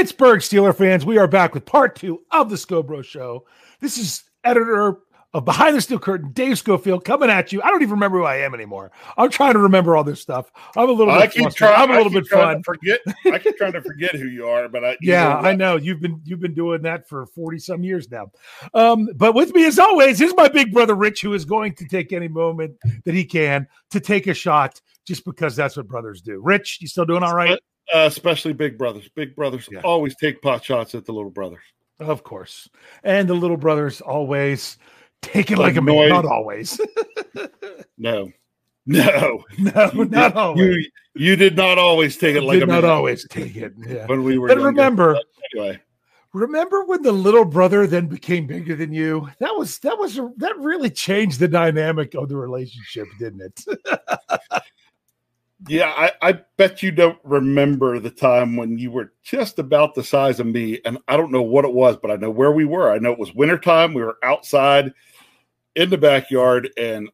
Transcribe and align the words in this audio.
Pittsburgh 0.00 0.40
Steeler 0.40 0.74
fans, 0.74 1.04
we 1.04 1.18
are 1.18 1.28
back 1.28 1.52
with 1.52 1.66
part 1.66 1.94
two 1.94 2.22
of 2.30 2.48
the 2.48 2.56
Scobro 2.56 3.04
Show. 3.04 3.44
This 3.80 3.98
is 3.98 4.24
editor 4.44 4.96
of 5.34 5.44
Behind 5.44 5.76
the 5.76 5.82
Steel 5.82 5.98
Curtain, 5.98 6.32
Dave 6.32 6.56
Schofield, 6.56 7.04
coming 7.04 7.28
at 7.28 7.52
you. 7.52 7.60
I 7.60 7.66
don't 7.66 7.82
even 7.82 7.92
remember 7.92 8.16
who 8.16 8.24
I 8.24 8.36
am 8.36 8.54
anymore. 8.54 8.92
I'm 9.18 9.28
trying 9.28 9.52
to 9.52 9.58
remember 9.58 9.98
all 9.98 10.02
this 10.02 10.18
stuff. 10.18 10.50
I'm 10.74 10.88
a 10.88 10.92
little 10.92 11.12
I 11.12 11.26
bit 11.26 11.32
keep 11.32 11.50
trying. 11.50 11.74
I'm 11.74 11.90
a 11.90 11.98
little 11.98 12.10
bit 12.10 12.26
fun. 12.28 12.62
Forget. 12.62 13.00
I 13.26 13.38
keep 13.38 13.58
trying 13.58 13.74
to 13.74 13.82
forget 13.82 14.14
who 14.14 14.28
you 14.28 14.46
are, 14.46 14.70
but 14.70 14.82
I. 14.82 14.92
you 15.02 15.12
Yeah, 15.12 15.34
know 15.34 15.48
I 15.48 15.54
know 15.54 15.76
you've 15.76 16.00
been 16.00 16.18
you've 16.24 16.40
been 16.40 16.54
doing 16.54 16.80
that 16.80 17.06
for 17.06 17.26
forty 17.26 17.58
some 17.58 17.84
years 17.84 18.10
now. 18.10 18.32
Um, 18.72 19.06
but 19.16 19.34
with 19.34 19.54
me, 19.54 19.66
as 19.66 19.78
always, 19.78 20.22
is 20.22 20.32
my 20.34 20.48
big 20.48 20.72
brother 20.72 20.94
Rich, 20.94 21.20
who 21.20 21.34
is 21.34 21.44
going 21.44 21.74
to 21.74 21.86
take 21.86 22.14
any 22.14 22.28
moment 22.28 22.74
that 23.04 23.14
he 23.14 23.26
can 23.26 23.68
to 23.90 24.00
take 24.00 24.28
a 24.28 24.34
shot, 24.34 24.80
just 25.06 25.26
because 25.26 25.54
that's 25.54 25.76
what 25.76 25.88
brothers 25.88 26.22
do. 26.22 26.40
Rich, 26.42 26.78
you 26.80 26.88
still 26.88 27.04
doing 27.04 27.22
all 27.22 27.34
right? 27.34 27.60
Uh, 27.94 28.00
especially 28.06 28.52
big 28.52 28.78
brothers. 28.78 29.08
Big 29.14 29.34
brothers 29.34 29.68
Yeah. 29.70 29.80
always 29.80 30.14
take 30.16 30.40
pot 30.42 30.64
shots 30.64 30.94
at 30.94 31.04
the 31.04 31.12
little 31.12 31.30
brothers. 31.30 31.62
Of 31.98 32.22
course, 32.22 32.68
and 33.04 33.28
the 33.28 33.34
little 33.34 33.56
brothers 33.56 34.00
always 34.00 34.78
take 35.22 35.50
it 35.50 35.58
Like 35.58 35.74
like 35.74 35.76
a 35.76 35.82
man. 35.82 36.08
Not 36.10 36.24
always. 36.24 36.80
No, 37.98 38.30
no, 38.86 39.44
no, 39.58 39.90
not 40.04 40.34
always. 40.36 40.58
you 40.64 40.84
you 41.14 41.36
did 41.36 41.54
not 41.56 41.76
always 41.76 42.16
take 42.16 42.34
it 42.34 42.42
like 42.42 42.60
Did 42.60 42.62
a 42.62 42.72
not 42.72 42.82
man 42.82 42.90
always 42.90 43.26
take 43.28 43.54
it. 43.56 43.74
Yeah. 43.76 44.06
when 44.08 44.24
we 44.24 44.38
were. 44.38 44.48
But 44.48 44.54
younger. 44.56 44.66
remember, 44.68 45.18
anyway. 45.54 45.80
remember 46.32 46.84
when 46.86 47.02
the 47.02 47.12
little 47.12 47.44
brother 47.44 47.86
then 47.86 48.06
became 48.06 48.46
bigger 48.46 48.74
than 48.74 48.92
you? 48.94 49.28
That 49.38 49.54
was 49.54 49.78
that 49.80 49.98
was 49.98 50.18
that 50.38 50.56
really 50.58 50.88
changed 50.88 51.40
the 51.40 51.48
dynamic 51.48 52.14
of 52.14 52.30
the 52.30 52.36
relationship, 52.36 53.06
didn't 53.18 53.42
it? 53.42 53.64
Yeah, 55.68 55.92
I, 55.96 56.12
I 56.22 56.32
bet 56.56 56.82
you 56.82 56.90
don't 56.90 57.18
remember 57.22 57.98
the 57.98 58.10
time 58.10 58.56
when 58.56 58.78
you 58.78 58.90
were 58.90 59.12
just 59.22 59.58
about 59.58 59.94
the 59.94 60.02
size 60.02 60.40
of 60.40 60.46
me, 60.46 60.80
and 60.84 60.98
I 61.06 61.16
don't 61.16 61.32
know 61.32 61.42
what 61.42 61.66
it 61.66 61.72
was, 61.72 61.96
but 61.96 62.10
I 62.10 62.16
know 62.16 62.30
where 62.30 62.52
we 62.52 62.64
were. 62.64 62.90
I 62.90 62.98
know 62.98 63.12
it 63.12 63.18
was 63.18 63.34
wintertime. 63.34 63.92
We 63.92 64.02
were 64.02 64.16
outside 64.22 64.92
in 65.74 65.90
the 65.90 65.98
backyard, 65.98 66.70
and 66.78 67.10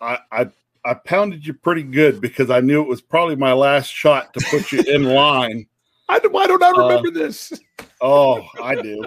I 0.00 0.18
I, 0.30 0.48
I 0.84 0.94
pounded 0.94 1.44
you 1.46 1.54
pretty 1.54 1.82
good 1.82 2.20
because 2.20 2.50
I 2.50 2.60
knew 2.60 2.82
it 2.82 2.88
was 2.88 3.00
probably 3.00 3.36
my 3.36 3.52
last 3.52 3.88
shot 3.88 4.32
to 4.34 4.46
put 4.48 4.70
you 4.70 4.80
in 4.82 5.04
line. 5.14 5.66
I, 6.08 6.20
why 6.30 6.46
don't 6.46 6.62
I 6.62 6.70
Uh, 6.70 6.86
remember 6.86 7.10
this? 7.10 7.52
Oh, 8.00 8.46
I 8.62 8.80
do. 8.80 9.04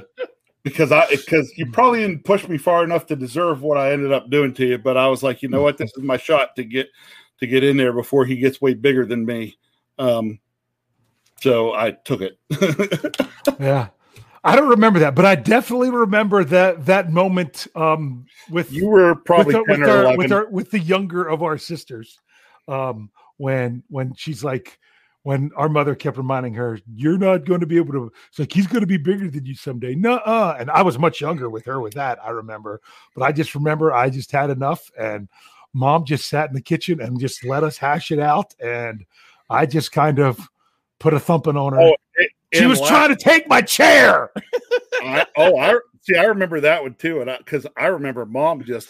Because 0.64 0.92
I 0.92 1.08
because 1.10 1.52
you 1.58 1.72
probably 1.72 2.02
didn't 2.02 2.24
push 2.26 2.48
me 2.48 2.58
far 2.58 2.84
enough 2.84 3.08
to 3.08 3.16
deserve 3.16 3.64
what 3.64 3.78
I 3.78 3.94
ended 3.94 4.12
up 4.12 4.30
doing 4.30 4.54
to 4.56 4.66
you, 4.66 4.78
but 4.78 4.98
I 4.98 5.08
was 5.08 5.24
like, 5.24 5.42
you 5.42 5.50
know 5.50 5.62
what, 5.62 5.78
this 5.78 5.92
is 5.96 6.04
my 6.04 6.18
shot 6.18 6.56
to 6.58 6.64
get 6.64 6.88
to 7.42 7.48
get 7.48 7.64
in 7.64 7.78
there 7.78 7.94
before 7.94 8.26
he 8.26 8.38
gets 8.38 8.62
way 8.62 8.74
bigger 8.74 9.06
than 9.06 9.26
me. 9.26 9.58
Um, 10.00 10.40
so 11.42 11.74
I 11.74 11.92
took 11.92 12.22
it. 12.22 12.40
Yeah. 13.60 13.90
I 14.44 14.56
don't 14.56 14.70
remember 14.70 15.00
that, 15.00 15.14
but 15.14 15.26
I 15.26 15.36
definitely 15.36 15.92
remember 15.92 16.44
that 16.44 16.86
that 16.88 17.12
moment 17.12 17.68
um, 17.76 18.26
with 18.50 18.72
you 18.72 18.88
were 18.88 19.16
probably 19.16 19.56
with, 19.56 19.68
ten 19.68 19.80
with, 19.80 19.90
or 19.90 20.06
our, 20.06 20.18
with 20.18 20.32
our 20.32 20.50
with 20.50 20.72
the 20.72 20.80
younger 20.80 21.28
of 21.28 21.44
our 21.44 21.58
sisters 21.58 22.20
um 22.68 23.10
when 23.38 23.84
when 23.90 24.14
she's 24.16 24.44
like 24.44 24.80
when 25.24 25.52
our 25.56 25.70
mother 25.70 25.96
kept 25.96 26.18
reminding 26.18 26.54
her 26.54 26.80
you're 26.96 27.18
not 27.18 27.46
going 27.46 27.60
to 27.60 27.66
be 27.66 27.78
able 27.78 27.92
to 27.92 28.12
it's 28.30 28.40
like 28.40 28.52
he's 28.52 28.68
going 28.68 28.82
to 28.82 28.88
be 28.88 28.98
bigger 28.98 29.30
than 29.30 29.46
you 29.46 29.56
someday 29.56 29.96
no 29.96 30.14
uh 30.18 30.56
and 30.60 30.70
i 30.72 30.82
was 30.82 30.98
much 30.98 31.22
younger 31.22 31.50
with 31.50 31.66
her 31.66 31.80
with 31.82 31.94
that 31.94 32.24
i 32.24 32.30
remember 32.30 32.82
but 33.16 33.24
i 33.24 33.32
just 33.32 33.56
remember 33.56 33.92
i 33.92 34.10
just 34.10 34.32
had 34.32 34.50
enough 34.50 34.90
and 35.00 35.28
mom 35.74 36.06
just 36.06 36.28
sat 36.28 36.50
in 36.50 36.54
the 36.56 36.62
kitchen 36.62 37.00
and 37.02 37.20
just 37.20 37.44
let 37.46 37.64
us 37.64 37.78
hash 37.78 38.12
it 38.12 38.20
out 38.20 38.54
and 38.60 39.06
i 39.50 39.66
just 39.66 39.92
kind 39.92 40.20
of 40.20 40.40
put 41.00 41.14
a 41.14 41.20
thumping 41.20 41.56
on 41.58 41.74
her 41.74 41.80
Oh, 41.82 41.96
it- 42.16 42.32
she 42.54 42.66
was 42.66 42.82
trying 42.82 43.10
to 43.10 43.16
take 43.16 43.48
my 43.48 43.62
chair 43.62 44.30
I, 45.04 45.26
oh, 45.38 45.58
I 45.58 45.76
see. 46.02 46.18
I 46.18 46.26
remember 46.26 46.60
that 46.60 46.84
one 46.84 46.94
too, 46.96 47.22
and 47.22 47.32
because 47.38 47.66
I, 47.78 47.86
remember 47.88 48.26
mom 48.26 48.62
just 48.66 48.90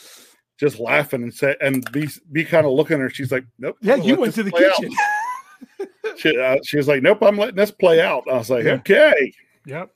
just 0.60 0.80
laughing 0.80 1.22
and 1.23 1.32
say 1.34 1.56
and 1.62 1.90
be 1.92 2.10
be 2.32 2.44
kind 2.44 2.66
of 2.66 2.72
looking 2.73 2.95
at 2.95 3.02
her. 3.02 3.10
She's 3.11 3.32
like, 3.32 3.45
"Nope." 3.60 3.78
yeah 3.82 3.95
you 3.95 4.16
went 4.16 4.34
to 4.34 4.44
the 4.44 4.52
kitchen 4.52 4.92
She, 6.17 6.36
uh, 6.38 6.58
she 6.66 6.78
was 6.78 6.88
like, 6.88 7.02
"Nope, 7.04 7.20
I'm 7.22 7.38
letting 7.38 7.55
this 7.55 7.70
play 7.72 8.02
out." 8.02 8.23
I 8.30 8.34
was 8.34 8.50
like, 8.50 8.66
Yeah. 8.66 8.72
"Okay." 8.73 9.32
yep 9.67 9.92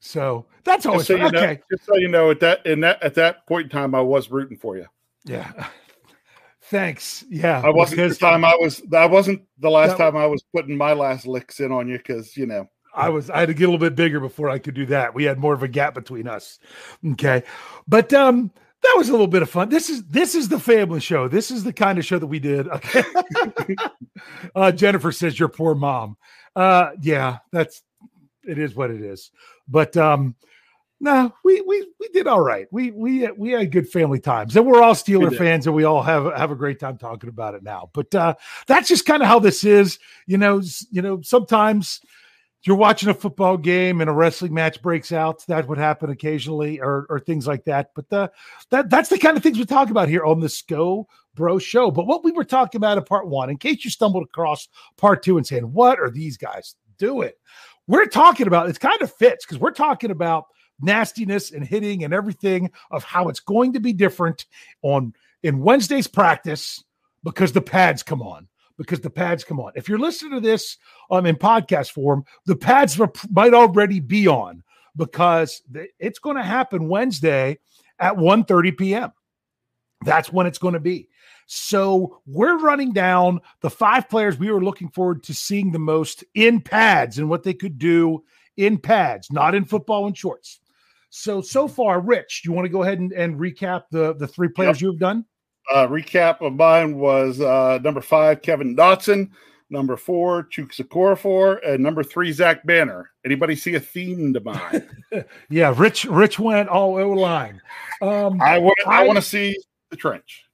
so 0.00 0.44
that's 0.64 0.84
always 0.86 1.06
Just 1.06 1.08
so, 1.08 1.14
you 1.16 1.22
fun. 1.24 1.32
know, 1.32 1.40
okay 1.40 1.62
just 1.70 1.86
so 1.86 1.96
you 1.96 2.08
know, 2.08 2.30
at 2.30 2.40
that 2.40 2.64
in 2.66 2.80
that 2.80 3.02
at 3.02 3.14
that 3.14 3.46
point 3.46 3.64
in 3.64 3.70
time, 3.70 3.94
I 3.94 4.02
was 4.02 4.30
rooting 4.30 4.58
for 4.58 4.76
you. 4.76 4.86
Yeah. 5.24 5.68
Thanks. 6.70 7.24
Yeah. 7.28 7.60
I 7.64 7.70
wasn't 7.70 7.98
this 7.98 8.16
time 8.16 8.44
I 8.44 8.54
was. 8.60 8.80
I 8.92 9.06
wasn't 9.06 9.42
the 9.58 9.70
last 9.70 9.98
That- 9.98 10.12
time 10.12 10.16
I 10.16 10.26
was 10.26 10.44
putting 10.54 10.76
my 10.76 10.92
last 10.92 11.26
licks 11.26 11.58
in 11.58 11.72
on 11.72 11.88
you 11.88 11.98
because 11.98 12.36
you 12.36 12.46
know. 12.46 12.68
I 12.94 13.08
was 13.08 13.28
I 13.28 13.40
had 13.40 13.46
to 13.48 13.54
get 13.54 13.64
a 13.64 13.70
little 13.72 13.84
bit 13.84 13.96
bigger 13.96 14.20
before 14.20 14.48
I 14.50 14.58
could 14.58 14.74
do 14.74 14.86
that. 14.86 15.14
We 15.14 15.24
had 15.24 15.38
more 15.38 15.52
of 15.54 15.62
a 15.62 15.68
gap 15.68 15.94
between 15.94 16.26
us. 16.28 16.58
Okay. 17.12 17.42
But 17.88 18.12
um 18.12 18.52
that 18.82 18.94
was 18.96 19.08
a 19.08 19.12
little 19.12 19.26
bit 19.26 19.42
of 19.42 19.50
fun. 19.50 19.68
This 19.68 19.90
is 19.90 20.04
this 20.06 20.34
is 20.34 20.48
the 20.48 20.58
family 20.60 21.00
show. 21.00 21.26
This 21.28 21.50
is 21.50 21.64
the 21.64 21.72
kind 21.72 21.98
of 21.98 22.04
show 22.04 22.18
that 22.18 22.26
we 22.26 22.38
did. 22.38 22.68
Okay. 22.68 23.02
uh 24.54 24.72
Jennifer 24.72 25.12
says 25.12 25.38
your 25.38 25.48
poor 25.48 25.74
mom. 25.74 26.16
Uh 26.56 26.90
yeah, 27.00 27.38
that's 27.52 27.82
it 28.44 28.58
is 28.58 28.74
what 28.74 28.90
it 28.90 29.02
is. 29.02 29.30
But 29.68 29.96
um 29.96 30.34
no, 31.02 31.32
we 31.44 31.62
we 31.62 31.86
we 31.98 32.08
did 32.08 32.26
all 32.26 32.40
right. 32.40 32.66
We 32.70 32.90
we 32.90 33.26
we 33.32 33.52
had 33.52 33.72
good 33.72 33.88
family 33.88 34.20
times, 34.20 34.54
and 34.54 34.66
we're 34.66 34.82
all 34.82 34.92
Steeler 34.94 35.36
fans, 35.36 35.66
and 35.66 35.74
we 35.74 35.84
all 35.84 36.02
have 36.02 36.32
have 36.36 36.50
a 36.50 36.56
great 36.56 36.78
time 36.78 36.98
talking 36.98 37.30
about 37.30 37.54
it 37.54 37.62
now. 37.62 37.88
But 37.94 38.14
uh, 38.14 38.34
that's 38.66 38.88
just 38.88 39.06
kind 39.06 39.22
of 39.22 39.28
how 39.28 39.38
this 39.38 39.64
is. 39.64 39.98
You 40.26 40.36
know, 40.36 40.60
you 40.90 41.00
know. 41.00 41.22
Sometimes 41.22 42.02
you're 42.64 42.76
watching 42.76 43.08
a 43.08 43.14
football 43.14 43.56
game 43.56 44.02
and 44.02 44.10
a 44.10 44.12
wrestling 44.12 44.52
match 44.52 44.82
breaks 44.82 45.10
out. 45.10 45.46
That 45.46 45.66
would 45.68 45.78
happen 45.78 46.10
occasionally, 46.10 46.80
or 46.80 47.06
or 47.08 47.18
things 47.18 47.46
like 47.46 47.64
that. 47.64 47.92
But 47.94 48.12
uh, 48.12 48.28
that 48.68 48.90
that's 48.90 49.08
the 49.08 49.18
kind 49.18 49.38
of 49.38 49.42
things 49.42 49.58
we 49.58 49.64
talk 49.64 49.88
about 49.88 50.10
here 50.10 50.26
on 50.26 50.40
the 50.40 50.50
SCO 50.50 51.08
Bro 51.34 51.60
Show. 51.60 51.90
But 51.90 52.06
what 52.06 52.24
we 52.24 52.32
were 52.32 52.44
talking 52.44 52.78
about 52.78 52.98
in 52.98 53.04
part 53.04 53.26
one, 53.26 53.48
in 53.48 53.56
case 53.56 53.86
you 53.86 53.90
stumbled 53.90 54.24
across 54.24 54.68
part 54.98 55.22
two 55.22 55.38
and 55.38 55.46
saying, 55.46 55.72
"What 55.72 55.98
are 55.98 56.10
these 56.10 56.36
guys 56.36 56.74
doing?" 56.98 57.32
We're 57.86 58.06
talking 58.06 58.46
about 58.46 58.68
it's 58.68 58.78
kind 58.78 59.00
of 59.00 59.10
fits 59.14 59.46
because 59.46 59.58
we're 59.58 59.70
talking 59.70 60.10
about 60.10 60.44
nastiness 60.82 61.50
and 61.50 61.66
hitting 61.66 62.04
and 62.04 62.14
everything 62.14 62.70
of 62.90 63.04
how 63.04 63.28
it's 63.28 63.40
going 63.40 63.72
to 63.72 63.80
be 63.80 63.92
different 63.92 64.46
on 64.82 65.14
in 65.42 65.60
Wednesday's 65.60 66.06
practice 66.06 66.84
because 67.24 67.52
the 67.52 67.62
pads 67.62 68.02
come 68.02 68.22
on. 68.22 68.48
Because 68.76 69.00
the 69.00 69.10
pads 69.10 69.44
come 69.44 69.60
on. 69.60 69.72
If 69.74 69.90
you're 69.90 69.98
listening 69.98 70.32
to 70.32 70.40
this 70.40 70.78
um, 71.10 71.26
in 71.26 71.36
podcast 71.36 71.90
form, 71.90 72.24
the 72.46 72.56
pads 72.56 72.98
might 73.30 73.52
already 73.52 74.00
be 74.00 74.26
on 74.26 74.62
because 74.96 75.60
it's 75.98 76.18
going 76.18 76.36
to 76.36 76.42
happen 76.42 76.88
Wednesday 76.88 77.58
at 77.98 78.16
1:30 78.16 78.78
p.m. 78.78 79.12
That's 80.06 80.32
when 80.32 80.46
it's 80.46 80.56
going 80.56 80.74
to 80.74 80.80
be. 80.80 81.08
So 81.46 82.20
we're 82.26 82.58
running 82.58 82.92
down 82.92 83.40
the 83.60 83.70
five 83.70 84.08
players 84.08 84.38
we 84.38 84.50
were 84.50 84.64
looking 84.64 84.88
forward 84.88 85.24
to 85.24 85.34
seeing 85.34 85.72
the 85.72 85.78
most 85.78 86.24
in 86.34 86.60
pads 86.60 87.18
and 87.18 87.28
what 87.28 87.42
they 87.42 87.54
could 87.54 87.78
do 87.78 88.24
in 88.56 88.78
pads, 88.78 89.30
not 89.30 89.54
in 89.54 89.64
football 89.64 90.06
and 90.06 90.16
shorts. 90.16 90.60
So 91.10 91.40
so 91.40 91.66
far, 91.68 92.00
Rich, 92.00 92.42
you 92.44 92.52
want 92.52 92.64
to 92.66 92.68
go 92.70 92.82
ahead 92.82 92.98
and, 93.00 93.12
and 93.12 93.38
recap 93.38 93.84
the 93.90 94.14
the 94.14 94.26
three 94.26 94.48
players 94.48 94.80
you've 94.80 94.98
done? 94.98 95.24
Uh, 95.72 95.86
recap 95.86 96.40
of 96.40 96.54
mine 96.54 96.96
was 96.96 97.40
uh, 97.40 97.78
number 97.82 98.00
five, 98.00 98.42
Kevin 98.42 98.74
Dotson. 98.74 99.30
Number 99.72 99.96
four, 99.96 100.48
Chuksa 100.52 100.80
Okorafor, 100.80 101.58
and 101.64 101.80
number 101.80 102.02
three, 102.02 102.32
Zach 102.32 102.66
Banner. 102.66 103.10
Anybody 103.24 103.54
see 103.54 103.74
a 103.74 103.80
theme 103.80 104.32
to 104.34 104.40
mine? 104.40 104.88
Yeah, 105.48 105.74
Rich 105.76 106.04
Rich 106.06 106.38
went 106.38 106.68
all 106.68 106.96
O 106.98 107.10
line. 107.10 107.60
Um, 108.00 108.40
I 108.40 108.58
want. 108.58 108.78
I, 108.86 109.02
I- 109.02 109.06
want 109.06 109.16
to 109.16 109.22
see 109.22 109.56
the 109.90 109.96
trench. 109.96 110.44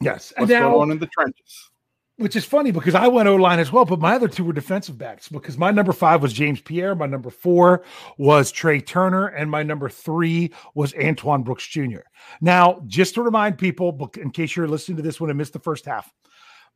yes, 0.00 0.32
What's 0.36 0.50
now 0.50 0.70
going 0.70 0.82
on 0.82 0.90
in 0.92 0.98
the 0.98 1.06
trenches? 1.08 1.70
Which 2.18 2.36
is 2.36 2.44
funny 2.44 2.70
because 2.70 2.94
I 2.94 3.08
went 3.08 3.28
O 3.28 3.36
line 3.36 3.58
as 3.58 3.70
well, 3.70 3.84
but 3.84 4.00
my 4.00 4.14
other 4.14 4.28
two 4.28 4.44
were 4.44 4.52
defensive 4.52 4.96
backs 4.96 5.28
because 5.28 5.58
my 5.58 5.70
number 5.70 5.92
five 5.92 6.22
was 6.22 6.32
James 6.32 6.60
Pierre, 6.60 6.94
my 6.94 7.06
number 7.06 7.30
four 7.30 7.82
was 8.16 8.50
Trey 8.50 8.80
Turner, 8.80 9.26
and 9.26 9.50
my 9.50 9.62
number 9.62 9.88
three 9.88 10.52
was 10.74 10.94
Antoine 10.94 11.42
Brooks 11.42 11.66
Jr. 11.66 12.00
Now, 12.40 12.82
just 12.86 13.14
to 13.14 13.22
remind 13.22 13.58
people, 13.58 14.10
in 14.20 14.30
case 14.30 14.56
you're 14.56 14.68
listening 14.68 14.96
to 14.96 15.02
this 15.02 15.20
one 15.20 15.30
and 15.30 15.36
missed 15.36 15.52
the 15.52 15.58
first 15.58 15.84
half, 15.84 16.12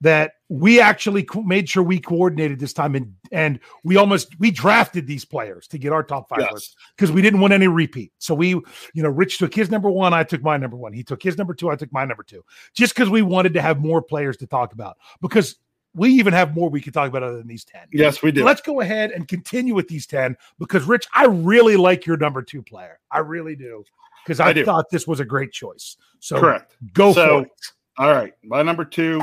that 0.02 0.32
we 0.48 0.80
actually 0.80 1.22
co- 1.22 1.42
made 1.42 1.68
sure 1.68 1.82
we 1.82 2.00
coordinated 2.00 2.58
this 2.58 2.72
time 2.72 2.94
and 2.94 3.14
and 3.32 3.60
we 3.84 3.96
almost 3.96 4.38
we 4.40 4.50
drafted 4.50 5.06
these 5.06 5.24
players 5.24 5.68
to 5.68 5.78
get 5.78 5.92
our 5.92 6.02
top 6.02 6.28
five 6.28 6.40
Yes. 6.40 6.52
list 6.52 6.76
because 6.96 7.12
we 7.12 7.22
didn't 7.22 7.40
want 7.40 7.52
any 7.52 7.68
repeat. 7.68 8.12
So 8.18 8.34
we, 8.34 8.48
you 8.48 8.64
know, 8.94 9.10
Rich 9.10 9.38
took 9.38 9.54
his 9.54 9.70
number 9.70 9.90
one, 9.90 10.12
I 10.14 10.24
took 10.24 10.42
my 10.42 10.56
number 10.56 10.76
one. 10.76 10.92
He 10.92 11.02
took 11.04 11.22
his 11.22 11.36
number 11.38 11.54
two, 11.54 11.70
I 11.70 11.76
took 11.76 11.92
my 11.92 12.04
number 12.04 12.22
two, 12.22 12.44
just 12.74 12.94
because 12.94 13.08
we 13.10 13.22
wanted 13.22 13.54
to 13.54 13.62
have 13.62 13.78
more 13.80 14.02
players 14.02 14.36
to 14.38 14.46
talk 14.46 14.72
about 14.72 14.96
because 15.20 15.56
we 15.94 16.10
even 16.10 16.32
have 16.32 16.54
more 16.54 16.70
we 16.70 16.80
could 16.80 16.94
talk 16.94 17.08
about 17.08 17.22
other 17.24 17.38
than 17.38 17.48
these 17.48 17.64
10. 17.64 17.88
Yes, 17.92 18.22
we 18.22 18.30
did. 18.30 18.44
Let's 18.44 18.60
go 18.60 18.80
ahead 18.80 19.10
and 19.10 19.26
continue 19.26 19.74
with 19.74 19.88
these 19.88 20.06
10 20.06 20.36
because 20.60 20.84
Rich, 20.84 21.06
I 21.12 21.26
really 21.26 21.76
like 21.76 22.06
your 22.06 22.16
number 22.16 22.42
two 22.42 22.62
player. 22.62 23.00
I 23.10 23.18
really 23.18 23.56
do. 23.56 23.84
Because 24.24 24.38
I, 24.38 24.48
I 24.48 24.52
do. 24.52 24.64
thought 24.64 24.88
this 24.90 25.06
was 25.08 25.18
a 25.20 25.24
great 25.24 25.50
choice. 25.52 25.96
So 26.20 26.38
Correct. 26.38 26.76
go 26.94 27.12
So- 27.12 27.26
for 27.40 27.42
it. 27.46 27.50
All 27.98 28.12
right. 28.12 28.32
My 28.44 28.62
number 28.62 28.84
two 28.84 29.20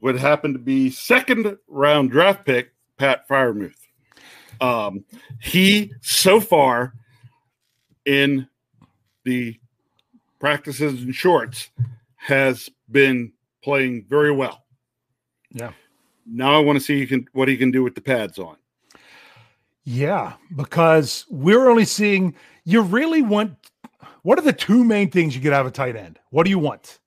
would 0.00 0.18
happen 0.18 0.52
to 0.52 0.58
be 0.58 0.90
second 0.90 1.58
round 1.68 2.10
draft 2.10 2.44
pick, 2.44 2.72
Pat 2.96 3.28
Freiermuth. 3.28 3.74
Um, 4.60 5.04
he 5.40 5.92
so 6.00 6.40
far 6.40 6.94
in 8.04 8.48
the 9.24 9.58
practices 10.40 11.02
and 11.02 11.14
shorts 11.14 11.70
has 12.16 12.68
been 12.90 13.32
playing 13.62 14.06
very 14.08 14.32
well. 14.32 14.64
Yeah. 15.50 15.72
Now 16.26 16.56
I 16.56 16.58
want 16.58 16.78
to 16.78 16.84
see 16.84 17.06
can, 17.06 17.28
what 17.32 17.48
he 17.48 17.56
can 17.56 17.70
do 17.70 17.82
with 17.82 17.94
the 17.94 18.00
pads 18.00 18.38
on. 18.38 18.56
Yeah, 19.84 20.34
because 20.54 21.24
we're 21.30 21.70
only 21.70 21.86
seeing 21.86 22.34
you 22.64 22.82
really 22.82 23.22
want 23.22 23.56
what 24.22 24.38
are 24.38 24.42
the 24.42 24.52
two 24.52 24.84
main 24.84 25.10
things 25.10 25.34
you 25.34 25.40
get 25.40 25.54
out 25.54 25.62
of 25.62 25.68
a 25.68 25.70
tight 25.70 25.96
end? 25.96 26.18
What 26.30 26.44
do 26.44 26.50
you 26.50 26.58
want? 26.58 26.98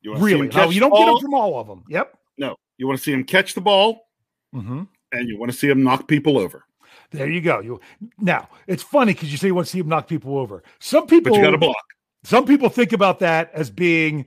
You 0.00 0.16
really? 0.16 0.48
No, 0.48 0.70
you 0.70 0.80
don't 0.80 0.92
get 0.92 1.04
them 1.04 1.18
from 1.20 1.34
all 1.34 1.60
of 1.60 1.66
them. 1.66 1.84
Yep. 1.88 2.16
No, 2.38 2.56
you 2.78 2.86
want 2.86 2.98
to 2.98 3.04
see 3.04 3.12
him 3.12 3.24
catch 3.24 3.54
the 3.54 3.60
ball, 3.60 4.08
mm-hmm. 4.54 4.82
and 5.12 5.28
you 5.28 5.38
want 5.38 5.50
to 5.52 5.56
see 5.56 5.68
him 5.68 5.82
knock 5.82 6.08
people 6.08 6.38
over. 6.38 6.64
There 7.10 7.28
you 7.28 7.40
go. 7.40 7.60
You 7.60 7.80
now 8.18 8.48
it's 8.66 8.82
funny 8.82 9.12
because 9.12 9.30
you 9.30 9.38
say 9.38 9.48
you 9.48 9.54
want 9.54 9.66
to 9.66 9.70
see 9.70 9.80
him 9.80 9.88
knock 9.88 10.08
people 10.08 10.38
over. 10.38 10.62
Some 10.80 11.06
people, 11.06 11.32
but 11.32 11.38
you 11.38 11.44
got 11.44 11.50
to 11.50 11.58
block. 11.58 11.84
Some 12.24 12.46
people 12.46 12.68
think 12.68 12.92
about 12.92 13.18
that 13.18 13.50
as 13.52 13.70
being, 13.70 14.26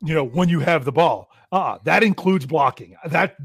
you 0.00 0.14
know, 0.14 0.24
when 0.24 0.48
you 0.48 0.60
have 0.60 0.84
the 0.84 0.92
ball. 0.92 1.30
Uh, 1.52 1.78
that 1.84 2.02
includes 2.02 2.46
blocking. 2.46 2.96
That 3.06 3.36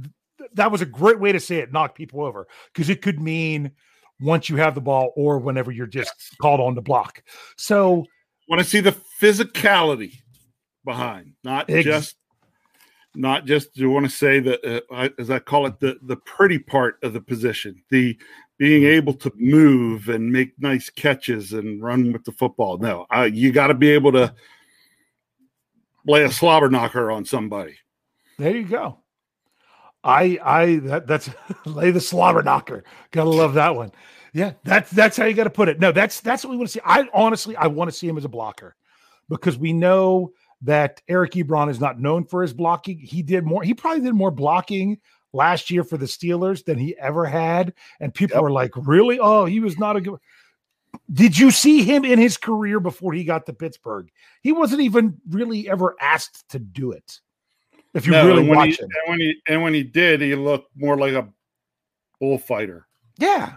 that 0.53 0.71
was 0.71 0.81
a 0.81 0.85
great 0.85 1.19
way 1.19 1.31
to 1.31 1.39
say 1.39 1.57
it. 1.57 1.71
Knock 1.71 1.95
people 1.95 2.23
over 2.23 2.47
because 2.73 2.89
it 2.89 3.01
could 3.01 3.19
mean 3.19 3.71
once 4.19 4.49
you 4.49 4.55
have 4.57 4.75
the 4.75 4.81
ball 4.81 5.11
or 5.15 5.39
whenever 5.39 5.71
you're 5.71 5.87
just 5.87 6.13
yes. 6.17 6.37
called 6.39 6.59
on 6.59 6.75
to 6.75 6.81
block. 6.81 7.23
So, 7.57 8.05
want 8.47 8.61
to 8.61 8.67
see 8.67 8.79
the 8.79 8.95
physicality 9.19 10.21
behind, 10.85 11.33
not 11.43 11.69
ex- 11.69 11.85
just 11.85 12.15
not 13.15 13.45
just 13.45 13.77
you 13.77 13.89
want 13.89 14.05
to 14.05 14.11
say 14.11 14.39
that 14.39 14.83
uh, 14.91 15.09
as 15.19 15.29
I 15.29 15.39
call 15.39 15.65
it 15.65 15.79
the 15.79 15.97
the 16.03 16.15
pretty 16.17 16.59
part 16.59 16.97
of 17.03 17.13
the 17.13 17.21
position, 17.21 17.83
the 17.89 18.17
being 18.57 18.83
able 18.83 19.13
to 19.15 19.31
move 19.35 20.09
and 20.09 20.31
make 20.31 20.53
nice 20.59 20.89
catches 20.89 21.53
and 21.53 21.81
run 21.81 22.13
with 22.13 22.23
the 22.23 22.31
football. 22.31 22.77
No, 22.77 23.05
uh, 23.13 23.29
you 23.31 23.51
got 23.51 23.67
to 23.67 23.73
be 23.73 23.89
able 23.89 24.11
to 24.13 24.33
lay 26.05 26.23
a 26.23 26.31
slobber 26.31 26.69
knocker 26.69 27.11
on 27.11 27.25
somebody. 27.25 27.75
There 28.37 28.55
you 28.55 28.65
go. 28.65 28.99
I 30.03 30.39
I 30.43 30.75
that, 30.83 31.07
that's 31.07 31.29
lay 31.65 31.91
the 31.91 32.01
slobber 32.01 32.43
knocker. 32.43 32.83
Gotta 33.11 33.29
love 33.29 33.55
that 33.55 33.75
one. 33.75 33.91
Yeah, 34.33 34.53
that's 34.63 34.89
that's 34.91 35.17
how 35.17 35.25
you 35.25 35.33
got 35.33 35.43
to 35.43 35.49
put 35.49 35.67
it. 35.67 35.79
No, 35.79 35.91
that's 35.91 36.21
that's 36.21 36.43
what 36.43 36.51
we 36.51 36.57
want 36.57 36.69
to 36.69 36.73
see. 36.73 36.81
I 36.85 37.07
honestly 37.13 37.55
I 37.55 37.67
want 37.67 37.91
to 37.91 37.97
see 37.97 38.07
him 38.07 38.17
as 38.17 38.25
a 38.25 38.29
blocker 38.29 38.75
because 39.27 39.57
we 39.57 39.73
know 39.73 40.31
that 40.61 41.01
Eric 41.07 41.31
Ebron 41.31 41.69
is 41.69 41.79
not 41.79 41.99
known 41.99 42.25
for 42.25 42.41
his 42.41 42.53
blocking. 42.53 42.99
He 42.99 43.21
did 43.21 43.45
more. 43.45 43.63
He 43.63 43.73
probably 43.73 44.01
did 44.01 44.13
more 44.13 44.31
blocking 44.31 44.99
last 45.33 45.71
year 45.71 45.83
for 45.83 45.97
the 45.97 46.05
Steelers 46.05 46.63
than 46.63 46.77
he 46.77 46.97
ever 46.97 47.25
had, 47.25 47.73
and 47.99 48.13
people 48.13 48.35
yep. 48.37 48.43
were 48.43 48.51
like, 48.51 48.71
"Really? 48.75 49.19
Oh, 49.19 49.45
he 49.45 49.59
was 49.59 49.77
not 49.77 49.95
a 49.95 50.01
good." 50.01 50.19
Did 51.11 51.37
you 51.37 51.51
see 51.51 51.83
him 51.83 52.05
in 52.05 52.19
his 52.19 52.37
career 52.37 52.79
before 52.79 53.13
he 53.13 53.23
got 53.23 53.45
to 53.45 53.53
Pittsburgh? 53.53 54.09
He 54.41 54.51
wasn't 54.51 54.81
even 54.81 55.19
really 55.29 55.69
ever 55.69 55.95
asked 56.01 56.49
to 56.49 56.59
do 56.59 56.91
it. 56.91 57.19
If 57.93 58.05
you 58.05 58.11
no, 58.11 58.25
really 58.25 58.47
watch 58.47 58.77
he, 58.77 58.83
him, 58.83 58.89
and 58.89 59.09
when 59.09 59.19
he 59.19 59.41
and 59.47 59.61
when 59.61 59.73
he 59.73 59.83
did, 59.83 60.21
he 60.21 60.35
looked 60.35 60.69
more 60.75 60.97
like 60.97 61.13
a 61.13 61.27
bullfighter. 62.19 62.87
Yeah, 63.17 63.53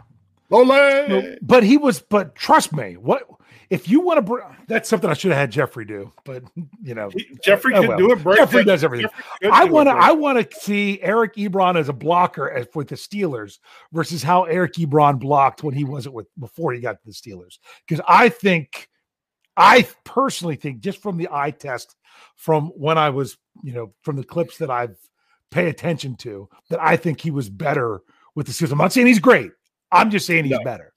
Ole! 0.55 1.37
But 1.43 1.65
he 1.65 1.77
was. 1.77 2.01
But 2.01 2.35
trust 2.35 2.73
me, 2.73 2.97
what 2.97 3.29
if 3.71 3.89
you 3.89 4.01
want 4.01 4.19
to? 4.19 4.23
Br- 4.23 4.41
that's 4.69 4.89
something 4.89 5.11
I 5.11 5.15
should 5.15 5.33
have 5.33 5.41
had 5.41 5.51
Jeffrey 5.51 5.85
do. 5.85 6.13
But 6.25 6.45
you 6.83 6.95
know, 6.95 7.11
Jeffrey 7.43 7.75
oh, 7.75 7.81
could 7.81 7.89
well. 7.89 7.99
do 7.99 8.13
it. 8.13 8.23
Break 8.23 8.39
Jeffrey 8.39 8.65
does 8.65 8.85
everything. 8.85 9.11
Jeffrey 9.43 9.51
I 9.51 9.65
want 9.65 9.89
to. 9.89 9.93
I 9.93 10.13
want 10.13 10.51
to 10.51 10.61
see 10.61 11.01
Eric 11.03 11.35
Ebron 11.35 11.77
as 11.77 11.89
a 11.89 11.93
blocker 11.93 12.51
as, 12.51 12.67
with 12.75 12.89
the 12.89 12.97
Steelers 12.97 13.59
versus 13.93 14.23
how 14.23 14.45
Eric 14.45 14.75
Ebron 14.75 15.19
blocked 15.19 15.63
when 15.63 15.75
he 15.75 15.85
wasn't 15.85 16.15
with 16.15 16.27
before 16.39 16.73
he 16.73 16.81
got 16.81 17.01
to 17.01 17.07
the 17.07 17.13
Steelers. 17.13 17.59
Because 17.87 18.05
I 18.07 18.29
think, 18.29 18.89
I 19.57 19.89
personally 20.05 20.57
think, 20.57 20.81
just 20.81 21.03
from 21.03 21.17
the 21.17 21.29
eye 21.33 21.51
test, 21.51 21.97
from 22.37 22.69
when 22.77 22.99
I 22.99 23.11
was, 23.11 23.37
you 23.63 23.73
know, 23.73 23.93
from 24.03 24.17
the 24.17 24.25
clips 24.25 24.59
that 24.59 24.71
I've 24.71 24.97
pay 25.51 25.69
attention 25.69 26.17
to, 26.17 26.49
that 26.69 26.83
I 26.83 26.97
think 26.97 27.21
he 27.21 27.31
was 27.31 27.49
better 27.49 28.01
with 28.35 28.47
the 28.47 28.53
Steelers. 28.53 28.73
I'm 28.73 28.79
not 28.79 28.93
saying 28.93 29.07
he's 29.07 29.21
great. 29.21 29.53
I'm 29.95 30.11
just 30.11 30.27
saying 30.27 30.45
he's 30.45 30.59
no. 30.59 30.65
better. 30.65 30.93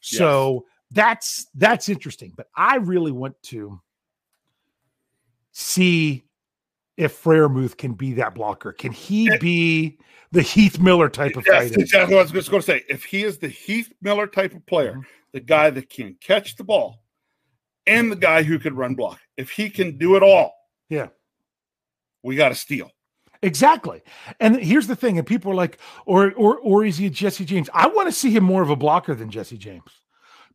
So 0.00 0.52
yes. 0.54 0.62
that's 0.90 1.46
that's 1.54 1.88
interesting. 1.88 2.32
But 2.36 2.48
I 2.56 2.76
really 2.76 3.12
want 3.12 3.40
to 3.44 3.80
see 5.52 6.24
if 6.96 7.22
Freiermuth 7.22 7.76
can 7.76 7.94
be 7.94 8.14
that 8.14 8.34
blocker. 8.34 8.72
Can 8.72 8.92
he 8.92 9.30
be 9.38 9.98
the 10.32 10.42
Heath 10.42 10.78
Miller 10.78 11.08
type 11.08 11.36
of 11.36 11.46
yes, 11.46 11.70
exactly 11.72 12.14
what 12.14 12.20
I 12.20 12.22
was 12.24 12.32
just 12.32 12.50
going 12.50 12.60
to 12.62 12.66
say. 12.66 12.82
If 12.88 13.04
he 13.04 13.24
is 13.24 13.38
the 13.38 13.48
Heath 13.48 13.92
Miller 14.02 14.26
type 14.26 14.54
of 14.54 14.64
player, 14.66 14.92
mm-hmm. 14.92 15.00
the 15.32 15.40
guy 15.40 15.70
that 15.70 15.88
can 15.88 16.16
catch 16.20 16.56
the 16.56 16.64
ball 16.64 17.02
and 17.86 18.12
the 18.12 18.16
guy 18.16 18.42
who 18.42 18.58
can 18.58 18.76
run 18.76 18.94
block, 18.94 19.18
if 19.36 19.50
he 19.50 19.70
can 19.70 19.96
do 19.96 20.16
it 20.16 20.22
all, 20.22 20.54
yeah, 20.90 21.08
we 22.22 22.36
got 22.36 22.50
to 22.50 22.54
steal. 22.54 22.90
Exactly. 23.42 24.02
And 24.40 24.56
here's 24.56 24.86
the 24.86 24.96
thing, 24.96 25.18
and 25.18 25.26
people 25.26 25.52
are 25.52 25.54
like, 25.54 25.78
or 26.06 26.32
or 26.32 26.58
or 26.58 26.84
is 26.84 26.98
he 26.98 27.08
Jesse 27.08 27.44
James? 27.44 27.70
I 27.72 27.86
want 27.86 28.08
to 28.08 28.12
see 28.12 28.30
him 28.30 28.44
more 28.44 28.62
of 28.62 28.70
a 28.70 28.76
blocker 28.76 29.14
than 29.14 29.30
Jesse 29.30 29.58
James. 29.58 29.90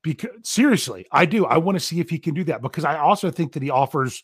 Because 0.01 0.31
seriously, 0.44 1.06
I 1.12 1.25
do. 1.25 1.45
I 1.45 1.57
want 1.57 1.77
to 1.77 1.80
see 1.80 2.01
if 2.01 2.09
he 2.09 2.19
can 2.19 2.33
do 2.33 2.44
that 2.45 2.62
because 2.62 2.83
I 2.83 2.97
also 2.97 3.31
think 3.31 3.53
that 3.53 3.63
he 3.63 3.69
offers 3.69 4.21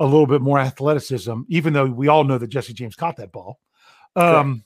a 0.00 0.04
little 0.04 0.26
bit 0.26 0.42
more 0.42 0.58
athleticism, 0.58 1.42
even 1.48 1.72
though 1.72 1.86
we 1.86 2.08
all 2.08 2.24
know 2.24 2.36
that 2.36 2.48
Jesse 2.48 2.74
James 2.74 2.94
caught 2.94 3.16
that 3.16 3.32
ball. 3.32 3.58
Um, 4.16 4.64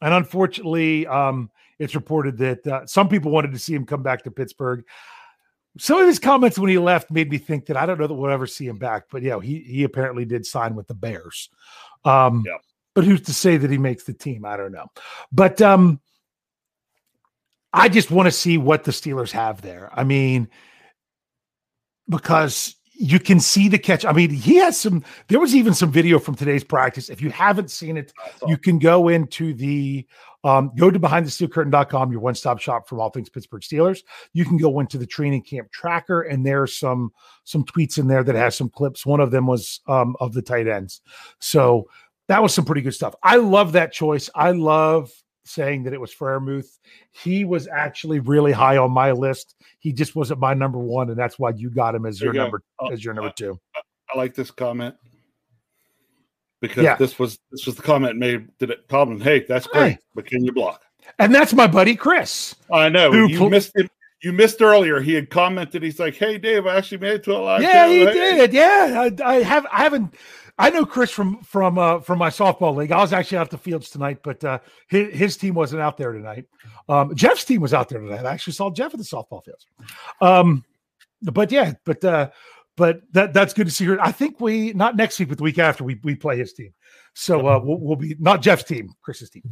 and 0.00 0.14
unfortunately, 0.14 1.06
um, 1.06 1.50
it's 1.78 1.94
reported 1.94 2.38
that 2.38 2.66
uh, 2.66 2.86
some 2.86 3.08
people 3.08 3.30
wanted 3.30 3.52
to 3.52 3.58
see 3.58 3.74
him 3.74 3.84
come 3.84 4.02
back 4.02 4.22
to 4.24 4.30
Pittsburgh. 4.30 4.84
Some 5.78 6.00
of 6.00 6.06
his 6.06 6.18
comments 6.18 6.58
when 6.58 6.70
he 6.70 6.78
left 6.78 7.10
made 7.10 7.30
me 7.30 7.38
think 7.38 7.66
that 7.66 7.76
I 7.76 7.86
don't 7.86 8.00
know 8.00 8.06
that 8.06 8.14
we'll 8.14 8.30
ever 8.30 8.46
see 8.46 8.66
him 8.66 8.78
back. 8.78 9.04
But 9.10 9.22
yeah, 9.22 9.38
he 9.40 9.60
he 9.60 9.84
apparently 9.84 10.24
did 10.24 10.46
sign 10.46 10.74
with 10.74 10.86
the 10.86 10.94
Bears. 10.94 11.50
Um, 12.04 12.44
yeah. 12.46 12.56
But 12.98 13.04
who's 13.04 13.20
to 13.20 13.32
say 13.32 13.56
that 13.56 13.70
he 13.70 13.78
makes 13.78 14.02
the 14.02 14.12
team? 14.12 14.44
I 14.44 14.56
don't 14.56 14.72
know. 14.72 14.88
But 15.30 15.62
um, 15.62 16.00
I 17.72 17.88
just 17.88 18.10
want 18.10 18.26
to 18.26 18.32
see 18.32 18.58
what 18.58 18.82
the 18.82 18.90
Steelers 18.90 19.30
have 19.30 19.62
there. 19.62 19.88
I 19.92 20.02
mean, 20.02 20.48
because 22.08 22.74
you 22.94 23.20
can 23.20 23.38
see 23.38 23.68
the 23.68 23.78
catch. 23.78 24.04
I 24.04 24.10
mean, 24.10 24.30
he 24.30 24.56
has 24.56 24.80
some. 24.80 25.04
There 25.28 25.38
was 25.38 25.54
even 25.54 25.74
some 25.74 25.92
video 25.92 26.18
from 26.18 26.34
today's 26.34 26.64
practice. 26.64 27.08
If 27.08 27.22
you 27.22 27.30
haven't 27.30 27.70
seen 27.70 27.96
it, 27.96 28.12
you 28.48 28.58
can 28.58 28.80
go 28.80 29.06
into 29.06 29.54
the 29.54 30.04
um, 30.42 30.72
go 30.76 30.90
to 30.90 30.98
behindthesteelcurtain.com, 30.98 32.10
your 32.10 32.20
one-stop 32.20 32.58
shop 32.58 32.88
for 32.88 33.00
all 33.00 33.10
things 33.10 33.28
Pittsburgh 33.28 33.62
Steelers. 33.62 34.00
You 34.32 34.44
can 34.44 34.56
go 34.56 34.80
into 34.80 34.98
the 34.98 35.06
training 35.06 35.42
camp 35.42 35.70
tracker, 35.70 36.22
and 36.22 36.44
there's 36.44 36.76
some 36.76 37.12
some 37.44 37.64
tweets 37.64 37.96
in 37.96 38.08
there 38.08 38.24
that 38.24 38.34
has 38.34 38.56
some 38.56 38.70
clips. 38.70 39.06
One 39.06 39.20
of 39.20 39.30
them 39.30 39.46
was 39.46 39.82
um, 39.86 40.16
of 40.18 40.32
the 40.32 40.42
tight 40.42 40.66
ends. 40.66 41.00
So 41.38 41.88
that 42.28 42.42
was 42.42 42.54
some 42.54 42.64
pretty 42.64 42.82
good 42.82 42.94
stuff. 42.94 43.14
I 43.22 43.36
love 43.36 43.72
that 43.72 43.92
choice. 43.92 44.30
I 44.34 44.52
love 44.52 45.10
saying 45.44 45.84
that 45.84 45.92
it 45.92 46.00
was 46.00 46.14
Freiermuth. 46.14 46.78
He 47.10 47.44
was 47.44 47.66
actually 47.66 48.20
really 48.20 48.52
high 48.52 48.76
on 48.76 48.90
my 48.90 49.12
list. 49.12 49.56
He 49.78 49.92
just 49.92 50.14
wasn't 50.14 50.40
my 50.40 50.54
number 50.54 50.78
one, 50.78 51.08
and 51.08 51.18
that's 51.18 51.38
why 51.38 51.50
you 51.50 51.70
got 51.70 51.94
him 51.94 52.06
as 52.06 52.20
your 52.20 52.34
you 52.34 52.40
number 52.40 52.62
oh, 52.78 52.88
as 52.88 53.04
your 53.04 53.14
number 53.14 53.30
oh, 53.30 53.34
two. 53.34 53.60
I, 53.74 53.80
I, 54.14 54.18
like 54.18 54.34
this 54.34 54.50
comment 54.50 54.94
because 56.60 56.84
yeah. 56.84 56.96
this 56.96 57.18
was 57.18 57.38
this 57.50 57.66
was 57.66 57.76
the 57.76 57.82
comment 57.82 58.18
made 58.18 58.48
that 58.58 58.70
it 58.70 58.88
comment. 58.88 59.22
Hey, 59.22 59.44
that's 59.48 59.66
great, 59.66 59.92
hey. 59.92 59.98
but 60.14 60.26
can 60.26 60.44
you 60.44 60.52
block? 60.52 60.82
And 61.18 61.34
that's 61.34 61.54
my 61.54 61.66
buddy 61.66 61.96
Chris. 61.96 62.54
I 62.70 62.90
know 62.90 63.12
you 63.12 63.38
pl- 63.38 63.50
missed 63.50 63.72
it 63.74 63.90
you 64.22 64.32
missed 64.32 64.60
earlier. 64.60 65.00
He 65.00 65.14
had 65.14 65.30
commented. 65.30 65.82
He's 65.82 66.00
like, 66.00 66.14
"Hey, 66.14 66.38
Dave, 66.38 66.66
I 66.66 66.76
actually 66.76 66.98
made 66.98 67.14
it 67.14 67.24
to 67.24 67.36
a 67.36 67.38
live." 67.38 67.62
Yeah, 67.62 67.86
he 67.86 68.04
hey. 68.04 68.12
did. 68.12 68.52
Yeah, 68.52 69.08
I, 69.08 69.24
I, 69.24 69.34
have. 69.42 69.66
I 69.66 69.78
haven't. 69.78 70.14
I 70.58 70.70
know 70.70 70.84
Chris 70.84 71.10
from 71.10 71.40
from 71.42 71.78
uh, 71.78 72.00
from 72.00 72.18
my 72.18 72.30
softball 72.30 72.74
league. 72.74 72.90
I 72.90 73.00
was 73.00 73.12
actually 73.12 73.38
out 73.38 73.50
the 73.50 73.58
fields 73.58 73.90
tonight, 73.90 74.18
but 74.24 74.42
uh, 74.42 74.58
his, 74.88 75.14
his 75.14 75.36
team 75.36 75.54
wasn't 75.54 75.82
out 75.82 75.96
there 75.96 76.12
tonight. 76.12 76.46
Um, 76.88 77.14
Jeff's 77.14 77.44
team 77.44 77.60
was 77.60 77.72
out 77.72 77.88
there 77.88 78.00
tonight. 78.00 78.24
I 78.24 78.32
actually 78.32 78.54
saw 78.54 78.70
Jeff 78.70 78.92
at 78.92 78.98
the 78.98 79.04
softball 79.04 79.44
fields. 79.44 79.66
Um, 80.20 80.64
but 81.22 81.52
yeah, 81.52 81.74
but 81.84 82.04
uh, 82.04 82.30
but 82.76 83.02
that 83.12 83.32
that's 83.32 83.54
good 83.54 83.66
to 83.66 83.72
see 83.72 83.84
her. 83.84 84.00
I 84.00 84.10
think 84.10 84.40
we 84.40 84.72
not 84.72 84.96
next 84.96 85.18
week, 85.18 85.28
but 85.28 85.38
the 85.38 85.44
week 85.44 85.58
after 85.58 85.84
we 85.84 86.00
we 86.02 86.14
play 86.14 86.36
his 86.36 86.52
team. 86.52 86.72
So 87.14 87.46
uh, 87.46 87.60
we'll, 87.62 87.78
we'll 87.80 87.96
be 87.96 88.16
not 88.18 88.42
Jeff's 88.42 88.64
team, 88.64 88.90
Chris's 89.02 89.30
team. 89.30 89.42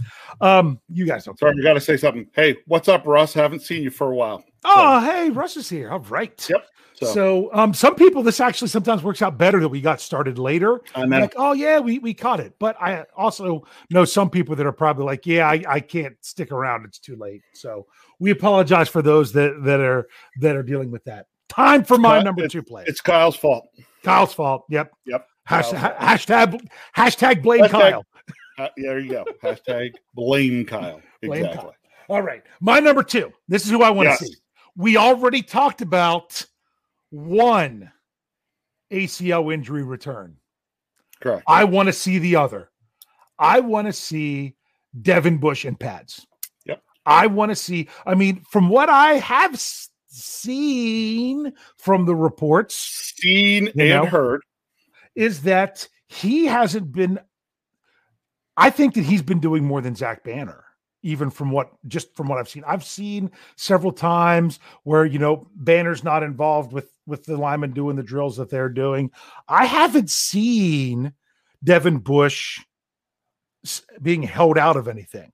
Um, 0.41 0.81
you 0.89 1.07
guys 1.07 1.25
don't. 1.25 1.39
Sorry, 1.39 1.55
you 1.57 1.63
got 1.63 1.75
to 1.75 1.81
say 1.81 1.97
something. 1.97 2.27
Hey, 2.33 2.57
what's 2.67 2.89
up, 2.89 3.07
Russ? 3.07 3.35
Haven't 3.35 3.63
seen 3.63 3.83
you 3.83 3.91
for 3.91 4.13
a 4.13 4.15
while. 4.15 4.45
Oh, 4.65 5.01
hey, 5.01 5.31
Russ 5.31 5.57
is 5.57 5.69
here. 5.69 5.91
All 5.91 6.01
right. 6.01 6.49
Yep. 6.49 6.65
So, 6.95 7.07
so 7.13 7.51
um, 7.53 7.75
some 7.75 7.95
people, 7.95 8.23
this 8.23 8.41
actually 8.41 8.69
sometimes 8.69 9.03
works 9.03 9.21
out 9.21 9.37
better 9.37 9.61
that 9.61 9.69
we 9.69 9.83
got 9.83 10.01
started 10.01 10.39
later. 10.39 10.81
I 10.95 11.05
mean 11.05 11.21
like, 11.21 11.35
oh 11.37 11.53
yeah, 11.53 11.79
we 11.79 11.99
we 11.99 12.15
caught 12.15 12.41
it. 12.41 12.55
But 12.59 12.81
I 12.81 13.05
also 13.15 13.67
know 13.91 14.07
some 14.07 14.31
people 14.31 14.57
that 14.57 14.65
are 14.65 14.73
probably 14.73 15.05
like, 15.05 15.27
yeah, 15.27 15.47
I, 15.47 15.63
I 15.69 15.81
can't 15.81 16.17
stick 16.23 16.53
around. 16.53 16.87
It's 16.87 16.99
too 16.99 17.17
late. 17.17 17.43
So 17.53 17.87
we 18.19 18.31
apologize 18.31 18.89
for 18.89 19.03
those 19.03 19.31
that 19.33 19.63
that 19.65 19.81
are 19.81 20.09
that 20.41 20.57
are 20.57 20.63
dealing 20.63 20.91
with 20.91 21.05
that. 21.05 21.27
Time 21.51 21.85
for 21.85 21.99
my 21.99 22.23
number 22.23 22.49
two 22.49 22.63
play. 22.63 22.85
It's 22.87 23.03
Kyle's 23.03 23.37
fault. 23.37 23.69
Kyle's 24.03 24.33
fault. 24.33 24.65
Yep. 24.71 24.91
Yep. 25.05 25.27
Hashtag 25.49 25.97
hashtag, 25.99 26.69
hashtag 26.97 27.43
blame 27.43 27.65
hashtag, 27.65 27.71
Kyle. 27.71 28.05
Uh, 28.59 28.69
there 28.79 28.99
you 28.99 29.11
go. 29.11 29.25
hashtag 29.43 29.93
blame 30.15 30.65
Kyle. 30.65 31.03
Blame 31.21 31.45
exactly. 31.45 31.61
Kyle. 31.63 31.75
All 32.09 32.23
right. 32.23 32.43
My 32.61 32.81
number 32.81 33.03
two. 33.03 33.31
This 33.49 33.67
is 33.67 33.71
who 33.71 33.83
I 33.83 33.91
want 33.91 34.09
Yes. 34.09 34.19
to 34.21 34.27
see. 34.29 34.35
We 34.77 34.97
already 34.97 35.43
talked 35.43 35.83
about 35.83 36.43
one 37.11 37.93
ACL 38.91 39.53
injury 39.53 39.83
return. 39.83 40.37
Correct. 41.21 41.43
I 41.47 41.65
want 41.65 41.89
to 41.89 41.93
see 41.93 42.19
the 42.19 42.37
other. 42.37 42.71
I 43.39 43.61
want 43.61 43.89
to 43.89 43.93
see 43.93 44.55
Devin 45.03 45.37
Bush 45.37 45.67
and 45.67 45.79
pads. 45.79 46.27
Yep. 46.65 46.83
I 47.05 47.27
want 47.27 47.51
to 47.51 47.57
see, 47.57 47.89
I 48.07 48.15
mean, 48.15 48.43
from 48.51 48.71
what 48.71 48.89
I 48.89 49.15
have 49.15 49.61
seen 50.09 51.53
from 51.77 52.07
the 52.07 52.15
reports, 52.15 53.13
Seen 53.19 53.69
and 53.69 53.77
know? 53.77 54.07
heard. 54.07 54.41
Is 55.17 55.43
that 55.43 55.89
he 56.07 56.47
hasn't 56.47 56.93
been, 56.93 57.19
I 58.57 58.71
think 58.71 58.95
that 58.95 59.05
he's 59.05 59.23
been 59.23 59.41
doing 59.41 59.65
more 59.65 59.81
than 59.81 59.97
Zach 59.97 60.23
Banner. 60.23 60.63
Even 61.03 61.31
from 61.31 61.51
what, 61.53 61.71
just 61.87 62.15
from 62.17 62.27
what 62.27 62.39
I've 62.39 62.49
seen, 62.49 62.65
I've 62.67 62.85
seen 62.85 63.31
several 63.57 63.93
times 63.93 64.59
where 64.83 65.05
you 65.05 65.21
know 65.21 65.49
Banner's 65.55 66.03
not 66.03 66.25
involved 66.25 66.73
with 66.73 66.91
with 67.07 67.23
the 67.25 67.37
linemen 67.37 67.73
doing 67.73 67.95
the 67.95 68.03
drills 68.03 68.37
that 68.39 68.51
they're 68.51 68.69
doing. 68.69 69.13
I 69.47 69.67
haven't 69.67 70.11
seen 70.11 71.13
Devin 71.63 71.99
Bush 71.99 72.59
being 74.03 74.23
held 74.25 74.59
out 74.59 74.77
of 74.77 74.89
anything. 74.89 75.31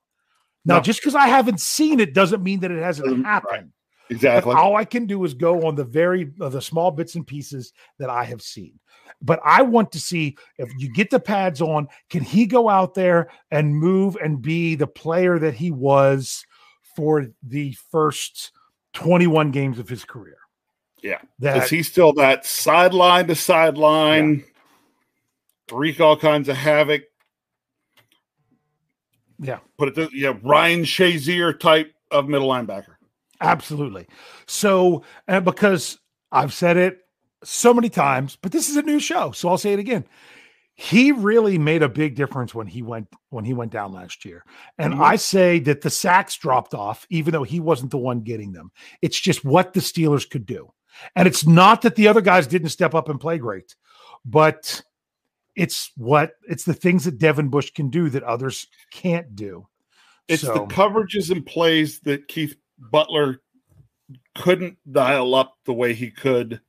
Now, 0.66 0.76
No. 0.76 0.82
just 0.82 1.00
because 1.00 1.14
I 1.14 1.28
haven't 1.28 1.60
seen 1.60 2.00
it 2.00 2.12
doesn't 2.12 2.42
mean 2.42 2.60
that 2.60 2.70
it 2.70 2.82
hasn't 2.82 3.24
happened. 3.24 3.72
Exactly. 4.10 4.54
all 4.54 4.76
I 4.76 4.84
can 4.84 5.06
do 5.06 5.24
is 5.24 5.34
go 5.34 5.66
on 5.66 5.74
the 5.74 5.84
very 5.84 6.32
uh, 6.40 6.48
the 6.48 6.60
small 6.60 6.90
bits 6.90 7.14
and 7.14 7.26
pieces 7.26 7.72
that 7.98 8.10
I 8.10 8.24
have 8.24 8.42
seen. 8.42 8.78
But 9.20 9.40
I 9.44 9.62
want 9.62 9.92
to 9.92 10.00
see 10.00 10.36
if 10.58 10.70
you 10.78 10.92
get 10.92 11.10
the 11.10 11.20
pads 11.20 11.60
on, 11.60 11.88
can 12.10 12.22
he 12.22 12.44
go 12.44 12.68
out 12.68 12.94
there 12.94 13.30
and 13.50 13.76
move 13.76 14.16
and 14.22 14.42
be 14.42 14.74
the 14.74 14.86
player 14.86 15.38
that 15.38 15.54
he 15.54 15.70
was 15.70 16.44
for 16.96 17.28
the 17.42 17.76
first 17.90 18.50
21 18.94 19.52
games 19.52 19.78
of 19.78 19.88
his 19.88 20.04
career? 20.04 20.38
Yeah. 21.02 21.20
That 21.38 21.64
Is 21.64 21.70
he 21.70 21.82
still 21.82 22.12
that 22.14 22.44
sideline 22.44 23.28
to 23.28 23.36
sideline, 23.36 24.44
wreak 25.70 26.00
all 26.00 26.16
kinds 26.16 26.48
of 26.48 26.56
havoc? 26.56 27.02
yeah. 29.42 29.58
Put 29.76 29.88
it, 29.88 29.94
this, 29.94 30.08
yeah, 30.12 30.34
Ryan 30.42 30.82
Shazier 30.82 31.58
type 31.58 31.92
of 32.10 32.28
middle 32.28 32.48
linebacker. 32.48 32.94
Absolutely. 33.42 34.06
So, 34.46 35.04
and 35.28 35.44
because 35.44 35.98
I've 36.30 36.52
said 36.52 36.76
it 36.76 36.98
so 37.44 37.74
many 37.74 37.88
times, 37.88 38.36
but 38.40 38.52
this 38.52 38.68
is 38.68 38.76
a 38.76 38.82
new 38.82 39.00
show, 39.00 39.32
so 39.32 39.48
I'll 39.48 39.58
say 39.58 39.72
it 39.72 39.78
again. 39.78 40.04
He 40.74 41.12
really 41.12 41.58
made 41.58 41.82
a 41.82 41.88
big 41.88 42.14
difference 42.14 42.54
when 42.54 42.66
he 42.66 42.80
went 42.82 43.06
when 43.28 43.44
he 43.44 43.52
went 43.52 43.72
down 43.72 43.92
last 43.92 44.24
year. 44.24 44.42
And 44.78 44.94
Mhm. 44.94 45.02
I 45.02 45.16
say 45.16 45.58
that 45.60 45.82
the 45.82 45.90
sacks 45.90 46.36
dropped 46.36 46.72
off 46.72 47.06
even 47.10 47.32
though 47.32 47.42
he 47.42 47.60
wasn't 47.60 47.90
the 47.90 47.98
one 47.98 48.20
getting 48.20 48.52
them. 48.52 48.72
It's 49.02 49.20
just 49.20 49.44
what 49.44 49.74
the 49.74 49.80
Steelers 49.80 50.28
could 50.28 50.46
do. 50.46 50.72
And 51.14 51.28
it's 51.28 51.46
not 51.46 51.82
that 51.82 51.96
the 51.96 52.08
other 52.08 52.22
guys 52.22 52.46
didn't 52.46 52.70
step 52.70 52.94
up 52.94 53.08
and 53.10 53.20
play 53.20 53.36
great, 53.38 53.76
but 54.24 54.82
it's 55.56 55.92
what 55.96 56.32
it's 56.48 56.64
the 56.64 56.74
things 56.74 57.04
that 57.04 57.18
Devin 57.18 57.48
Bush 57.48 57.70
can 57.70 57.90
do 57.90 58.08
that 58.08 58.22
others 58.22 58.66
can't 58.90 59.36
do. 59.36 59.68
It's 60.26 60.42
So- 60.42 60.54
the 60.54 60.60
coverages 60.74 61.30
and 61.30 61.44
plays 61.44 62.00
that 62.00 62.28
Keith 62.28 62.56
Butler 62.90 63.40
couldn't 64.34 64.78
dial 64.90 65.34
up 65.34 65.56
the 65.64 65.72
way 65.72 65.94
he 65.94 66.10
could 66.10 66.60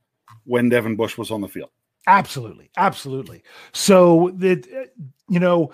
when 0.44 0.68
Devin 0.68 0.96
Bush 0.96 1.18
was 1.18 1.30
on 1.30 1.40
the 1.40 1.48
field. 1.48 1.70
Absolutely, 2.06 2.70
absolutely. 2.76 3.42
So 3.72 4.32
that 4.36 4.90
you 5.28 5.40
know, 5.40 5.72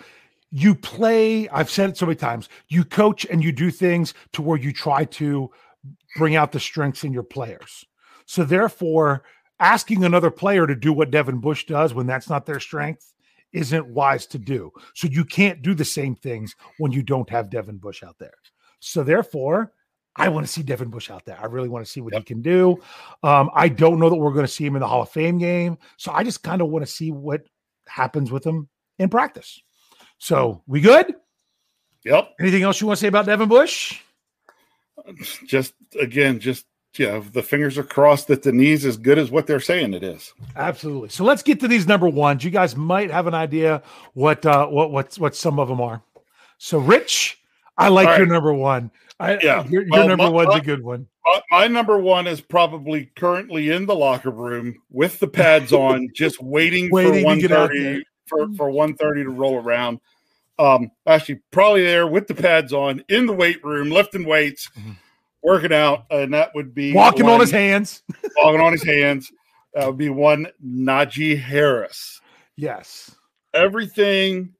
you 0.51 0.75
play. 0.75 1.49
I've 1.49 1.71
said 1.71 1.91
it 1.91 1.97
so 1.97 2.07
many 2.07 2.17
times. 2.17 2.49
You 2.69 2.85
coach 2.85 3.25
and 3.27 3.43
you 3.43 3.53
do 3.53 3.71
things 3.71 4.15
to 4.33 4.43
where 4.43 4.59
you 4.59 4.73
try 4.73 5.05
to 5.05 5.51
bring 6.17 6.37
out 6.37 6.53
the 6.53 6.61
strengths 6.61 7.05
in 7.05 7.13
your 7.13 7.23
players. 7.23 7.85
So 8.27 8.45
therefore, 8.45 9.25
asking 9.59 10.05
another 10.05 10.31
player 10.31 10.67
to 10.67 10.75
do 10.75 10.93
what 10.93 11.11
Devin 11.11 11.41
Bush 11.41 11.67
does 11.67 11.95
when 11.95 12.07
that's 12.07 12.29
not 12.29 12.47
their 12.47 12.61
strength 12.61 13.13
isn't 13.53 13.89
wise 13.89 14.27
to 14.27 14.39
do. 14.39 14.71
So 14.95 15.09
you 15.09 15.25
can't 15.25 15.63
do 15.63 15.75
the 15.75 15.85
same 15.85 16.15
things 16.15 16.55
when 16.79 16.93
you 16.93 17.03
don't 17.03 17.29
have 17.31 17.51
Devin 17.51 17.79
Bush 17.79 18.03
out 18.03 18.17
there. 18.19 18.35
So 18.79 19.03
therefore, 19.03 19.73
I 20.17 20.29
want 20.29 20.47
to 20.47 20.53
see 20.53 20.63
Devin 20.63 20.89
Bush 20.89 21.11
out 21.11 21.25
there. 21.25 21.39
I 21.41 21.47
really 21.47 21.69
want 21.69 21.85
to 21.85 21.91
see 21.91 22.01
what 22.01 22.15
he 22.15 22.23
can 22.23 22.43
do. 22.43 22.81
Um, 23.23 23.51
I 23.55 23.69
don't 23.69 23.99
know 23.99 24.11
that 24.11 24.17
we're 24.17 24.33
going 24.33 24.47
to 24.47 24.53
see 24.53 24.67
him 24.67 24.77
in 24.77 24.81
the 24.81 24.89
Hall 24.89 25.03
of 25.03 25.09
Fame 25.09 25.39
game. 25.39 25.79
So 25.97 26.13
I 26.13 26.25
just 26.25 26.43
kind 26.43 26.61
of 26.61 26.69
want 26.69 26.85
to 26.85 26.91
see 26.91 27.13
what 27.13 27.43
happens 27.87 28.31
with 28.31 28.45
him 28.45 28.69
in 28.99 29.09
practice. 29.09 29.61
So 30.19 30.63
we 30.67 30.81
good? 30.81 31.15
Yep. 32.05 32.35
Anything 32.41 32.63
else 32.63 32.81
you 32.81 32.87
want 32.87 32.99
to 32.99 33.01
say 33.01 33.09
about 33.09 33.27
Devin 33.27 33.49
Bush? 33.49 34.01
Just 35.47 35.75
again, 35.99 36.41
just 36.41 36.67
know, 36.99 37.21
the 37.21 37.43
fingers 37.43 37.79
are 37.79 37.85
crossed 37.85 38.29
that 38.29 38.43
the 38.43 38.53
knee's 38.53 38.85
as 38.85 38.97
good 38.97 39.19
as 39.19 39.31
what 39.31 39.47
they're 39.47 39.61
saying 39.61 39.95
it 39.95 40.03
is. 40.03 40.35
Absolutely. 40.57 41.09
So 41.09 41.25
let's 41.25 41.43
get 41.43 41.61
to 41.61 41.69
these 41.69 41.87
number 41.87 42.09
ones. 42.09 42.45
You 42.45 42.51
guys 42.51 42.77
might 42.77 43.11
have 43.11 43.27
an 43.27 43.35
idea 43.35 43.83
what 44.15 44.45
uh 44.45 44.67
what 44.67 44.91
what 44.91 45.15
what 45.17 45.37
some 45.37 45.59
of 45.59 45.69
them 45.69 45.81
are. 45.81 46.03
So 46.59 46.79
Rich, 46.79 47.41
I 47.79 47.89
like 47.89 48.09
All 48.09 48.19
your 48.19 48.27
number 48.27 48.53
one. 48.53 48.91
I, 49.21 49.39
Yeah. 49.43 49.65
your, 49.69 49.83
your 49.83 49.91
Well, 49.91 50.09
number 50.09 50.25
my- 50.25 50.31
one's 50.31 50.55
a 50.57 50.61
good 50.61 50.83
one. 50.83 51.07
My, 51.25 51.41
my 51.51 51.67
number 51.69 51.99
one 51.99 52.27
is 52.27 52.41
probably 52.41 53.11
currently 53.15 53.71
in 53.71 53.87
the 53.87 53.95
locker 53.95 54.31
room 54.31 54.75
with 54.91 55.21
the 55.21 55.29
pads 55.29 55.73
on, 55.73 56.09
just 56.15 56.43
waiting, 56.43 56.91
Waiting 56.91 57.21
for 57.21 57.25
one 57.25 57.41
thirty 57.41 58.03
for 58.27 58.49
for 58.57 58.71
one 58.71 58.95
thirty 58.95 59.23
to 59.23 59.31
roll 59.31 59.57
around. 59.57 60.01
Um, 60.59 60.91
actually, 61.07 61.41
probably 61.53 61.83
there 61.85 62.07
with 62.07 62.27
the 62.27 62.35
pads 62.35 62.73
on 62.73 63.05
in 63.09 63.27
the 63.27 63.33
weight 63.33 63.63
room, 63.65 63.91
lifting 63.91 64.25
weights, 64.25 64.69
Mhm. 64.79 64.97
working 65.43 65.73
out, 65.73 66.07
and 66.11 66.35
that 66.35 66.55
would 66.55 66.75
be 66.75 66.93
Walking 66.95 67.29
on 67.29 67.39
his 67.41 67.51
hands. 67.51 68.03
walking 68.37 68.61
on 68.61 68.73
his 68.73 68.83
hands. 68.83 69.31
That 69.75 69.87
would 69.87 69.99
be 69.99 70.09
one 70.11 70.49
Najee 70.65 71.39
Harris. 71.39 72.21
Yes. 72.57 73.15
Everything, 73.55 74.55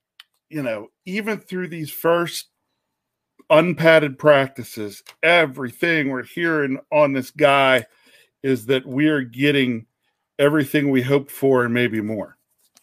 you 0.51 0.63
know, 0.63 0.89
even 1.07 1.39
through 1.41 1.69
these 1.69 1.91
first 1.91 2.47
unpadded 3.51 4.19
practices, 4.19 5.03
everything 5.23 6.09
we're 6.09 6.23
hearing 6.23 6.79
on 6.91 7.13
this 7.13 7.31
guy 7.31 7.85
is 8.43 8.67
that 8.67 8.87
we're 8.87 9.23
getting 9.23 9.87
everything 10.39 10.91
we 10.91 11.03
hoped 11.03 11.31
for 11.31 11.65
and 11.65 11.75
maybe 11.75 12.01
more. 12.01 12.37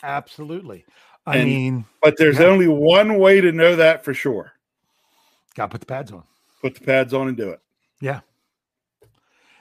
Absolutely. 0.04 0.86
I 1.26 1.38
And- 1.38 1.50
mean, 1.50 1.86
But 2.02 2.16
there's 2.18 2.40
Yeah. 2.40 2.46
only 2.46 2.68
one 2.68 3.18
way 3.18 3.42
to 3.42 3.52
know 3.52 3.76
that 3.76 4.04
for 4.06 4.14
sure. 4.14 4.54
gotta 5.56 5.70
put 5.72 5.80
the 5.82 5.88
pads 5.88 6.12
on. 6.12 6.24
Put 6.62 6.76
the 6.76 6.82
pads 6.82 7.14
on 7.16 7.28
and 7.28 7.36
do 7.36 7.50
it. 7.50 7.60
Yeah. 8.00 8.20
Put 9.02 9.10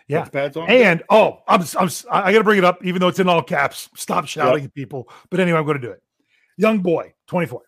Yeah. 0.08 0.24
the 0.24 0.30
pads 0.30 0.56
on. 0.58 0.68
and. 0.68 0.82
And 0.82 1.02
oh, 1.08 1.42
I'm, 1.48 1.62
I'm 1.78 1.88
I 2.10 2.32
got 2.32 2.38
to 2.38 2.44
bring 2.44 2.58
it 2.58 2.64
up, 2.64 2.84
even 2.84 3.00
though 3.00 3.08
it's 3.08 3.18
in 3.18 3.28
all 3.28 3.42
caps. 3.42 3.88
Stop 3.96 4.26
shouting 4.26 4.64
at 4.66 4.74
people. 4.74 5.08
But 5.30 5.40
anyway, 5.40 5.58
I'm 5.58 5.64
going 5.64 5.80
to 5.80 5.86
do 5.86 5.90
it. 5.92 6.02
Young 6.58 6.80
boy, 6.80 7.14
24. 7.26 7.62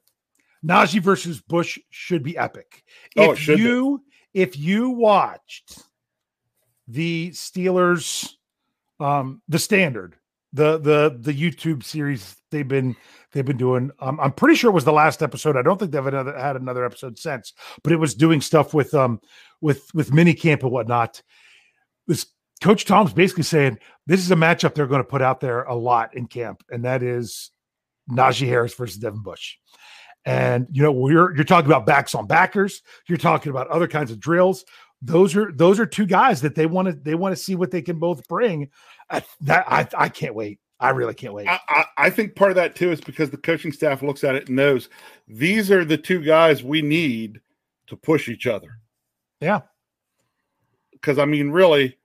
Najee 0.64 1.00
versus 1.00 1.40
Bush 1.40 1.78
should 1.90 2.22
be 2.22 2.36
epic. 2.36 2.84
Oh, 3.16 3.32
if 3.32 3.38
should 3.38 3.58
be. 3.58 3.62
you 3.62 4.02
if 4.34 4.58
you 4.58 4.90
watched 4.90 5.82
the 6.86 7.30
Steelers, 7.30 8.28
um, 9.00 9.42
the 9.48 9.58
standard, 9.58 10.16
the 10.52 10.78
the 10.78 11.16
the 11.20 11.32
YouTube 11.32 11.84
series 11.84 12.36
they've 12.50 12.66
been 12.66 12.96
they've 13.32 13.44
been 13.44 13.56
doing. 13.56 13.90
Um, 14.00 14.18
I'm 14.20 14.32
pretty 14.32 14.56
sure 14.56 14.70
it 14.70 14.74
was 14.74 14.84
the 14.84 14.92
last 14.92 15.22
episode. 15.22 15.56
I 15.56 15.62
don't 15.62 15.78
think 15.78 15.92
they've 15.92 16.06
another, 16.06 16.36
had 16.36 16.56
another 16.56 16.84
episode 16.84 17.18
since, 17.18 17.52
but 17.82 17.92
it 17.92 17.96
was 17.96 18.14
doing 18.14 18.40
stuff 18.40 18.74
with 18.74 18.94
um 18.94 19.20
with 19.60 19.92
with 19.94 20.12
mini 20.12 20.34
camp 20.34 20.62
and 20.62 20.72
whatnot. 20.72 21.22
This 22.06 22.26
Coach 22.62 22.84
Tom's 22.84 23.12
basically 23.12 23.44
saying 23.44 23.78
this 24.06 24.20
is 24.20 24.30
a 24.30 24.36
matchup 24.36 24.74
they're 24.74 24.86
going 24.86 25.02
to 25.02 25.08
put 25.08 25.22
out 25.22 25.40
there 25.40 25.62
a 25.64 25.74
lot 25.74 26.16
in 26.16 26.26
camp, 26.26 26.64
and 26.70 26.84
that 26.84 27.02
is 27.02 27.50
Najee 28.10 28.48
Harris 28.48 28.74
versus 28.74 28.96
Devin 28.96 29.22
Bush. 29.22 29.56
And 30.28 30.66
you 30.70 30.82
know, 30.82 30.92
we're 30.92 31.35
you're 31.35 31.42
talking 31.42 31.70
about 31.70 31.87
backs 31.87 32.14
on 32.14 32.26
backers, 32.26 32.82
you're 33.06 33.16
talking 33.16 33.49
about 33.49 33.66
other 33.68 33.88
kinds 33.88 34.11
of 34.11 34.20
drills. 34.20 34.62
Those 35.00 35.35
are 35.35 35.50
those 35.52 35.80
are 35.80 35.87
two 35.87 36.04
guys 36.04 36.42
that 36.42 36.54
they 36.54 36.66
want 36.66 36.87
to 36.87 36.92
they 36.92 37.14
want 37.14 37.35
to 37.35 37.42
see 37.42 37.54
what 37.54 37.70
they 37.70 37.80
can 37.80 37.99
both 37.99 38.28
bring. 38.28 38.68
I, 39.08 39.23
that 39.40 39.64
I 39.66 39.88
I 39.97 40.11
can't 40.11 40.35
wait. 40.35 40.61
I 40.80 40.90
really 40.90 41.14
can't 41.14 41.32
wait. 41.32 41.49
I, 41.49 41.58
I, 41.70 41.85
I 41.97 42.11
think 42.11 42.37
part 42.37 42.50
of 42.50 42.56
that 42.56 42.76
too 42.76 42.92
is 42.92 43.00
because 43.00 43.30
the 43.30 43.38
coaching 43.38 43.73
staff 43.73 44.02
looks 44.02 44.23
at 44.23 44.35
it 44.35 44.49
and 44.49 44.56
knows 44.56 44.90
these 45.26 45.70
are 45.70 45.82
the 45.82 45.97
two 45.97 46.23
guys 46.23 46.62
we 46.62 46.82
need 46.82 47.40
to 47.87 47.97
push 47.97 48.28
each 48.28 48.47
other. 48.47 48.80
Yeah. 49.40 49.62
Because 50.92 51.18
I 51.18 51.25
mean, 51.25 51.52
really, 51.52 51.97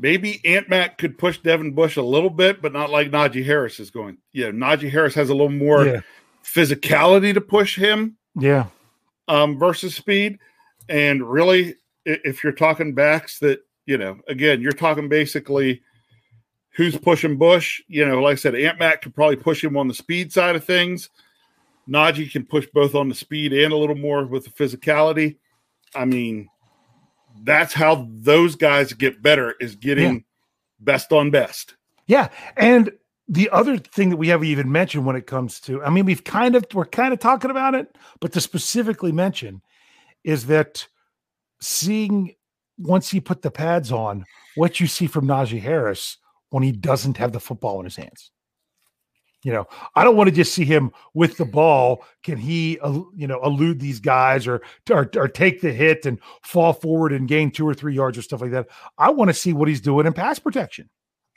maybe 0.00 0.40
Ant 0.44 0.68
Mac 0.68 0.98
could 0.98 1.18
push 1.18 1.38
Devin 1.38 1.72
Bush 1.72 1.96
a 1.96 2.02
little 2.02 2.30
bit, 2.30 2.62
but 2.62 2.72
not 2.72 2.90
like 2.90 3.10
Najee 3.10 3.44
Harris 3.44 3.78
is 3.78 3.90
going. 3.90 4.16
Yeah, 4.32 4.48
Najee 4.48 4.90
Harris 4.90 5.14
has 5.14 5.28
a 5.28 5.34
little 5.34 5.50
more 5.50 5.86
yeah, 5.86 6.00
physicality 6.42 7.34
to 7.34 7.40
push 7.40 7.76
him 7.76 8.16
yeah, 8.34 8.66
um, 9.28 9.58
versus 9.58 9.94
speed. 9.94 10.38
And 10.88 11.22
really, 11.22 11.76
if 12.04 12.42
you're 12.42 12.52
talking 12.52 12.94
backs 12.94 13.38
that, 13.40 13.60
you 13.86 13.98
know, 13.98 14.18
again, 14.26 14.60
you're 14.60 14.72
talking 14.72 15.08
basically 15.08 15.82
who's 16.70 16.96
pushing 16.96 17.36
Bush. 17.36 17.80
You 17.86 18.06
know, 18.06 18.20
like 18.22 18.32
I 18.32 18.36
said, 18.36 18.54
Ant 18.54 18.78
Mac 18.78 19.02
could 19.02 19.14
probably 19.14 19.36
push 19.36 19.62
him 19.62 19.76
on 19.76 19.86
the 19.86 19.94
speed 19.94 20.32
side 20.32 20.56
of 20.56 20.64
things. 20.64 21.10
Najee 21.88 22.30
can 22.30 22.46
push 22.46 22.66
both 22.72 22.94
on 22.94 23.08
the 23.08 23.14
speed 23.14 23.52
and 23.52 23.72
a 23.72 23.76
little 23.76 23.96
more 23.96 24.24
with 24.24 24.44
the 24.44 24.50
physicality. 24.50 25.36
I 25.94 26.04
mean, 26.04 26.48
that's 27.42 27.72
how 27.72 28.08
those 28.10 28.54
guys 28.54 28.92
get 28.92 29.22
better 29.22 29.54
is 29.60 29.76
getting 29.76 30.14
yeah. 30.14 30.20
best 30.80 31.12
on 31.12 31.30
best. 31.30 31.76
Yeah. 32.06 32.28
And 32.56 32.92
the 33.28 33.48
other 33.50 33.78
thing 33.78 34.10
that 34.10 34.16
we 34.16 34.28
haven't 34.28 34.48
even 34.48 34.72
mentioned 34.72 35.06
when 35.06 35.16
it 35.16 35.26
comes 35.26 35.60
to, 35.60 35.82
I 35.82 35.90
mean, 35.90 36.04
we've 36.04 36.24
kind 36.24 36.56
of, 36.56 36.66
we're 36.74 36.84
kind 36.84 37.12
of 37.12 37.20
talking 37.20 37.50
about 37.50 37.74
it, 37.74 37.96
but 38.20 38.32
to 38.32 38.40
specifically 38.40 39.12
mention 39.12 39.62
is 40.24 40.46
that 40.46 40.86
seeing 41.60 42.34
once 42.78 43.10
he 43.10 43.20
put 43.20 43.42
the 43.42 43.50
pads 43.50 43.92
on, 43.92 44.24
what 44.56 44.80
you 44.80 44.86
see 44.86 45.06
from 45.06 45.26
Najee 45.26 45.60
Harris 45.60 46.18
when 46.50 46.62
he 46.62 46.72
doesn't 46.72 47.16
have 47.18 47.32
the 47.32 47.40
football 47.40 47.78
in 47.78 47.84
his 47.84 47.96
hands. 47.96 48.30
You 49.42 49.52
know, 49.52 49.66
I 49.94 50.04
don't 50.04 50.16
want 50.16 50.28
to 50.28 50.34
just 50.34 50.52
see 50.52 50.66
him 50.66 50.92
with 51.14 51.38
the 51.38 51.46
ball. 51.46 52.04
Can 52.22 52.36
he, 52.36 52.78
uh, 52.80 53.00
you 53.16 53.26
know, 53.26 53.42
elude 53.42 53.80
these 53.80 53.98
guys 53.98 54.46
or, 54.46 54.60
or, 54.90 55.10
or 55.16 55.28
take 55.28 55.62
the 55.62 55.72
hit 55.72 56.04
and 56.04 56.18
fall 56.42 56.74
forward 56.74 57.12
and 57.12 57.26
gain 57.26 57.50
two 57.50 57.66
or 57.66 57.72
three 57.72 57.94
yards 57.94 58.18
or 58.18 58.22
stuff 58.22 58.42
like 58.42 58.50
that? 58.50 58.68
I 58.98 59.10
want 59.10 59.28
to 59.30 59.34
see 59.34 59.54
what 59.54 59.68
he's 59.68 59.80
doing 59.80 60.06
in 60.06 60.12
pass 60.12 60.38
protection. 60.38 60.90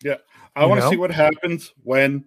Yeah, 0.04 0.18
I 0.56 0.66
want 0.66 0.82
to 0.82 0.90
see 0.90 0.98
what 0.98 1.12
happens 1.12 1.74
when 1.84 2.26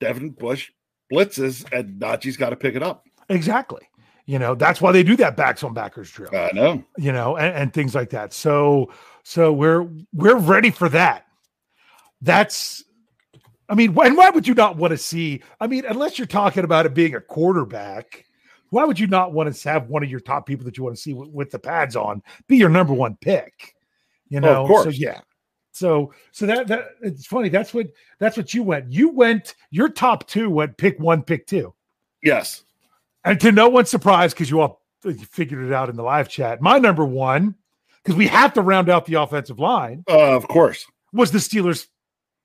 Devin 0.00 0.30
Bush 0.30 0.70
blitzes 1.10 1.64
and 1.72 1.98
Najee's 1.98 2.36
got 2.36 2.50
to 2.50 2.56
pick 2.56 2.74
it 2.74 2.82
up. 2.82 3.06
Exactly. 3.30 3.88
You 4.26 4.38
know, 4.38 4.54
that's 4.54 4.82
why 4.82 4.92
they 4.92 5.02
do 5.02 5.16
that 5.16 5.38
backs 5.38 5.64
on 5.64 5.72
backers 5.72 6.10
drill. 6.10 6.36
I 6.36 6.50
know. 6.52 6.84
You 6.98 7.12
know, 7.12 7.38
and, 7.38 7.56
and 7.56 7.72
things 7.72 7.94
like 7.94 8.10
that. 8.10 8.34
So, 8.34 8.92
so 9.22 9.54
we're 9.54 9.88
we're 10.12 10.36
ready 10.36 10.70
for 10.70 10.90
that. 10.90 11.24
That's 12.20 12.84
I 13.68 13.74
mean, 13.74 13.96
and 13.98 14.16
why 14.16 14.30
would 14.30 14.48
you 14.48 14.54
not 14.54 14.76
want 14.76 14.92
to 14.92 14.98
see? 14.98 15.42
I 15.60 15.66
mean, 15.66 15.84
unless 15.84 16.18
you're 16.18 16.26
talking 16.26 16.64
about 16.64 16.86
it 16.86 16.94
being 16.94 17.14
a 17.14 17.20
quarterback, 17.20 18.24
why 18.70 18.84
would 18.84 18.98
you 18.98 19.06
not 19.06 19.32
want 19.32 19.54
to 19.54 19.68
have 19.68 19.88
one 19.88 20.02
of 20.02 20.10
your 20.10 20.20
top 20.20 20.46
people 20.46 20.64
that 20.64 20.78
you 20.78 20.84
want 20.84 20.96
to 20.96 21.02
see 21.02 21.12
with, 21.12 21.28
with 21.30 21.50
the 21.50 21.58
pads 21.58 21.96
on 21.96 22.22
be 22.48 22.56
your 22.56 22.68
number 22.70 22.94
one 22.94 23.16
pick? 23.20 23.74
You 24.28 24.40
know, 24.40 24.66
oh, 24.68 24.84
so 24.84 24.90
yeah. 24.90 25.20
So 25.72 26.12
so 26.32 26.46
that 26.46 26.66
that 26.68 26.88
it's 27.02 27.26
funny. 27.26 27.48
That's 27.50 27.72
what 27.72 27.88
that's 28.18 28.36
what 28.36 28.52
you 28.52 28.62
went. 28.62 28.90
You 28.90 29.10
went. 29.10 29.54
Your 29.70 29.88
top 29.88 30.26
two 30.26 30.50
went 30.50 30.76
pick 30.76 30.98
one, 30.98 31.22
pick 31.22 31.46
two. 31.46 31.74
Yes. 32.22 32.64
And 33.24 33.40
to 33.40 33.52
no 33.52 33.68
one's 33.68 33.90
surprise, 33.90 34.32
because 34.32 34.50
you 34.50 34.60
all 34.60 34.82
figured 35.02 35.64
it 35.64 35.72
out 35.72 35.88
in 35.88 35.96
the 35.96 36.02
live 36.02 36.28
chat, 36.28 36.60
my 36.60 36.78
number 36.78 37.04
one, 37.04 37.54
because 38.02 38.16
we 38.16 38.26
have 38.26 38.54
to 38.54 38.62
round 38.62 38.88
out 38.88 39.06
the 39.06 39.14
offensive 39.14 39.58
line. 39.58 40.04
Uh, 40.08 40.34
of 40.34 40.48
course, 40.48 40.86
was 41.12 41.30
the 41.30 41.38
Steelers 41.38 41.86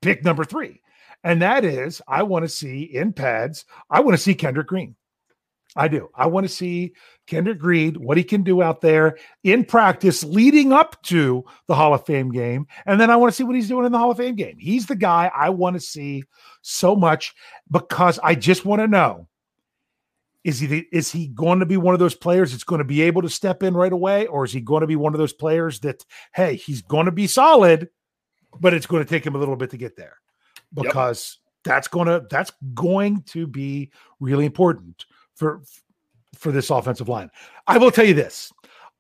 pick 0.02 0.24
number 0.24 0.44
three. 0.44 0.82
And 1.24 1.42
that 1.42 1.64
is, 1.64 2.02
I 2.08 2.24
want 2.24 2.44
to 2.44 2.50
see 2.50 2.84
in 2.84 3.14
pads, 3.14 3.66
I 3.90 4.02
want 4.02 4.18
to 4.18 4.22
see 4.22 4.36
Kendrick 4.36 4.68
Green. 4.68 4.96
I 5.76 5.88
do. 5.88 6.10
I 6.14 6.28
want 6.28 6.46
to 6.46 6.54
see 6.54 6.94
Kendrick 7.26 7.58
Green, 7.58 7.96
what 7.96 8.18
he 8.18 8.24
can 8.24 8.44
do 8.44 8.62
out 8.62 8.82
there 8.82 9.18
in 9.44 9.66
practice 9.66 10.24
leading 10.24 10.72
up 10.72 11.02
to 11.04 11.44
the 11.68 11.76
Hall 11.76 11.94
of 11.94 12.06
Fame 12.06 12.32
game. 12.32 12.68
And 12.86 13.02
then 13.02 13.10
I 13.10 13.16
want 13.16 13.32
to 13.32 13.36
see 13.36 13.44
what 13.44 13.56
he's 13.56 13.70
doing 13.70 13.86
in 13.86 13.92
the 13.92 13.98
Hall 13.98 14.12
of 14.12 14.18
Fame 14.18 14.36
game. 14.36 14.58
He's 14.60 14.86
the 14.86 14.96
guy 14.96 15.32
I 15.36 15.50
want 15.50 15.76
to 15.76 15.80
see 15.80 16.24
so 16.62 16.96
much 16.96 17.34
because 17.72 18.20
I 18.22 18.36
just 18.36 18.66
want 18.66 18.82
to 18.82 18.88
know 18.88 19.28
is 20.44 20.60
he 20.60 20.68
the, 20.68 20.88
is 20.92 21.12
he 21.12 21.28
going 21.28 21.60
to 21.60 21.66
be 21.66 21.78
one 21.78 21.94
of 21.94 22.00
those 22.00 22.16
players 22.16 22.52
that's 22.52 22.64
going 22.64 22.80
to 22.80 22.86
be 22.86 23.02
able 23.02 23.22
to 23.22 23.30
step 23.30 23.64
in 23.64 23.74
right 23.74 23.94
away 23.94 24.28
or 24.28 24.44
is 24.44 24.52
he 24.52 24.62
going 24.62 24.82
to 24.82 24.88
be 24.88 24.96
one 24.96 25.14
of 25.14 25.20
those 25.20 25.34
players 25.34 25.80
that 25.80 26.06
hey 26.34 26.56
he's 26.56 26.82
going 26.82 27.06
to 27.06 27.12
be 27.12 27.28
solid 27.28 27.90
but 28.60 28.74
it's 28.74 28.86
going 28.86 29.04
to 29.04 29.10
take 29.10 29.26
him 29.26 29.36
a 29.36 29.38
little 29.38 29.56
bit 29.56 29.70
to 29.70 29.78
get 29.78 29.96
there 29.96 30.18
because 30.74 31.40
yep. 31.40 31.74
that's 31.74 31.88
going 31.88 32.08
to 32.08 32.26
that's 32.30 32.52
going 32.74 33.22
to 33.24 33.48
be 33.48 33.92
really 34.20 34.46
important 34.46 35.06
for 35.36 35.62
for 36.36 36.52
this 36.52 36.70
offensive 36.70 37.10
line. 37.10 37.30
I 37.68 37.78
will 37.78 37.92
tell 37.92 38.06
you 38.06 38.14
this. 38.14 38.52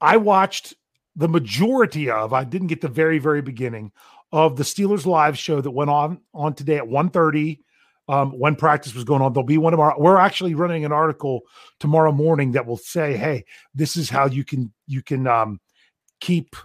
I 0.01 0.17
watched 0.17 0.73
the 1.15 1.27
majority 1.27 2.09
of 2.09 2.33
I 2.33 2.43
didn't 2.43 2.67
get 2.67 2.81
the 2.81 2.87
very 2.87 3.19
very 3.19 3.41
beginning 3.41 3.91
of 4.31 4.55
the 4.55 4.63
Steelers 4.63 5.05
live 5.05 5.37
show 5.37 5.61
that 5.61 5.71
went 5.71 5.89
on 5.89 6.19
on 6.33 6.53
today 6.53 6.77
at 6.77 6.87
1:30 6.87 7.59
um, 8.07 8.31
when 8.37 8.55
practice 8.55 8.93
was 8.93 9.03
going 9.03 9.21
on. 9.21 9.33
There'll 9.33 9.45
be 9.45 9.57
one 9.57 9.73
of 9.73 9.79
our 9.79 9.99
we're 9.99 10.17
actually 10.17 10.55
running 10.55 10.85
an 10.85 10.91
article 10.91 11.41
tomorrow 11.79 12.11
morning 12.11 12.51
that 12.53 12.65
will 12.65 12.77
say, 12.77 13.15
"Hey, 13.15 13.45
this 13.73 13.95
is 13.95 14.09
how 14.09 14.25
you 14.25 14.43
can 14.43 14.73
you 14.87 15.01
can 15.01 15.27
um, 15.27 15.59
keep 16.19 16.55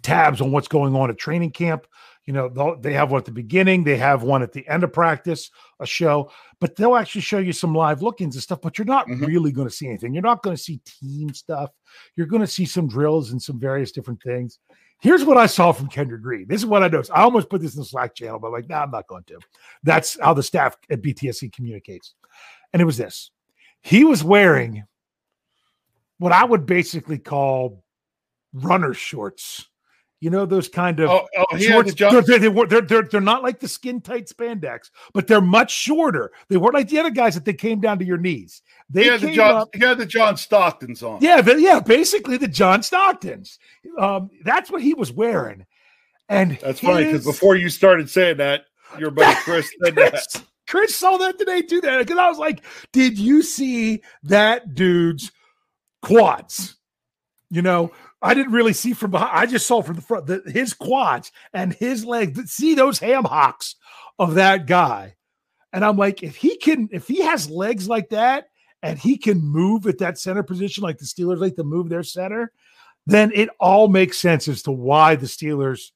tabs 0.00 0.40
on 0.40 0.50
what's 0.50 0.68
going 0.68 0.96
on 0.96 1.10
at 1.10 1.18
training 1.18 1.50
camp 1.50 1.86
you 2.26 2.32
know 2.32 2.76
they 2.80 2.92
have 2.92 3.10
one 3.10 3.18
at 3.18 3.24
the 3.24 3.32
beginning 3.32 3.82
they 3.82 3.96
have 3.96 4.22
one 4.22 4.42
at 4.42 4.52
the 4.52 4.66
end 4.68 4.84
of 4.84 4.92
practice 4.92 5.50
a 5.80 5.86
show 5.86 6.30
but 6.60 6.76
they'll 6.76 6.94
actually 6.94 7.20
show 7.20 7.38
you 7.38 7.52
some 7.52 7.74
live 7.74 8.02
look-ins 8.02 8.36
and 8.36 8.42
stuff 8.42 8.60
but 8.60 8.78
you're 8.78 8.84
not 8.84 9.08
mm-hmm. 9.08 9.24
really 9.24 9.50
going 9.50 9.68
to 9.68 9.74
see 9.74 9.88
anything. 9.88 10.14
You're 10.14 10.22
not 10.22 10.42
going 10.42 10.56
to 10.56 10.62
see 10.62 10.80
team 10.84 11.34
stuff. 11.34 11.70
You're 12.16 12.28
going 12.28 12.42
to 12.42 12.46
see 12.46 12.64
some 12.64 12.86
drills 12.86 13.32
and 13.32 13.42
some 13.42 13.58
various 13.58 13.90
different 13.90 14.22
things. 14.22 14.58
Here's 15.00 15.24
what 15.24 15.36
i 15.36 15.46
saw 15.46 15.72
from 15.72 15.88
kendrick 15.88 16.22
green. 16.22 16.46
This 16.46 16.60
is 16.60 16.66
what 16.66 16.82
i 16.82 16.88
noticed. 16.88 17.10
I 17.12 17.22
almost 17.22 17.50
put 17.50 17.60
this 17.60 17.74
in 17.74 17.80
the 17.80 17.84
slack 17.86 18.14
channel 18.14 18.38
but 18.38 18.48
I'm 18.48 18.52
like 18.52 18.68
no 18.68 18.76
nah, 18.76 18.82
i'm 18.82 18.90
not 18.90 19.08
going 19.08 19.24
to. 19.24 19.38
That's 19.82 20.18
how 20.20 20.34
the 20.34 20.42
staff 20.42 20.76
at 20.90 21.02
btsc 21.02 21.52
communicates. 21.52 22.14
And 22.72 22.80
it 22.80 22.86
was 22.86 22.96
this. 22.96 23.30
He 23.80 24.04
was 24.04 24.22
wearing 24.22 24.84
what 26.18 26.32
i 26.32 26.44
would 26.44 26.66
basically 26.66 27.18
call 27.18 27.82
runner 28.52 28.94
shorts 28.94 29.68
you 30.22 30.30
know 30.30 30.46
those 30.46 30.68
kind 30.68 31.00
of 31.00 31.10
oh, 31.10 31.26
oh, 31.36 31.58
shorts. 31.58 31.94
They're, 31.94 32.22
they're, 32.22 32.38
they're, 32.38 32.80
they're, 32.80 33.02
they're 33.02 33.20
not 33.20 33.42
like 33.42 33.58
the 33.58 33.66
skin 33.66 34.00
tight 34.00 34.28
spandex, 34.28 34.90
but 35.12 35.26
they're 35.26 35.40
much 35.40 35.72
shorter. 35.74 36.30
They 36.48 36.56
weren't 36.56 36.74
like 36.74 36.88
the 36.88 37.00
other 37.00 37.10
guys 37.10 37.34
that 37.34 37.44
they 37.44 37.54
came 37.54 37.80
down 37.80 37.98
to 37.98 38.04
your 38.04 38.18
knees. 38.18 38.62
They 38.88 39.06
had 39.06 39.20
the 39.20 39.32
John, 39.32 39.62
up, 39.62 39.74
had 39.74 39.98
the 39.98 40.06
John 40.06 40.36
Stocktons 40.36 41.02
on. 41.02 41.20
Yeah, 41.20 41.40
the, 41.40 41.60
yeah, 41.60 41.80
basically 41.80 42.36
the 42.36 42.46
John 42.46 42.82
Stocktons. 42.82 43.58
Um, 43.98 44.30
that's 44.44 44.70
what 44.70 44.80
he 44.80 44.94
was 44.94 45.10
wearing. 45.10 45.66
And 46.28 46.52
that's 46.52 46.78
his, 46.78 46.88
funny 46.88 47.06
because 47.06 47.24
before 47.24 47.56
you 47.56 47.68
started 47.68 48.08
saying 48.08 48.36
that, 48.36 48.66
your 49.00 49.10
buddy 49.10 49.34
Chris 49.40 49.72
said 49.82 49.96
Chris, 49.96 50.26
that. 50.34 50.44
Chris 50.68 50.94
saw 50.94 51.16
that 51.16 51.36
today 51.36 51.62
too. 51.62 51.80
That 51.80 51.98
because 51.98 52.18
I 52.18 52.28
was 52.28 52.38
like, 52.38 52.62
"Did 52.92 53.18
you 53.18 53.42
see 53.42 54.02
that 54.22 54.76
dude's 54.76 55.32
quads?" 56.00 56.76
You 57.50 57.62
know, 57.62 57.92
I 58.22 58.34
didn't 58.34 58.52
really 58.52 58.72
see 58.72 58.92
from 58.92 59.10
behind. 59.10 59.30
I 59.32 59.46
just 59.46 59.66
saw 59.66 59.82
from 59.82 59.96
the 59.96 60.02
front 60.02 60.26
the, 60.26 60.42
his 60.46 60.74
quads 60.74 61.32
and 61.52 61.72
his 61.72 62.04
legs. 62.04 62.52
See 62.52 62.74
those 62.74 62.98
ham 62.98 63.24
hocks 63.24 63.74
of 64.18 64.34
that 64.34 64.66
guy. 64.66 65.16
And 65.72 65.84
I'm 65.84 65.96
like, 65.96 66.22
if 66.22 66.36
he 66.36 66.56
can, 66.56 66.88
if 66.92 67.08
he 67.08 67.22
has 67.22 67.50
legs 67.50 67.88
like 67.88 68.10
that 68.10 68.46
and 68.82 68.98
he 68.98 69.16
can 69.16 69.40
move 69.40 69.86
at 69.86 69.98
that 69.98 70.18
center 70.18 70.42
position 70.42 70.84
like 70.84 70.98
the 70.98 71.04
Steelers 71.04 71.40
like 71.40 71.56
to 71.56 71.64
move 71.64 71.88
their 71.88 72.02
center, 72.02 72.52
then 73.06 73.32
it 73.34 73.48
all 73.58 73.88
makes 73.88 74.18
sense 74.18 74.46
as 74.48 74.62
to 74.62 74.72
why 74.72 75.16
the 75.16 75.26
Steelers, 75.26 75.90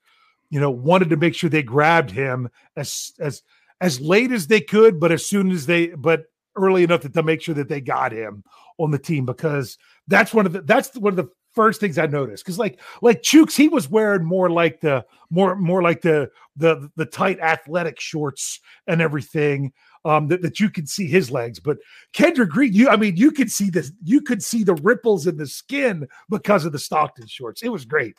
you 0.51 0.59
know, 0.61 0.71
wanted 0.71 1.11
to 1.11 1.17
make 1.17 1.35
sure 1.35 1.51
they 1.51 1.63
grabbed 1.63 2.11
him 2.11 2.49
as 2.77 3.13
as 3.21 3.43
as 3.81 4.01
late 4.01 4.33
as 4.33 4.47
they 4.47 4.61
could, 4.61 4.99
but 4.99 5.13
as 5.13 5.25
soon 5.25 5.51
as 5.51 5.67
they 5.67 5.89
but 5.89 6.25
early 6.57 6.83
enough 6.83 7.03
that 7.03 7.13
to 7.13 7.23
make 7.23 7.43
sure 7.43 7.55
that 7.55 7.69
they 7.69 7.81
got 7.81 8.13
him 8.13 8.43
on 8.79 8.91
the 8.91 8.99
team 8.99 9.27
because 9.27 9.77
that's 10.09 10.33
one 10.33 10.47
of 10.47 10.53
the 10.53 10.63
that's 10.63 10.97
one 10.97 11.13
of 11.13 11.17
the 11.17 11.29
first 11.57 11.81
things 11.81 11.99
I 11.99 12.07
noticed 12.07 12.45
because 12.45 12.59
like 12.59 12.79
like 13.03 13.23
Chooks, 13.23 13.57
he 13.57 13.69
was 13.69 13.89
wearing 13.89 14.25
more 14.25 14.49
like 14.51 14.81
the 14.81 15.05
more 15.31 15.57
more 15.57 15.83
like 15.83 16.03
the 16.03 16.31
the 16.55 16.89
the 16.95 17.07
tight 17.07 17.41
athletic 17.41 17.99
shorts 17.99 18.61
and 18.87 19.01
everything. 19.01 19.73
Um, 20.05 20.29
that, 20.29 20.41
that 20.43 20.61
you 20.61 20.71
could 20.71 20.89
see 20.89 21.09
his 21.09 21.33
legs, 21.33 21.59
but 21.59 21.79
Kendrick 22.13 22.51
Green, 22.51 22.73
you 22.73 22.89
I 22.89 22.95
mean, 22.95 23.17
you 23.17 23.33
could 23.33 23.51
see 23.51 23.71
this, 23.71 23.91
you 24.05 24.21
could 24.21 24.41
see 24.41 24.63
the 24.63 24.77
ripples 24.77 25.27
in 25.27 25.37
the 25.37 25.49
skin 25.49 26.07
because 26.31 26.65
of 26.65 26.71
the 26.71 26.79
Stockton 26.79 27.27
shorts. 27.27 27.61
It 27.65 27.71
was 27.71 27.85
great. 27.85 28.17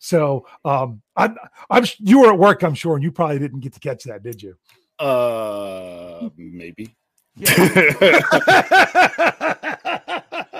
So 0.00 0.46
um, 0.66 1.00
I'm 1.16 1.38
I'm 1.70 1.86
you 1.98 2.20
were 2.20 2.30
at 2.30 2.38
work, 2.38 2.62
I'm 2.62 2.74
sure, 2.74 2.94
and 2.94 3.02
you 3.02 3.10
probably 3.10 3.38
didn't 3.38 3.60
get 3.60 3.72
to 3.72 3.80
catch 3.80 4.04
that, 4.04 4.22
did 4.22 4.42
you? 4.42 4.54
Uh, 4.98 6.28
maybe. 6.36 6.94
Yeah. 7.36 8.20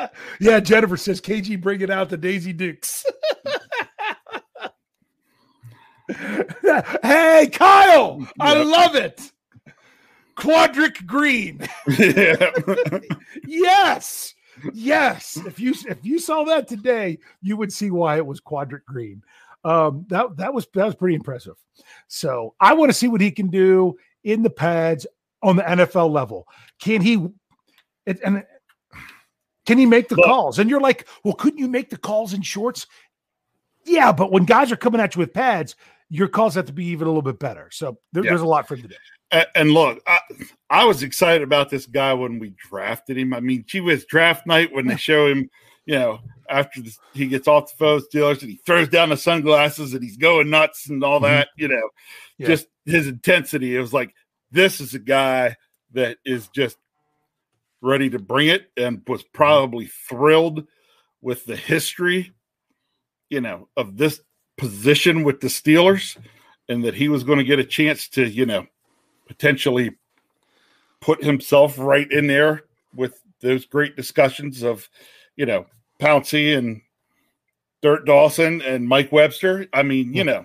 yeah, 0.40 0.60
Jennifer 0.60 0.96
says 0.96 1.20
KG 1.20 1.60
bringing 1.60 1.90
out 1.90 2.08
the 2.08 2.16
Daisy 2.16 2.52
Dukes. 2.52 3.04
hey, 7.02 7.48
Kyle, 7.52 8.18
yep. 8.20 8.28
I 8.38 8.62
love 8.62 8.94
it. 8.96 9.32
Quadric 10.36 11.06
Green. 11.06 11.60
yes. 13.46 14.34
Yes. 14.72 15.36
If 15.46 15.60
you 15.60 15.74
if 15.88 15.98
you 16.02 16.18
saw 16.18 16.44
that 16.44 16.66
today, 16.66 17.18
you 17.42 17.56
would 17.56 17.72
see 17.72 17.90
why 17.90 18.16
it 18.16 18.26
was 18.26 18.40
Quadric 18.40 18.84
Green. 18.86 19.22
Um, 19.64 20.06
that 20.08 20.36
that 20.38 20.54
was 20.54 20.66
that 20.74 20.86
was 20.86 20.94
pretty 20.94 21.14
impressive. 21.14 21.56
So 22.08 22.54
I 22.60 22.72
want 22.74 22.90
to 22.90 22.96
see 22.96 23.08
what 23.08 23.20
he 23.20 23.30
can 23.30 23.48
do 23.48 23.96
in 24.24 24.42
the 24.42 24.50
pads 24.50 25.06
on 25.42 25.56
the 25.56 25.62
NFL 25.62 26.10
level. 26.10 26.46
Can 26.80 27.02
he? 27.02 27.28
It, 28.06 28.20
and 28.24 28.44
can 29.66 29.78
he 29.78 29.86
make 29.86 30.08
the 30.08 30.16
but, 30.16 30.24
calls? 30.24 30.58
And 30.58 30.70
you're 30.70 30.80
like, 30.80 31.06
well, 31.24 31.34
couldn't 31.34 31.58
you 31.58 31.68
make 31.68 31.90
the 31.90 31.96
calls 31.96 32.32
in 32.32 32.42
shorts? 32.42 32.86
Yeah, 33.84 34.12
but 34.12 34.30
when 34.30 34.44
guys 34.44 34.70
are 34.72 34.76
coming 34.76 35.00
at 35.00 35.14
you 35.14 35.20
with 35.20 35.32
pads, 35.32 35.76
your 36.08 36.28
calls 36.28 36.54
have 36.54 36.66
to 36.66 36.72
be 36.72 36.86
even 36.86 37.06
a 37.06 37.10
little 37.10 37.22
bit 37.22 37.38
better. 37.38 37.68
So 37.72 37.98
there, 38.12 38.24
yeah. 38.24 38.30
there's 38.30 38.40
a 38.40 38.46
lot 38.46 38.66
for 38.66 38.74
him 38.74 38.82
to 38.82 38.88
do. 38.88 38.94
And, 39.30 39.46
and 39.54 39.70
look, 39.72 40.02
I, 40.06 40.18
I 40.68 40.84
was 40.84 41.02
excited 41.02 41.42
about 41.42 41.70
this 41.70 41.86
guy 41.86 42.12
when 42.14 42.38
we 42.38 42.54
drafted 42.68 43.16
him. 43.16 43.32
I 43.32 43.40
mean, 43.40 43.64
she 43.66 43.80
was 43.80 44.04
draft 44.04 44.46
night 44.46 44.72
when 44.72 44.86
they 44.86 44.96
show 44.96 45.28
him, 45.28 45.48
you 45.86 45.94
know, 45.94 46.18
after 46.48 46.82
the, 46.82 46.94
he 47.14 47.28
gets 47.28 47.46
off 47.46 47.70
the 47.70 47.76
phone 47.76 48.00
Steelers 48.00 48.42
and 48.42 48.50
he 48.50 48.60
throws 48.66 48.88
down 48.88 49.10
the 49.10 49.16
sunglasses 49.16 49.94
and 49.94 50.02
he's 50.02 50.16
going 50.16 50.50
nuts 50.50 50.88
and 50.88 51.04
all 51.04 51.20
that, 51.20 51.48
mm-hmm. 51.48 51.62
you 51.62 51.68
know, 51.68 51.88
yeah. 52.38 52.48
just 52.48 52.66
his 52.84 53.06
intensity. 53.06 53.76
It 53.76 53.80
was 53.80 53.92
like, 53.92 54.12
this 54.50 54.80
is 54.80 54.94
a 54.94 54.98
guy 54.98 55.56
that 55.92 56.18
is 56.24 56.48
just 56.48 56.76
ready 57.82 58.10
to 58.10 58.18
bring 58.18 58.48
it 58.48 58.70
and 58.76 59.02
was 59.06 59.22
probably 59.22 59.86
thrilled 59.86 60.66
with 61.22 61.44
the 61.44 61.56
history, 61.56 62.32
you 63.28 63.40
know, 63.40 63.68
of 63.76 63.96
this 63.96 64.20
position 64.56 65.24
with 65.24 65.40
the 65.40 65.48
Steelers 65.48 66.16
and 66.68 66.84
that 66.84 66.94
he 66.94 67.08
was 67.08 67.24
going 67.24 67.38
to 67.38 67.44
get 67.44 67.58
a 67.58 67.64
chance 67.64 68.08
to, 68.08 68.28
you 68.28 68.46
know, 68.46 68.66
potentially 69.26 69.96
put 71.00 71.22
himself 71.24 71.78
right 71.78 72.10
in 72.10 72.26
there 72.26 72.64
with 72.94 73.20
those 73.40 73.64
great 73.64 73.96
discussions 73.96 74.62
of, 74.62 74.88
you 75.36 75.46
know, 75.46 75.66
Pouncey 75.98 76.56
and 76.56 76.82
Dirt 77.82 78.04
Dawson 78.04 78.60
and 78.62 78.86
Mike 78.86 79.10
Webster. 79.12 79.66
I 79.72 79.82
mean, 79.82 80.12
you 80.12 80.24
know, 80.24 80.44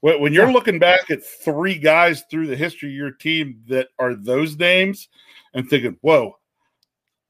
when, 0.00 0.32
you're 0.32 0.52
looking 0.52 0.78
back 0.78 1.10
at 1.10 1.24
three 1.24 1.78
guys 1.78 2.22
through 2.30 2.46
the 2.46 2.56
history 2.56 2.90
of 2.90 2.94
your 2.94 3.10
team 3.10 3.62
that 3.68 3.88
are 3.98 4.14
those 4.14 4.56
names 4.56 5.08
and 5.54 5.68
thinking, 5.68 5.96
whoa, 6.00 6.36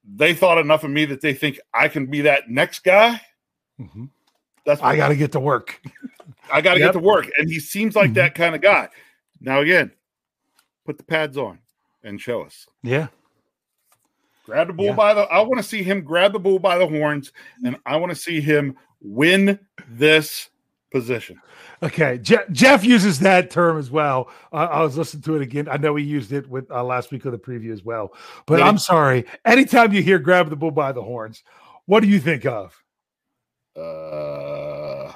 they 0.07 0.35
thought 0.35 0.59
enough 0.59 0.85
of 0.85 0.91
me 0.91 1.05
that 1.07 1.21
they 1.21 1.35
think 1.35 1.61
I 1.75 1.89
can 1.89 2.07
be 2.07 2.23
that 2.23 2.49
next 2.49 2.85
guy. 2.85 3.21
Mm-hmm. 3.81 4.07
That's 4.65 4.81
I 4.83 4.97
got 4.97 5.09
to 5.09 5.17
get 5.17 5.33
to 5.33 5.41
work. 5.41 5.81
I 6.53 6.61
got 6.61 6.75
to 6.75 6.81
yep. 6.81 6.89
get 6.89 7.01
to 7.01 7.05
work. 7.05 7.31
And 7.39 7.49
he 7.49 7.61
seems 7.61 7.97
like 7.97 8.07
mm-hmm. 8.07 8.15
that 8.15 8.35
kind 8.35 8.55
of 8.55 8.61
guy. 8.61 8.89
Now, 9.41 9.61
again, 9.61 9.93
put 10.85 10.99
the 10.99 11.05
pads 11.05 11.37
on 11.37 11.59
and 12.03 12.21
show 12.21 12.43
us. 12.43 12.67
Yeah. 12.83 13.09
Grab 14.45 14.69
the 14.69 14.73
bull 14.73 14.87
yeah. 14.87 14.95
by 14.95 15.15
the. 15.15 15.23
I 15.23 15.41
want 15.41 15.57
to 15.57 15.63
see 15.63 15.83
him 15.83 16.03
grab 16.03 16.33
the 16.33 16.39
bull 16.39 16.61
by 16.61 16.79
the 16.79 16.87
horns, 16.87 17.33
and 17.65 17.77
I 17.85 17.97
want 17.97 18.11
to 18.11 18.17
see 18.17 18.41
him 18.41 18.77
win 19.01 19.59
this 19.89 20.51
position. 20.91 21.41
Okay, 21.83 22.19
Je- 22.19 22.37
Jeff 22.53 22.85
uses 22.85 23.19
that 23.21 23.51
term 23.51 23.79
as 23.79 23.91
well. 23.91 24.31
Uh, 24.53 24.69
I 24.71 24.83
was 24.83 24.97
listening 24.97 25.23
to 25.25 25.37
it 25.37 25.43
again. 25.43 25.69
I 25.69 25.77
know 25.77 25.97
he 25.97 26.05
used 26.05 26.33
it 26.33 26.49
with 26.49 26.71
uh, 26.71 26.83
last 26.85 27.11
week 27.11 27.25
of 27.25 27.33
the 27.33 27.39
preview 27.39 27.73
as 27.73 27.85
well. 27.85 28.15
But 28.47 28.63
I'm 28.63 28.79
sorry. 28.79 29.27
Anytime 29.45 29.93
you 29.93 30.03
hear 30.03 30.19
"grab 30.19 30.49
the 30.51 30.57
bull 30.57 30.71
by 30.71 30.93
the 30.93 31.03
horns," 31.03 31.43
what 31.87 32.01
do 32.01 32.09
you 32.09 32.21
think 32.21 32.47
of? 32.47 32.75
Uh, 33.77 35.13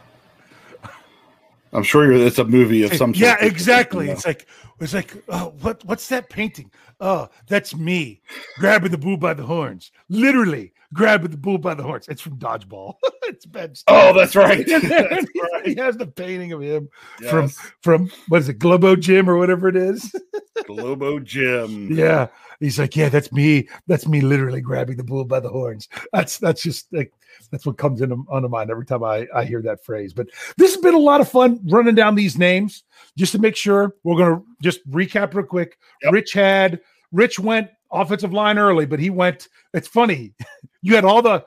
I'm 1.73 1.83
sure 1.83 2.13
it's 2.13 2.39
a 2.39 2.45
movie 2.45 2.83
of 2.83 2.95
some 2.95 3.15
sort. 3.15 3.23
Yeah, 3.23 3.37
exactly. 3.41 4.11
It's 4.11 4.27
like 4.27 4.47
it's 4.81 4.95
like 4.95 5.15
oh, 5.29 5.55
what 5.61 5.85
what's 5.85 6.09
that 6.09 6.29
painting? 6.29 6.71
Oh, 7.01 7.29
that's 7.47 7.75
me 7.75 8.23
grabbing 8.59 8.91
the 8.91 8.99
bull 8.99 9.17
by 9.17 9.35
the 9.35 9.45
horns. 9.45 9.93
Literally 10.09 10.73
grabbing 10.93 11.31
the 11.31 11.37
bull 11.37 11.59
by 11.59 11.75
the 11.75 11.83
horns. 11.83 12.09
It's 12.09 12.21
from 12.21 12.39
Dodgeball. 12.39 12.95
it's 13.23 13.47
Ben. 13.47 13.75
Oh, 13.89 14.13
that's 14.13 14.35
right. 14.35 14.67
that's 14.67 14.85
right. 14.89 15.67
He 15.67 15.75
has 15.77 15.97
the 15.97 16.07
painting 16.07 16.53
of 16.53 16.61
him 16.61 16.89
yes. 17.21 17.31
from 17.31 17.49
from 17.83 18.11
what 18.29 18.41
is 18.41 18.49
it, 18.49 18.59
Globo 18.59 18.97
Gym 18.97 19.29
or 19.29 19.37
whatever 19.37 19.69
it 19.69 19.77
is. 19.77 20.15
Globo 20.67 21.19
Gym. 21.21 21.93
Yeah. 21.93 22.29
He's 22.59 22.79
like, 22.79 22.95
yeah, 22.95 23.09
that's 23.09 23.33
me. 23.33 23.69
That's 23.87 24.07
me 24.07 24.21
literally 24.21 24.61
grabbing 24.61 24.99
the 24.99 25.05
bull 25.05 25.25
by 25.25 25.41
the 25.41 25.49
horns. 25.49 25.89
That's 26.13 26.39
that's 26.39 26.63
just 26.63 26.93
like 26.93 27.13
that's 27.51 27.65
what 27.65 27.79
comes 27.79 28.03
into 28.03 28.23
onto 28.29 28.49
mind 28.49 28.71
every 28.71 28.85
time 28.85 29.03
I, 29.03 29.27
I 29.35 29.45
hear 29.45 29.63
that 29.63 29.83
phrase. 29.85 30.13
But 30.13 30.29
this 30.59 30.75
has 30.75 30.83
been 30.83 30.95
a 30.95 30.99
lot 30.99 31.23
of 31.23 31.31
fun 31.31 31.61
running 31.65 31.95
down 31.95 32.15
these 32.15 32.37
names 32.37 32.85
just 33.17 33.33
to 33.33 33.39
make 33.39 33.57
sure 33.57 33.95
we're 34.05 34.17
going 34.17 34.37
to 34.37 34.45
just 34.63 34.87
recap 34.91 35.33
real 35.33 35.47
quick. 35.47 35.79
Yep. 36.03 36.13
Rich 36.13 36.33
had 36.35 36.81
Rich 37.13 37.39
went 37.39 37.71
offensive 37.93 38.33
line 38.33 38.59
early, 38.59 38.87
but 38.87 39.01
he 39.01 39.11
went. 39.11 39.49
It's 39.75 39.89
funny. 39.89 40.35
You 40.83 40.95
had 40.95 41.05
all 41.05 41.21
the 41.21 41.45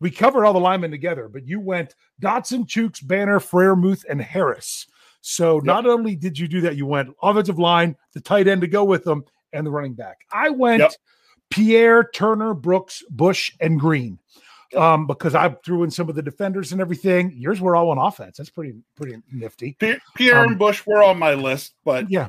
we 0.00 0.10
covered 0.10 0.46
all 0.46 0.54
the 0.54 0.58
linemen 0.58 0.90
together, 0.90 1.28
but 1.28 1.46
you 1.46 1.60
went 1.60 1.94
Dotson, 2.22 2.66
Chooks, 2.66 3.06
Banner, 3.06 3.38
Freiermuth, 3.38 4.06
and 4.08 4.22
Harris. 4.22 4.86
So 5.20 5.56
yep. 5.56 5.64
not 5.64 5.86
only 5.86 6.16
did 6.16 6.38
you 6.38 6.48
do 6.48 6.62
that, 6.62 6.76
you 6.76 6.86
went 6.86 7.14
offensive 7.22 7.58
line, 7.58 7.94
the 8.14 8.22
tight 8.22 8.48
end 8.48 8.62
to 8.62 8.66
go 8.66 8.82
with 8.82 9.04
them, 9.04 9.24
and 9.52 9.66
the 9.66 9.70
running 9.70 9.92
back. 9.92 10.20
I 10.32 10.48
went 10.48 10.80
yep. 10.80 10.92
Pierre, 11.50 12.08
Turner, 12.14 12.54
Brooks, 12.54 13.02
Bush, 13.10 13.52
and 13.60 13.78
Green 13.78 14.18
um, 14.76 15.06
because 15.06 15.34
I 15.34 15.50
threw 15.64 15.84
in 15.84 15.90
some 15.90 16.08
of 16.08 16.14
the 16.14 16.22
defenders 16.22 16.72
and 16.72 16.80
everything. 16.80 17.32
Yours 17.36 17.60
were 17.60 17.76
all 17.76 17.90
on 17.90 17.98
offense. 17.98 18.36
That's 18.36 18.50
pretty 18.50 18.74
pretty 18.96 19.16
nifty. 19.32 19.76
Pierre 20.14 20.40
um, 20.40 20.48
and 20.48 20.58
Bush 20.58 20.84
were 20.86 21.02
on 21.02 21.18
my 21.18 21.34
list, 21.34 21.74
but 21.84 22.10
yeah. 22.10 22.28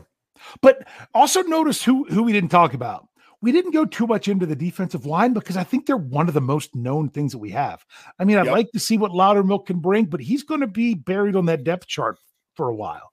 But 0.62 0.88
also 1.14 1.42
notice 1.44 1.84
who 1.84 2.06
who 2.06 2.24
we 2.24 2.34
didn't 2.34 2.52
talk 2.52 2.74
about. 2.74 3.08
We 3.42 3.52
didn't 3.52 3.72
go 3.72 3.86
too 3.86 4.08
much 4.08 4.28
into 4.28 4.46
the 4.46 4.56
defensive 4.56 5.06
line 5.06 5.34
because 5.34 5.58
I 5.58 5.64
think 5.64 5.86
they're 5.86 5.98
one 5.98 6.28
of 6.28 6.34
the 6.34 6.42
most 6.42 6.76
known 6.76 7.10
things 7.10 7.32
that 7.32 7.38
we 7.40 7.52
have. 7.52 7.86
I 8.20 8.24
mean, 8.24 8.38
I'd 8.38 8.46
yep. 8.46 8.54
like 8.54 8.72
to 8.72 8.80
see 8.80 8.98
what 8.98 9.12
Loudermilk 9.12 9.68
can 9.68 9.80
bring, 9.80 10.06
but 10.06 10.22
he's 10.22 10.44
going 10.44 10.62
to 10.62 10.68
be 10.68 10.94
buried 10.94 11.36
on 11.36 11.46
that 11.48 11.64
depth 11.64 11.88
chart 11.88 12.18
for 12.56 12.70
a 12.70 12.76
while. 12.76 13.12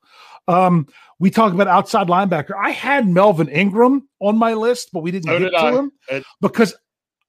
Um, 0.48 0.87
we 1.18 1.30
talk 1.30 1.52
about 1.52 1.68
outside 1.68 2.08
linebacker. 2.08 2.52
I 2.58 2.70
had 2.70 3.08
Melvin 3.08 3.48
Ingram 3.48 4.08
on 4.20 4.37
my 4.38 4.54
list, 4.54 4.90
but 4.92 5.02
we 5.02 5.11
didn't 5.11 5.26
so 5.26 5.38
get 5.38 5.44
did 5.44 5.50
to 5.50 5.58
I. 5.58 5.72
him 5.72 5.92
it, 6.08 6.24
because 6.40 6.74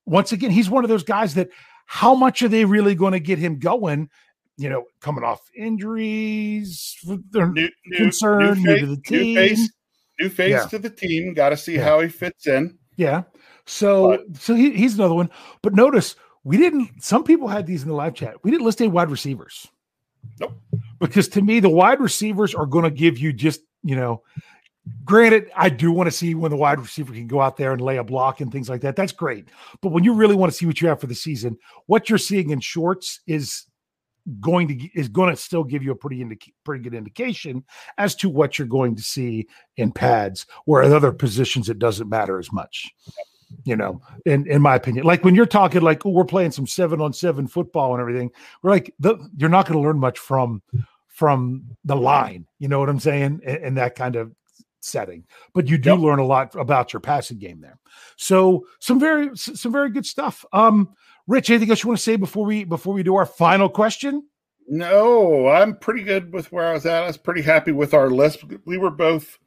once 0.06 0.32
again, 0.32 0.52
he's 0.52 0.70
one 0.70 0.84
of 0.84 0.90
those 0.90 1.04
guys 1.04 1.36
that 1.36 1.50
how 1.86 2.16
much 2.16 2.42
are 2.42 2.48
they 2.48 2.66
really 2.66 2.96
going 2.96 3.14
to 3.14 3.20
get 3.20 3.38
him 3.38 3.60
going? 3.60 4.10
You 4.58 4.70
know, 4.70 4.86
coming 5.02 5.24
off 5.24 5.42
injuries, 5.56 6.96
they're 7.32 7.52
new, 7.52 7.70
concerned, 7.96 8.62
new, 8.64 8.74
new, 8.74 8.80
to 8.80 8.86
the 8.88 9.02
team. 9.02 9.36
New 9.36 9.36
face, 9.36 9.72
new 10.20 10.30
face 10.30 10.52
yeah. 10.52 10.66
to 10.68 10.80
the 10.80 10.90
team. 10.90 11.34
Got 11.34 11.50
to 11.50 11.58
see 11.58 11.76
yeah. 11.76 11.84
how 11.84 12.00
he 12.02 12.10
fits 12.10 12.48
in. 12.48 12.78
Yeah. 12.96 13.24
So, 13.66 14.10
but, 14.10 14.38
so 14.38 14.56
he, 14.56 14.72
he's 14.72 14.96
another 14.96 15.16
one. 15.16 15.30
But 15.62 15.74
notice 15.74 16.16
we 16.44 16.58
didn't. 16.58 17.04
Some 17.04 17.24
people 17.24 17.48
had 17.48 17.66
these 17.66 17.84
in 17.84 17.90
the 17.90 17.96
live 17.96 18.14
chat. 18.14 18.44
We 18.44 18.52
didn't 18.52 18.66
list 18.66 18.82
any 18.82 18.90
wide 18.90 19.10
receivers. 19.10 19.68
Nope. 20.40 20.54
Because 21.00 21.28
to 21.30 21.42
me, 21.42 21.60
the 21.60 21.70
wide 21.70 22.00
receivers 22.00 22.56
are 22.56 22.66
going 22.66 22.86
to 22.86 22.92
give 22.92 23.18
you 23.18 23.34
just 23.34 23.62
you 23.84 23.96
know 23.96 24.24
Granted, 25.06 25.50
I 25.56 25.70
do 25.70 25.92
want 25.92 26.08
to 26.08 26.12
see 26.12 26.36
when 26.36 26.52
the 26.52 26.58
wide 26.58 26.80
receiver 26.80 27.14
can 27.14 27.28
go 27.28 27.40
out 27.40 27.56
there 27.56 27.72
and 27.72 27.82
lay 27.82 27.98
a 27.98 28.04
block 28.04 28.42
and 28.42 28.52
things 28.52 28.70
like 28.70 28.82
that. 28.82 28.96
That's 28.98 29.14
great. 29.14 29.48
But 29.82 29.90
when 29.94 30.04
you 30.04 30.14
really 30.14 30.36
want 30.36 30.52
to 30.52 30.58
see 30.58 30.66
what 30.66 30.82
you 30.82 30.90
have 30.90 31.00
for 31.00 31.08
the 31.08 31.16
season, 31.16 31.58
what 31.86 32.10
you're 32.10 32.18
seeing 32.18 32.50
in 32.50 32.60
shorts 32.60 33.22
is 33.26 33.66
going 34.40 34.68
to 34.68 34.90
is 34.94 35.10
going 35.10 35.30
to 35.30 35.36
still 35.36 35.64
give 35.64 35.84
you 35.84 35.92
a 35.92 35.96
pretty 35.96 36.22
indica- 36.22 36.52
pretty 36.64 36.84
good 36.84 36.94
indication 36.94 37.64
as 37.98 38.16
to 38.16 38.30
what 38.30 38.58
you're 38.58 38.68
going 38.68 38.96
to 38.96 39.02
see 39.04 39.48
in 39.78 39.92
pads. 39.92 40.46
Where 40.66 40.84
at 40.84 40.92
other 40.92 41.12
positions, 41.12 41.70
it 41.70 41.80
doesn't 41.80 42.10
matter 42.10 42.40
as 42.40 42.52
much. 42.52 42.94
You 43.66 43.76
know, 43.76 44.02
in 44.26 44.48
in 44.48 44.62
my 44.62 44.76
opinion, 44.76 45.06
like 45.06 45.24
when 45.24 45.36
you're 45.36 45.46
talking 45.46 45.82
like, 45.82 46.06
oh, 46.06 46.10
we're 46.10 46.26
playing 46.26 46.52
some 46.52 46.68
seven 46.68 47.02
on 47.02 47.14
seven 47.14 47.48
football 47.48 47.94
and 47.94 48.02
everything, 48.02 48.32
we're 48.62 48.72
like, 48.72 48.94
the, 49.00 49.18
you're 49.38 49.50
not 49.50 49.68
going 49.68 49.80
to 49.80 49.88
learn 49.88 50.00
much 50.00 50.18
from 50.18 50.62
from 51.08 51.64
the 51.86 51.96
line. 51.96 52.48
You 52.58 52.68
know 52.68 52.80
what 52.80 52.90
I'm 52.90 53.00
saying? 53.00 53.42
And, 53.46 53.78
that 53.78 53.94
kind 53.94 54.16
of 54.16 54.34
setting, 54.84 55.26
but 55.54 55.68
you 55.68 55.78
do 55.78 55.92
yep. 55.92 56.00
learn 56.00 56.20
a 56.20 56.26
lot 56.26 56.56
about 56.56 56.94
your 56.94 57.00
passing 57.00 57.40
game 57.40 57.62
there. 57.62 57.80
So 58.18 58.66
some 58.80 59.00
very 59.00 59.30
some 59.36 59.72
very 59.72 59.90
good 59.90 60.06
stuff. 60.06 60.46
Um, 60.54 60.96
Rich, 61.28 61.50
anything 61.50 61.70
else 61.70 61.84
you 61.84 61.88
want 61.90 62.00
to 62.00 62.04
say 62.04 62.16
before 62.18 62.46
we 62.46 62.64
before 62.64 62.94
we 62.94 63.04
do 63.04 63.16
our 63.16 63.26
final 63.26 63.70
question? 63.70 64.24
No, 64.68 65.48
I'm 65.48 65.78
pretty 65.78 66.04
good 66.04 66.34
with 66.34 66.52
where 66.52 66.68
I 66.68 66.74
was 66.74 66.86
at. 66.86 67.04
I 67.04 67.08
was 67.08 67.18
pretty 67.18 67.42
happy 67.42 67.72
with 67.72 67.94
our 67.94 68.10
list. 68.10 68.44
We 68.66 68.78
were 68.78 68.90
both, 68.90 69.38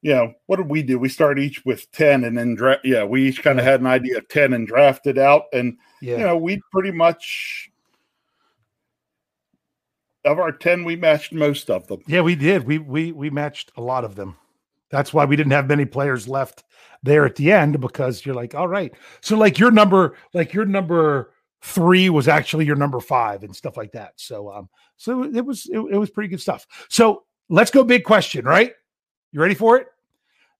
you 0.00 0.12
know, 0.12 0.32
what 0.46 0.56
did 0.56 0.68
we 0.68 0.82
do? 0.82 0.98
We 0.98 1.08
started 1.08 1.42
each 1.42 1.64
with 1.64 1.90
10 1.92 2.24
and 2.24 2.36
then, 2.36 2.54
dra- 2.54 2.80
yeah, 2.84 3.04
we 3.04 3.28
each 3.28 3.42
kind 3.42 3.58
of 3.58 3.64
had 3.64 3.80
an 3.80 3.86
idea 3.86 4.18
of 4.18 4.28
10 4.28 4.52
and 4.52 4.66
drafted 4.66 5.18
out. 5.18 5.44
And, 5.52 5.78
yeah. 6.00 6.18
you 6.18 6.24
know, 6.24 6.36
we 6.36 6.60
pretty 6.72 6.90
much, 6.90 7.70
of 10.24 10.38
our 10.38 10.52
10, 10.52 10.84
we 10.84 10.96
matched 10.96 11.32
most 11.32 11.70
of 11.70 11.86
them. 11.86 12.02
Yeah, 12.06 12.22
we 12.22 12.34
did. 12.34 12.64
We, 12.64 12.78
we, 12.78 13.12
we 13.12 13.30
matched 13.30 13.70
a 13.76 13.80
lot 13.80 14.04
of 14.04 14.16
them. 14.16 14.36
That's 14.92 15.12
why 15.12 15.24
we 15.24 15.36
didn't 15.36 15.52
have 15.52 15.66
many 15.66 15.86
players 15.86 16.28
left 16.28 16.64
there 17.02 17.24
at 17.24 17.34
the 17.34 17.50
end 17.50 17.80
because 17.80 18.24
you're 18.24 18.34
like, 18.34 18.54
all 18.54 18.68
right. 18.68 18.94
So 19.22 19.36
like 19.36 19.58
your 19.58 19.72
number, 19.72 20.16
like 20.34 20.52
your 20.52 20.66
number 20.66 21.32
three 21.62 22.10
was 22.10 22.28
actually 22.28 22.66
your 22.66 22.76
number 22.76 23.00
five 23.00 23.42
and 23.42 23.56
stuff 23.56 23.76
like 23.76 23.92
that. 23.92 24.12
So 24.16 24.52
um, 24.52 24.68
so 24.98 25.24
it 25.24 25.44
was 25.44 25.66
it, 25.72 25.78
it 25.78 25.96
was 25.96 26.10
pretty 26.10 26.28
good 26.28 26.42
stuff. 26.42 26.66
So 26.90 27.24
let's 27.48 27.70
go 27.70 27.82
big 27.82 28.04
question, 28.04 28.44
right? 28.44 28.72
You 29.32 29.40
ready 29.40 29.54
for 29.54 29.78
it? 29.78 29.86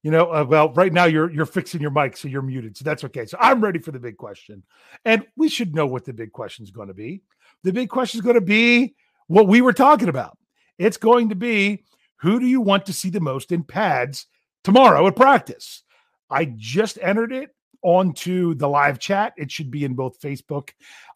You 0.02 0.10
know, 0.10 0.32
uh, 0.32 0.44
well, 0.48 0.72
right 0.72 0.92
now 0.92 1.04
you're 1.04 1.30
you're 1.30 1.46
fixing 1.46 1.82
your 1.82 1.90
mic, 1.90 2.16
so 2.16 2.26
you're 2.26 2.42
muted, 2.42 2.76
so 2.76 2.84
that's 2.84 3.04
okay. 3.04 3.26
So 3.26 3.36
I'm 3.38 3.60
ready 3.60 3.78
for 3.78 3.92
the 3.92 4.00
big 4.00 4.16
question, 4.16 4.62
and 5.04 5.24
we 5.36 5.48
should 5.48 5.74
know 5.74 5.86
what 5.86 6.06
the 6.06 6.12
big 6.12 6.32
question 6.32 6.64
is 6.64 6.70
going 6.70 6.88
to 6.88 6.94
be. 6.94 7.22
The 7.64 7.72
big 7.72 7.90
question 7.90 8.18
is 8.18 8.24
going 8.24 8.34
to 8.34 8.40
be 8.40 8.94
what 9.26 9.46
we 9.46 9.60
were 9.60 9.74
talking 9.74 10.08
about. 10.08 10.38
It's 10.78 10.96
going 10.96 11.28
to 11.28 11.36
be 11.36 11.84
who 12.22 12.38
do 12.40 12.46
you 12.46 12.60
want 12.60 12.86
to 12.86 12.92
see 12.92 13.10
the 13.10 13.20
most 13.20 13.52
in 13.52 13.64
pads 13.64 14.26
tomorrow 14.64 15.06
at 15.06 15.16
practice? 15.16 15.82
I 16.30 16.54
just 16.56 16.98
entered 17.02 17.32
it 17.32 17.50
onto 17.82 18.54
the 18.54 18.68
live 18.68 18.98
chat. 19.00 19.34
It 19.36 19.50
should 19.50 19.70
be 19.70 19.84
in 19.84 19.94
both 19.94 20.20
Facebook 20.20 20.70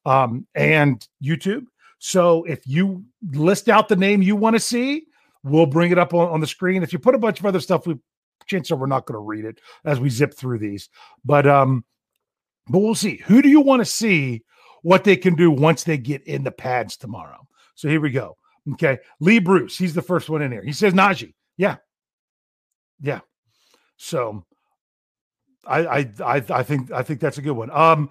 um, 0.05 0.47
and 0.55 1.07
YouTube. 1.23 1.67
So 1.99 2.43
if 2.45 2.67
you 2.67 3.05
list 3.33 3.69
out 3.69 3.89
the 3.89 3.97
name 3.97 4.21
you 4.21 4.37
want 4.37 4.57
to 4.57 4.61
see, 4.61 5.05
we'll 5.45 5.67
bring 5.67 5.93
it 5.93 5.99
up 5.99 6.13
on, 6.13 6.29
on 6.29 6.41
the 6.41 6.47
screen. 6.47 6.83
If 6.83 6.93
you 6.93 6.99
put 6.99 7.15
a 7.15 7.19
bunch 7.19 7.39
of 7.39 7.47
other 7.47 7.61
stuff, 7.61 7.87
we 7.87 7.97
chances 8.47 8.73
are 8.73 8.77
we're 8.77 8.87
not 8.87 9.07
going 9.07 9.15
to 9.15 9.21
read 9.21 9.45
it 9.45 9.61
as 9.85 9.99
we 10.01 10.11
zip 10.11 10.35
through 10.35 10.59
these. 10.59 10.89
But 11.25 11.47
um, 11.47 11.85
but 12.69 12.81
we'll 12.81 12.95
see. 12.97 13.19
Who 13.27 13.43
do 13.43 13.49
you 13.49 13.61
want 13.61 13.81
to 13.81 13.87
see 13.87 14.43
what 14.83 15.05
they 15.05 15.17
can 15.17 15.37
do 15.37 15.51
once 15.51 15.85
they 15.85 15.99
get 15.99 16.25
in 16.25 16.43
the 16.43 16.51
pads 16.51 16.97
tomorrow? 16.97 17.47
So 17.77 17.89
here 17.89 18.01
we 18.01 18.11
go. 18.11 18.37
Okay. 18.73 18.99
Lee 19.21 19.39
Bruce, 19.39 19.79
he's 19.79 19.95
the 19.95 20.03
first 20.03 20.29
one 20.29 20.43
in 20.43 20.53
here. 20.53 20.63
He 20.63 20.73
says 20.73 20.93
Najee. 20.93 21.35
Yeah. 21.57 21.77
Yeah. 23.01 23.21
So 23.97 24.45
I 25.67 25.87
I 25.87 26.11
I, 26.25 26.45
I 26.51 26.63
think 26.63 26.91
I 26.91 27.03
think 27.03 27.21
that's 27.21 27.39
a 27.39 27.43
good 27.43 27.53
one. 27.57 27.71
Um 27.71 28.11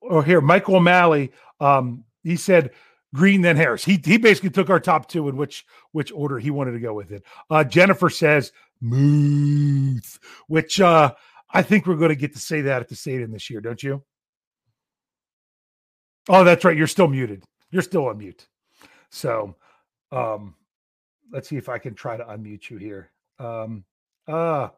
or 0.00 0.18
oh, 0.18 0.20
here, 0.22 0.40
Michael 0.40 0.76
O'Malley, 0.76 1.30
um, 1.60 2.04
he 2.22 2.36
said 2.36 2.70
Green 3.14 3.42
then 3.42 3.56
Harris. 3.56 3.84
He 3.84 4.00
he 4.02 4.16
basically 4.16 4.50
took 4.50 4.70
our 4.70 4.80
top 4.80 5.08
two 5.08 5.28
in 5.28 5.36
which 5.36 5.66
which 5.92 6.12
order 6.12 6.38
he 6.38 6.50
wanted 6.50 6.72
to 6.72 6.80
go 6.80 6.94
with 6.94 7.10
it. 7.10 7.22
Uh, 7.50 7.64
Jennifer 7.64 8.08
says 8.08 8.52
Muth, 8.80 10.18
which 10.46 10.80
uh, 10.80 11.12
I 11.52 11.62
think 11.62 11.86
we're 11.86 11.96
going 11.96 12.10
to 12.10 12.16
get 12.16 12.32
to 12.34 12.38
say 12.38 12.62
that 12.62 12.82
at 12.82 12.88
the 12.88 12.96
stadium 12.96 13.32
this 13.32 13.50
year, 13.50 13.60
don't 13.60 13.82
you? 13.82 14.02
Oh, 16.28 16.44
that's 16.44 16.64
right. 16.64 16.76
You're 16.76 16.86
still 16.86 17.08
muted. 17.08 17.42
You're 17.70 17.82
still 17.82 18.06
on 18.06 18.18
mute. 18.18 18.46
So, 19.10 19.56
um, 20.12 20.54
let's 21.32 21.48
see 21.48 21.56
if 21.56 21.68
I 21.68 21.78
can 21.78 21.94
try 21.94 22.16
to 22.16 22.24
unmute 22.24 22.70
you 22.70 22.76
here. 22.76 23.10
Um, 23.38 23.84
uh, 24.26 24.68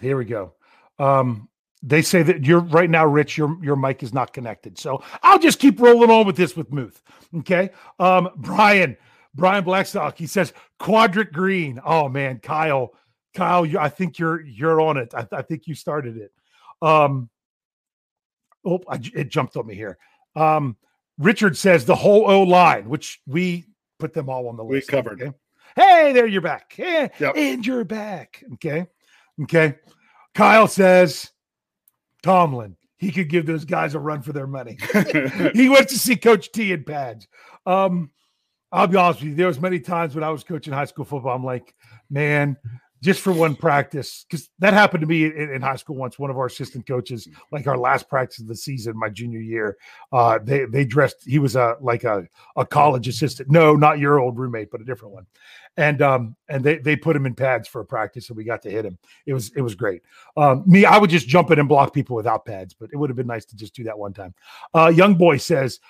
here 0.00 0.16
we 0.16 0.24
go. 0.24 0.54
Um, 0.98 1.48
they 1.82 2.02
say 2.02 2.22
that 2.22 2.44
you're 2.44 2.60
right 2.60 2.88
now, 2.88 3.06
Rich. 3.06 3.36
Your 3.36 3.62
your 3.62 3.76
mic 3.76 4.02
is 4.02 4.12
not 4.12 4.32
connected, 4.32 4.78
so 4.78 5.02
I'll 5.22 5.38
just 5.38 5.58
keep 5.58 5.80
rolling 5.80 6.10
on 6.10 6.26
with 6.26 6.36
this 6.36 6.56
with 6.56 6.72
Muth. 6.72 7.02
Okay, 7.38 7.70
um, 7.98 8.30
Brian, 8.36 8.96
Brian 9.34 9.64
Blackstock. 9.64 10.16
He 10.16 10.26
says 10.26 10.52
Quadrant 10.78 11.32
Green. 11.32 11.80
Oh 11.84 12.08
man, 12.08 12.38
Kyle, 12.38 12.94
Kyle, 13.34 13.66
you, 13.66 13.78
I 13.78 13.88
think 13.88 14.18
you're 14.18 14.42
you're 14.42 14.80
on 14.80 14.96
it. 14.96 15.12
I, 15.14 15.26
I 15.32 15.42
think 15.42 15.66
you 15.66 15.74
started 15.74 16.16
it. 16.16 16.32
Um, 16.80 17.28
oh, 18.64 18.80
I, 18.88 19.00
it 19.14 19.28
jumped 19.28 19.56
on 19.56 19.66
me 19.66 19.74
here. 19.74 19.98
Um, 20.36 20.76
Richard 21.18 21.56
says 21.56 21.84
the 21.84 21.94
whole 21.94 22.30
O 22.30 22.42
line, 22.42 22.88
which 22.88 23.20
we 23.26 23.66
put 23.98 24.12
them 24.12 24.28
all 24.28 24.48
on 24.48 24.56
the 24.56 24.64
list. 24.64 24.90
We 24.90 24.96
covered. 24.96 25.22
Okay? 25.22 25.32
Hey, 25.76 26.12
there 26.12 26.26
you're 26.26 26.40
back. 26.42 26.74
Yeah, 26.76 27.08
yep. 27.18 27.34
and 27.36 27.66
you're 27.66 27.84
back. 27.84 28.42
Okay, 28.54 28.86
okay. 29.42 29.76
Kyle 30.34 30.68
says 30.68 31.30
Tomlin. 32.22 32.76
He 32.96 33.10
could 33.10 33.28
give 33.28 33.46
those 33.46 33.64
guys 33.64 33.94
a 33.94 33.98
run 33.98 34.22
for 34.22 34.32
their 34.32 34.46
money. 34.46 34.78
he 35.54 35.68
went 35.68 35.88
to 35.88 35.98
see 35.98 36.16
Coach 36.16 36.52
T 36.52 36.72
in 36.72 36.84
pads. 36.84 37.26
Um, 37.66 38.10
I'll 38.70 38.86
be 38.86 38.96
honest 38.96 39.20
with 39.20 39.30
you. 39.30 39.34
There 39.34 39.48
was 39.48 39.60
many 39.60 39.80
times 39.80 40.14
when 40.14 40.24
I 40.24 40.30
was 40.30 40.44
coaching 40.44 40.72
high 40.72 40.84
school 40.84 41.04
football. 41.04 41.34
I'm 41.34 41.44
like, 41.44 41.74
man, 42.08 42.56
just 43.02 43.20
for 43.20 43.32
one 43.32 43.54
practice, 43.54 44.24
because 44.28 44.48
that 44.60 44.72
happened 44.72 45.02
to 45.02 45.06
me 45.06 45.26
in, 45.26 45.50
in, 45.50 45.60
high 45.60 45.76
school 45.76 45.96
once. 45.96 46.18
One 46.18 46.30
of 46.30 46.38
our 46.38 46.46
assistant 46.46 46.86
coaches, 46.86 47.28
like 47.50 47.66
our 47.66 47.76
last 47.76 48.08
practice 48.08 48.40
of 48.40 48.46
the 48.46 48.56
season, 48.56 48.96
my 48.96 49.10
junior 49.10 49.40
year, 49.40 49.76
uh, 50.12 50.38
they 50.42 50.64
they 50.64 50.84
dressed. 50.84 51.16
He 51.24 51.38
was 51.38 51.56
a 51.56 51.76
like 51.80 52.04
a 52.04 52.26
a 52.56 52.64
college 52.64 53.08
assistant. 53.08 53.50
No, 53.50 53.76
not 53.76 53.98
your 53.98 54.18
old 54.18 54.38
roommate, 54.38 54.70
but 54.70 54.80
a 54.80 54.84
different 54.84 55.14
one 55.14 55.26
and 55.76 56.02
um 56.02 56.36
and 56.48 56.62
they 56.62 56.78
they 56.78 56.96
put 56.96 57.16
him 57.16 57.26
in 57.26 57.34
pads 57.34 57.66
for 57.66 57.80
a 57.80 57.84
practice 57.84 58.28
and 58.28 58.36
we 58.36 58.44
got 58.44 58.62
to 58.62 58.70
hit 58.70 58.84
him 58.84 58.98
it 59.26 59.32
was 59.32 59.50
it 59.56 59.62
was 59.62 59.74
great 59.74 60.02
um 60.36 60.62
me 60.66 60.84
i 60.84 60.98
would 60.98 61.10
just 61.10 61.26
jump 61.26 61.50
in 61.50 61.58
and 61.58 61.68
block 61.68 61.94
people 61.94 62.14
without 62.14 62.44
pads 62.44 62.74
but 62.74 62.90
it 62.92 62.96
would 62.96 63.08
have 63.08 63.16
been 63.16 63.26
nice 63.26 63.44
to 63.44 63.56
just 63.56 63.74
do 63.74 63.84
that 63.84 63.98
one 63.98 64.12
time 64.12 64.34
uh 64.74 64.88
young 64.88 65.14
boy 65.14 65.36
says 65.36 65.80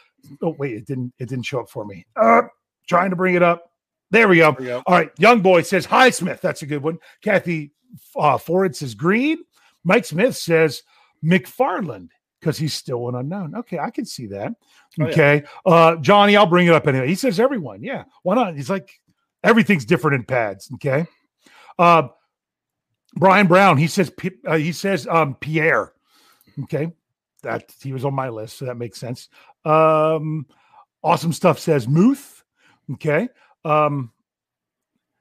oh 0.43 0.55
wait 0.59 0.75
it 0.75 0.87
didn't 0.87 1.13
it 1.19 1.29
didn't 1.29 1.45
show 1.45 1.61
up 1.61 1.69
for 1.69 1.85
me 1.85 2.07
uh 2.17 2.43
trying 2.89 3.11
to 3.11 3.17
bring 3.17 3.35
it 3.35 3.43
up 3.43 3.72
there 4.13 4.29
we 4.29 4.37
go, 4.37 4.53
there 4.53 4.61
we 4.61 4.67
go. 4.67 4.83
all 4.87 4.95
right 4.95 5.11
young 5.19 5.41
boy 5.41 5.63
says 5.63 5.85
hi 5.85 6.09
smith 6.11 6.41
that's 6.41 6.63
a 6.63 6.67
good 6.67 6.83
one 6.83 6.99
kathy 7.23 7.73
uh 8.17 8.39
Ford 8.39 8.77
says 8.77 8.95
green 8.95 9.39
mike 9.83 10.05
smith 10.05 10.37
says 10.37 10.83
mcfarland 11.25 12.09
because 12.41 12.59
he's 12.59 12.75
still 12.75 13.09
an 13.09 13.15
unknown. 13.15 13.55
Okay, 13.55 13.79
I 13.79 13.91
can 13.91 14.05
see 14.05 14.27
that. 14.27 14.53
Okay. 15.01 15.45
Oh, 15.65 15.71
yeah. 15.71 15.77
Uh 15.77 15.97
Johnny, 15.97 16.37
I'll 16.37 16.47
bring 16.47 16.67
it 16.67 16.75
up 16.75 16.89
anyway. 16.89 17.07
He 17.07 17.15
says 17.15 17.39
everyone. 17.39 17.85
Yeah. 17.85 18.03
Why 18.25 18.35
not? 18.35 18.57
He's 18.57 18.69
like, 18.69 18.91
Everything's 19.45 19.85
different 19.85 20.15
in 20.17 20.25
pads. 20.25 20.71
Okay. 20.75 21.07
Uh, 21.79 22.09
Brian 23.15 23.47
Brown, 23.47 23.77
he 23.77 23.89
says 23.89 24.13
uh, 24.47 24.57
he 24.57 24.73
says 24.73 25.07
um, 25.09 25.35
Pierre. 25.35 25.93
Okay, 26.65 26.93
that 27.43 27.73
he 27.81 27.93
was 27.93 28.05
on 28.05 28.15
my 28.15 28.29
list, 28.29 28.59
so 28.59 28.67
that 28.67 28.77
makes 28.77 29.01
sense. 29.01 29.29
Um, 29.65 30.47
awesome 31.03 31.33
stuff 31.33 31.59
says 31.59 31.89
Muth. 31.89 32.45
Okay. 32.93 33.29
Um, 33.65 34.13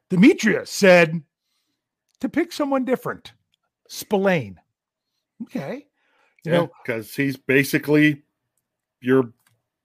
Demetria 0.10 0.65
said 0.65 1.21
to 2.19 2.30
pick 2.30 2.51
someone 2.51 2.86
different. 2.86 3.34
Spillane. 3.88 4.60
Okay. 5.43 5.88
You 6.43 6.51
yeah, 6.51 6.67
because 6.84 7.13
he's 7.13 7.38
basically 7.38 8.23
your 8.99 9.32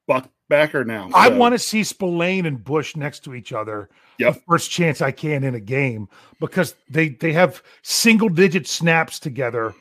buck 0.06 0.30
backer 0.48 0.84
now. 0.84 1.08
So. 1.10 1.16
I 1.16 1.28
want 1.28 1.54
to 1.54 1.58
see 1.58 1.82
Spillane 1.82 2.46
and 2.46 2.62
Bush 2.62 2.96
next 2.96 3.24
to 3.24 3.34
each 3.34 3.52
other 3.52 3.90
yep. 4.18 4.34
the 4.34 4.40
first 4.48 4.70
chance 4.70 5.00
I 5.00 5.10
can 5.10 5.44
in 5.44 5.54
a 5.54 5.60
game 5.60 6.08
because 6.40 6.74
they 6.88 7.10
they 7.10 7.32
have 7.32 7.62
single 7.82 8.28
digit 8.28 8.66
snaps 8.66 9.18
together 9.18 9.74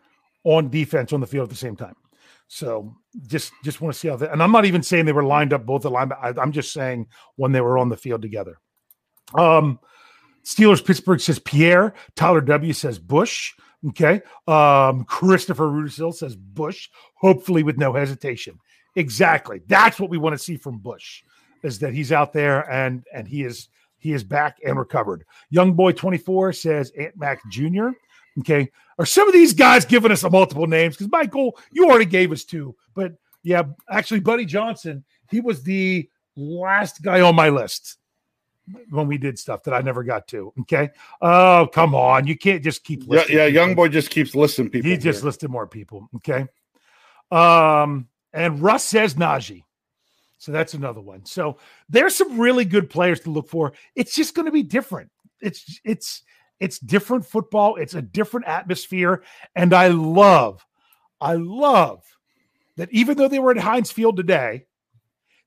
on 0.44 0.70
defense 0.70 1.14
on 1.14 1.22
the 1.22 1.28
field 1.28 1.44
at 1.44 1.50
the 1.50 1.56
same 1.56 1.76
time. 1.76 1.96
So 2.48 2.94
just 3.28 3.52
just 3.64 3.82
want 3.82 3.94
to 3.94 4.00
see 4.00 4.08
how 4.08 4.18
that. 4.18 4.32
And 4.32 4.42
I'm 4.44 4.52
not 4.52 4.66
even 4.66 4.84
saying 4.84 5.06
they 5.06 5.14
were 5.14 5.24
lined 5.24 5.54
up 5.54 5.66
both 5.66 5.84
the 5.84 5.92
line. 5.92 6.12
I'm 6.22 6.52
just 6.52 6.74
saying 6.74 7.08
when 7.36 7.52
they 7.52 7.62
were 7.62 7.78
on 7.78 7.90
the 7.90 7.98
field 7.98 8.22
together. 8.22 8.60
Um, 9.34 9.80
Steelers 10.44 10.86
Pittsburgh 10.86 11.20
says 11.20 11.40
Pierre. 11.40 11.94
Tyler 12.16 12.42
W 12.42 12.74
says 12.74 13.00
Bush. 13.00 13.54
Okay. 13.90 14.22
Um, 14.48 15.04
Christopher 15.06 15.66
Rudisil 15.66 16.14
says 16.14 16.36
Bush. 16.36 16.90
Hopefully 17.16 17.64
with 17.64 17.78
no 17.78 17.94
hesitation. 17.94 18.60
Exactly. 18.96 19.62
That's 19.68 20.00
what 20.00 20.10
we 20.10 20.18
want 20.18 20.34
to 20.34 20.44
see 20.44 20.58
from 20.58 20.78
Bush 20.78 21.24
is 21.64 21.80
that 21.80 21.94
he's 21.94 22.12
out 22.12 22.32
there 22.32 22.70
and 22.72 23.04
and 23.14 23.28
he 23.28 23.44
is 23.44 23.70
he 23.98 24.14
is 24.14 24.24
back 24.24 24.58
and 24.66 24.78
recovered. 24.78 25.26
Young 25.50 25.74
boy 25.74 25.92
24 25.92 26.54
says 26.54 26.92
Ant 26.98 27.18
Mac 27.18 27.42
Jr. 27.50 27.90
Okay. 28.40 28.70
Are 29.00 29.06
some 29.06 29.28
of 29.28 29.34
these 29.34 29.54
guys 29.54 29.84
giving 29.84 30.12
us 30.12 30.24
multiple 30.24 30.68
names? 30.68 30.96
Because 30.96 31.12
Michael, 31.12 31.58
you 31.72 31.90
already 31.90 32.06
gave 32.06 32.32
us 32.32 32.44
two. 32.44 32.76
But 32.94 33.14
yeah, 33.44 33.64
actually, 33.90 34.20
Buddy 34.22 34.46
Johnson, 34.46 35.04
he 35.30 35.42
was 35.42 35.64
the 35.64 36.08
last 36.36 37.02
guy 37.02 37.22
on 37.22 37.36
my 37.36 37.50
list 37.50 37.98
when 38.90 39.08
we 39.08 39.18
did 39.18 39.38
stuff 39.38 39.64
that 39.64 39.74
I 39.74 39.82
never 39.82 40.04
got 40.04 40.28
to. 40.30 40.54
Okay. 40.62 40.90
Oh, 41.22 41.68
come 41.72 41.94
on. 41.94 42.28
You 42.28 42.38
can't 42.38 42.64
just 42.64 42.84
keep 42.84 43.04
Yeah, 43.08 43.26
yeah. 43.30 43.46
Young 43.46 43.76
boy 43.76 43.90
just 43.90 44.10
keeps 44.10 44.36
listing 44.36 44.70
people. 44.70 44.90
He 44.90 44.98
just 44.98 45.24
listed 45.24 45.50
more 45.50 45.68
people. 45.68 46.10
Okay. 46.16 46.48
Um, 47.32 48.08
and 48.34 48.62
Russ 48.62 48.84
says 48.84 49.16
Najee. 49.16 49.64
So 50.38 50.52
that's 50.52 50.74
another 50.74 51.02
one. 51.02 51.26
So 51.26 51.58
there's 51.90 52.16
some 52.16 52.40
really 52.40 52.66
good 52.66 52.90
players 52.90 53.20
to 53.22 53.30
look 53.30 53.50
for. 53.50 53.74
It's 53.96 54.14
just 54.14 54.36
going 54.36 54.46
to 54.46 54.52
be 54.52 54.64
different. 54.64 55.10
It's 55.42 55.80
it's 55.84 56.24
it's 56.60 56.80
different 56.80 57.26
football. 57.26 57.76
It's 57.76 57.96
a 57.96 58.02
different 58.02 58.48
atmosphere, 58.48 59.24
and 59.56 59.74
I 59.74 59.90
love, 59.90 60.66
I 61.20 61.34
love 61.34 62.04
that 62.78 62.92
even 62.92 63.18
though 63.18 63.28
they 63.28 63.40
were 63.40 63.52
at 63.52 63.58
Heinz 63.58 63.92
Field 63.92 64.18
today, 64.18 64.66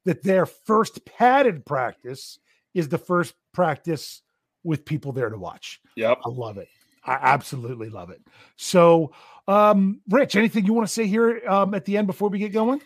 that 0.05 0.23
their 0.23 0.47
first 0.47 1.05
padded 1.05 1.65
practice 1.65 2.39
is 2.75 2.89
the 2.89 2.99
first 2.99 3.35
practice 3.53 4.23
with 4.65 4.85
people 4.85 5.13
there 5.13 5.31
to 5.31 5.39
watch. 5.39 5.81
Yep, 5.97 6.21
I 6.25 6.29
love 6.29 6.59
it. 6.59 6.69
I 7.05 7.19
absolutely 7.21 7.89
love 7.89 8.11
it. 8.11 8.21
So, 8.57 9.13
um, 9.47 10.01
Rich, 10.11 10.37
anything 10.37 10.67
you 10.67 10.75
want 10.75 10.87
to 10.87 10.93
say 10.93 11.07
here 11.07 11.43
um, 11.49 11.75
at 11.75 11.85
the 11.85 11.97
end 11.97 12.07
before 12.07 12.29
we 12.29 12.39
get 12.39 12.53
going? 12.53 12.83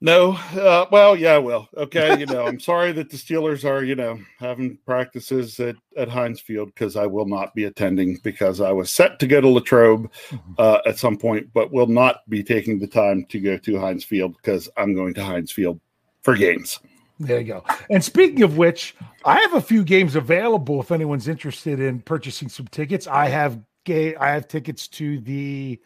No, 0.00 0.32
uh, 0.32 0.84
well, 0.92 1.16
yeah, 1.16 1.38
well, 1.38 1.68
okay. 1.74 2.18
You 2.18 2.26
know, 2.26 2.46
I'm 2.46 2.60
sorry 2.60 2.92
that 2.92 3.08
the 3.08 3.16
Steelers 3.16 3.64
are, 3.64 3.82
you 3.82 3.94
know, 3.94 4.18
having 4.38 4.78
practices 4.84 5.58
at 5.58 5.76
at 5.96 6.08
Heinz 6.08 6.38
Field 6.38 6.68
because 6.68 6.96
I 6.96 7.06
will 7.06 7.24
not 7.24 7.54
be 7.54 7.64
attending 7.64 8.18
because 8.22 8.60
I 8.60 8.72
was 8.72 8.90
set 8.90 9.18
to 9.20 9.26
go 9.26 9.40
to 9.40 9.48
Latrobe 9.48 10.12
mm-hmm. 10.28 10.52
uh, 10.58 10.80
at 10.84 10.98
some 10.98 11.16
point, 11.16 11.50
but 11.54 11.72
will 11.72 11.86
not 11.86 12.28
be 12.28 12.42
taking 12.42 12.78
the 12.78 12.86
time 12.86 13.24
to 13.30 13.40
go 13.40 13.56
to 13.56 13.80
Heinz 13.80 14.04
Field 14.04 14.36
because 14.36 14.68
I'm 14.76 14.94
going 14.94 15.14
to 15.14 15.24
Heinz 15.24 15.50
Field 15.50 15.80
for 16.22 16.36
games. 16.36 16.78
There 17.18 17.40
you 17.40 17.46
go. 17.46 17.64
And 17.90 18.04
speaking 18.04 18.42
of 18.42 18.58
which, 18.58 18.94
I 19.24 19.40
have 19.40 19.54
a 19.54 19.60
few 19.60 19.84
games 19.84 20.16
available 20.16 20.80
if 20.80 20.92
anyone's 20.92 21.28
interested 21.28 21.80
in 21.80 22.00
purchasing 22.00 22.48
some 22.48 22.66
tickets. 22.66 23.06
I 23.06 23.28
have 23.28 23.60
gay. 23.84 24.14
I 24.16 24.32
have 24.32 24.48
tickets 24.48 24.86
to 24.88 25.20
the. 25.20 25.80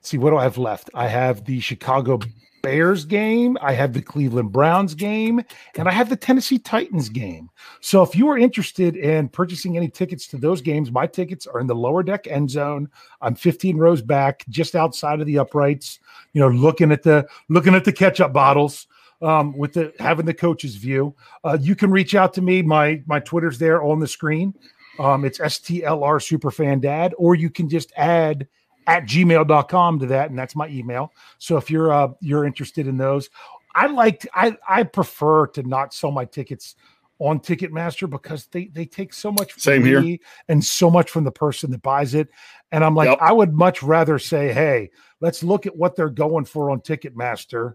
see 0.00 0.18
what 0.18 0.30
do 0.30 0.36
I 0.36 0.44
have 0.44 0.58
left? 0.58 0.90
I 0.94 1.08
have 1.08 1.44
the 1.44 1.60
Chicago 1.60 2.20
Bears 2.62 3.04
game, 3.04 3.56
I 3.60 3.72
have 3.72 3.92
the 3.92 4.02
Cleveland 4.02 4.52
Browns 4.52 4.94
game, 4.94 5.42
and 5.76 5.88
I 5.88 5.92
have 5.92 6.08
the 6.08 6.16
Tennessee 6.16 6.58
Titans 6.58 7.08
game. 7.08 7.48
So 7.80 8.02
if 8.02 8.14
you 8.14 8.28
are 8.28 8.38
interested 8.38 8.96
in 8.96 9.28
purchasing 9.28 9.76
any 9.76 9.88
tickets 9.88 10.26
to 10.28 10.36
those 10.36 10.60
games, 10.60 10.90
my 10.90 11.06
tickets 11.06 11.46
are 11.46 11.60
in 11.60 11.66
the 11.66 11.74
lower 11.74 12.02
deck 12.02 12.26
end 12.26 12.50
zone. 12.50 12.88
I'm 13.20 13.34
15 13.34 13.76
rows 13.76 14.02
back, 14.02 14.44
just 14.48 14.74
outside 14.74 15.20
of 15.20 15.26
the 15.26 15.38
uprights, 15.38 16.00
you 16.32 16.40
know, 16.40 16.48
looking 16.48 16.92
at 16.92 17.02
the 17.02 17.26
looking 17.48 17.74
at 17.74 17.84
the 17.84 17.92
ketchup 17.92 18.32
bottles. 18.32 18.86
Um, 19.20 19.56
with 19.56 19.72
the 19.72 19.92
having 19.98 20.26
the 20.26 20.34
coach's 20.34 20.76
view, 20.76 21.14
uh, 21.42 21.58
you 21.60 21.74
can 21.74 21.90
reach 21.90 22.14
out 22.14 22.32
to 22.34 22.42
me. 22.42 22.62
My 22.62 23.02
my 23.06 23.18
Twitter's 23.20 23.58
there 23.58 23.82
on 23.82 23.98
the 23.98 24.06
screen. 24.06 24.54
Um, 25.00 25.24
it's 25.24 25.38
STLR 25.38 26.20
Superfan 26.20 26.80
Dad, 26.80 27.14
or 27.18 27.34
you 27.34 27.50
can 27.50 27.68
just 27.68 27.92
add 27.96 28.46
at 28.86 29.04
gmail.com 29.04 29.98
to 30.00 30.06
that, 30.06 30.30
and 30.30 30.38
that's 30.38 30.56
my 30.56 30.68
email. 30.68 31.12
So 31.38 31.56
if 31.56 31.70
you're 31.70 31.92
uh 31.92 32.08
you're 32.20 32.44
interested 32.44 32.86
in 32.86 32.96
those, 32.96 33.28
I 33.74 33.86
like 33.88 34.26
I 34.34 34.56
I 34.68 34.84
prefer 34.84 35.48
to 35.48 35.62
not 35.64 35.92
sell 35.92 36.10
my 36.12 36.24
tickets 36.24 36.76
on 37.18 37.40
Ticketmaster 37.40 38.08
because 38.08 38.46
they 38.46 38.66
they 38.66 38.86
take 38.86 39.12
so 39.12 39.32
much 39.32 39.52
from 39.52 39.60
Same 39.60 39.84
here. 39.84 40.00
me 40.00 40.20
and 40.48 40.64
so 40.64 40.88
much 40.90 41.10
from 41.10 41.24
the 41.24 41.32
person 41.32 41.70
that 41.72 41.82
buys 41.82 42.14
it. 42.14 42.28
And 42.70 42.84
I'm 42.84 42.94
like, 42.94 43.08
Yep. 43.08 43.18
I 43.20 43.32
would 43.32 43.52
much 43.52 43.82
rather 43.82 44.18
say, 44.20 44.52
hey, 44.52 44.90
let's 45.20 45.42
look 45.42 45.66
at 45.66 45.74
what 45.76 45.96
they're 45.96 46.08
going 46.10 46.44
for 46.44 46.70
on 46.70 46.80
Ticketmaster 46.80 47.74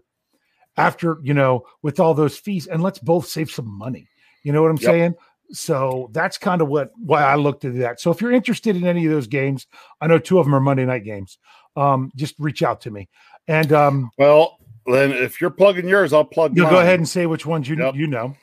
after, 0.76 1.18
you 1.22 1.34
know, 1.34 1.64
with 1.82 2.00
all 2.00 2.14
those 2.14 2.36
fees, 2.36 2.66
and 2.66 2.82
let's 2.82 2.98
both 2.98 3.26
save 3.28 3.50
some 3.50 3.66
money. 3.68 4.06
You 4.42 4.52
know 4.52 4.62
what 4.62 4.70
I'm 4.70 4.78
Yep. 4.78 4.90
saying? 4.90 5.14
So 5.52 6.08
that's 6.12 6.38
kind 6.38 6.62
of 6.62 6.68
what 6.68 6.90
why 6.96 7.22
I 7.22 7.36
looked 7.36 7.64
at 7.64 7.76
that. 7.78 8.00
So 8.00 8.10
if 8.10 8.20
you're 8.20 8.32
interested 8.32 8.76
in 8.76 8.86
any 8.86 9.04
of 9.06 9.12
those 9.12 9.26
games, 9.26 9.66
I 10.00 10.06
know 10.06 10.18
two 10.18 10.38
of 10.38 10.46
them 10.46 10.54
are 10.54 10.60
Monday 10.60 10.84
night 10.84 11.04
games. 11.04 11.38
Um, 11.76 12.10
just 12.16 12.34
reach 12.38 12.62
out 12.62 12.80
to 12.82 12.90
me. 12.90 13.08
And 13.46 13.72
um, 13.72 14.10
Well, 14.18 14.58
then 14.86 15.12
if 15.12 15.40
you're 15.40 15.50
plugging 15.50 15.88
yours, 15.88 16.12
I'll 16.12 16.24
plug. 16.24 16.56
you'll 16.56 16.70
go 16.70 16.78
ahead 16.78 16.98
and 16.98 17.08
say 17.08 17.26
which 17.26 17.46
ones 17.46 17.68
you 17.68 17.76
Yep. 17.76 17.94
you 17.94 18.06
know. 18.06 18.34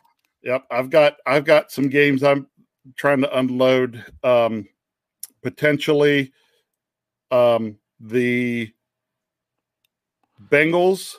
Yep, 0.43 0.65
I've 0.71 0.89
got 0.89 1.17
I've 1.25 1.45
got 1.45 1.71
some 1.71 1.89
games 1.89 2.23
I'm 2.23 2.47
trying 2.97 3.21
to 3.21 3.37
unload. 3.37 4.03
Um, 4.23 4.67
potentially, 5.43 6.33
um, 7.31 7.77
the 7.99 8.71
Bengals, 10.49 11.15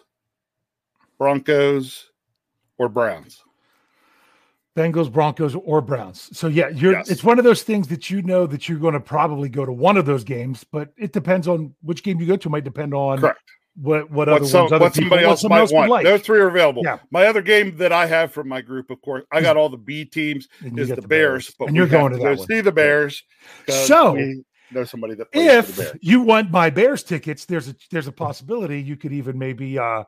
Broncos, 1.23 2.11
or 2.79 2.89
Browns. 2.89 3.45
Bengals, 4.77 5.13
Broncos, 5.13 5.55
or 5.55 5.81
Browns. 5.81 6.37
So 6.37 6.49
yeah, 6.49 6.69
you're 6.71 6.95
Yes. 6.95 7.11
it's 7.11 7.23
one 7.23 7.39
of 7.39 7.45
those 7.45 7.63
things 7.63 7.87
that 7.89 8.11
you 8.11 8.23
know 8.23 8.45
that 8.47 8.69
you're 8.69 8.79
going 8.81 8.95
to 8.95 9.01
probably 9.01 9.49
go 9.49 9.65
to 9.65 9.73
one 9.73 9.97
of 9.97 10.05
those 10.05 10.25
games, 10.25 10.65
but 10.65 10.93
it 10.97 11.13
depends 11.13 11.47
on 11.47 11.75
which 11.83 12.03
game 12.03 12.19
you 12.21 12.27
go 12.27 12.37
to. 12.37 12.49
Might 12.51 12.65
depend 12.65 12.93
on 12.93 13.21
Correct. 13.21 13.39
what 13.77 14.11
what 14.11 14.29
other 14.29 14.45
some, 14.47 14.63
ones 14.63 14.73
other 14.73 14.85
what 14.87 14.95
people- 14.95 15.03
somebody 15.11 15.25
what 15.27 15.31
else 15.31 15.45
might 15.45 15.61
would 15.61 15.71
want. 15.73 15.91
like. 15.91 16.05
Those 16.07 16.23
three 16.23 16.41
are 16.41 16.49
available. 16.49 16.83
Yeah. 16.85 16.99
My 17.13 17.27
other 17.27 17.43
game 17.43 17.77
that 17.77 17.93
I 17.93 18.07
have 18.07 18.33
from 18.33 18.49
my 18.49 18.63
group, 18.63 18.91
of 18.91 19.01
course, 19.03 19.25
I 19.31 19.43
got 19.43 19.57
all 19.57 19.69
the 19.69 19.77
B 19.77 20.05
teams. 20.07 20.49
Is 20.65 20.89
get 20.89 21.01
the, 21.01 21.07
Bears, 21.07 21.55
but 21.57 21.69
and 21.69 21.77
you're 21.77 21.87
going 21.87 22.15
to 22.15 22.19
go 22.19 22.35
one. 22.35 22.47
see 22.49 22.61
the 22.63 22.73
Bears. 22.73 23.23
'cause 23.67 23.87
So, 23.87 24.15
we 24.15 24.43
know 24.75 24.85
somebody 24.85 25.15
that 25.15 25.31
plays 25.33 25.65
for 25.67 25.73
the 25.73 25.91
If 25.91 25.99
you 26.01 26.21
want 26.23 26.51
my 26.51 26.71
Bears 26.71 27.03
tickets, 27.03 27.45
there's 27.45 27.69
a 27.69 27.75
there's 27.91 28.07
a 28.07 28.13
possibility 28.13 28.81
you 28.81 28.97
could 28.97 29.13
even 29.13 29.39
maybe 29.39 29.79
uh 29.79 30.05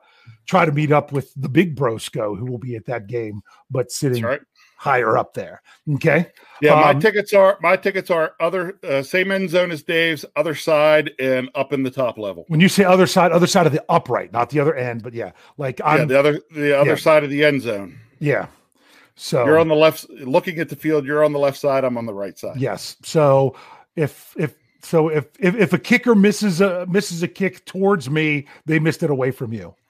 try 0.46 0.64
to 0.64 0.72
meet 0.72 0.92
up 0.92 1.12
with 1.12 1.32
the 1.36 1.48
big 1.48 1.76
Brosco 1.76 2.38
who 2.38 2.46
will 2.46 2.58
be 2.58 2.76
at 2.76 2.86
that 2.86 3.06
game, 3.06 3.42
but 3.70 3.90
sitting 3.90 4.22
right. 4.22 4.40
higher 4.76 5.16
up 5.16 5.34
there. 5.34 5.62
Okay. 5.94 6.30
Yeah, 6.60 6.74
my 6.76 6.90
Um, 6.90 7.00
tickets 7.00 7.32
are 7.32 7.58
my 7.60 7.76
tickets 7.76 8.10
are 8.10 8.32
other 8.40 8.78
uh, 8.82 9.02
same 9.02 9.30
end 9.30 9.50
zone 9.50 9.70
as 9.70 9.82
Dave's, 9.82 10.24
other 10.36 10.54
side, 10.54 11.12
and 11.18 11.50
up 11.54 11.72
in 11.72 11.82
the 11.82 11.90
top 11.90 12.16
level. 12.18 12.44
When 12.48 12.60
you 12.60 12.68
say 12.68 12.84
other 12.84 13.06
side, 13.06 13.32
other 13.32 13.46
side 13.46 13.66
of 13.66 13.72
the 13.72 13.84
upright, 13.88 14.32
not 14.32 14.50
the 14.50 14.60
other 14.60 14.74
end, 14.74 15.02
but 15.02 15.12
yeah, 15.12 15.32
like 15.58 15.80
yeah, 15.80 15.86
I'm 15.86 16.08
the 16.08 16.18
other 16.18 16.40
the 16.50 16.78
other 16.78 16.90
yeah. 16.90 16.96
side 16.96 17.24
of 17.24 17.30
the 17.30 17.44
end 17.44 17.62
zone. 17.62 17.98
yeah. 18.18 18.46
So 19.16 19.44
You're 19.46 19.60
on 19.60 19.68
the 19.68 19.76
left, 19.76 20.10
looking 20.10 20.58
at 20.58 20.68
the 20.68 20.74
field. 20.74 21.06
You're 21.06 21.24
on 21.24 21.32
the 21.32 21.38
left 21.38 21.56
side. 21.56 21.84
I'm 21.84 21.96
on 21.96 22.04
the 22.04 22.12
right 22.12 22.36
side. 22.36 22.56
Yes. 22.56 22.96
So 23.04 23.54
if 23.96 24.34
if 24.38 24.54
so 24.82 25.08
if 25.08 25.26
if, 25.38 25.54
if 25.54 25.72
a 25.72 25.78
kicker 25.78 26.14
misses 26.14 26.60
a 26.60 26.86
misses 26.86 27.22
a 27.22 27.28
kick 27.28 27.64
towards 27.64 28.10
me, 28.10 28.46
they 28.66 28.78
missed 28.78 29.02
it 29.02 29.10
away 29.10 29.30
from 29.30 29.52
you. 29.52 29.74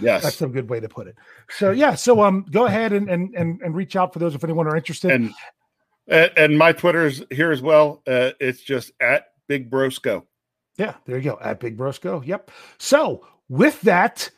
Yes. 0.00 0.22
That's 0.22 0.40
a 0.40 0.48
good 0.48 0.70
way 0.70 0.80
to 0.80 0.88
put 0.88 1.06
it. 1.06 1.16
So 1.50 1.70
yeah, 1.70 1.94
so 1.94 2.22
um 2.22 2.46
go 2.50 2.66
ahead 2.66 2.92
and 2.92 3.08
and 3.10 3.34
and, 3.34 3.60
and 3.60 3.74
reach 3.74 3.94
out 3.94 4.12
for 4.12 4.18
those 4.18 4.34
if 4.34 4.42
anyone 4.42 4.66
are 4.66 4.76
interested. 4.76 5.10
And 5.10 5.34
and, 6.06 6.58
my 6.58 6.72
Twitter's 6.72 7.22
here 7.30 7.50
as 7.50 7.62
well. 7.62 8.02
Uh, 8.06 8.32
it's 8.38 8.60
just 8.60 8.92
at 9.00 9.28
Big 9.46 9.70
Brosco. 9.70 10.24
yeah, 10.76 10.94
there 11.06 11.16
you 11.16 11.22
go. 11.22 11.38
At 11.40 11.60
Big 11.60 11.78
Brosco. 11.78 12.26
Yep. 12.26 12.50
So 12.76 13.26
with 13.48 13.80
that, 13.82 14.30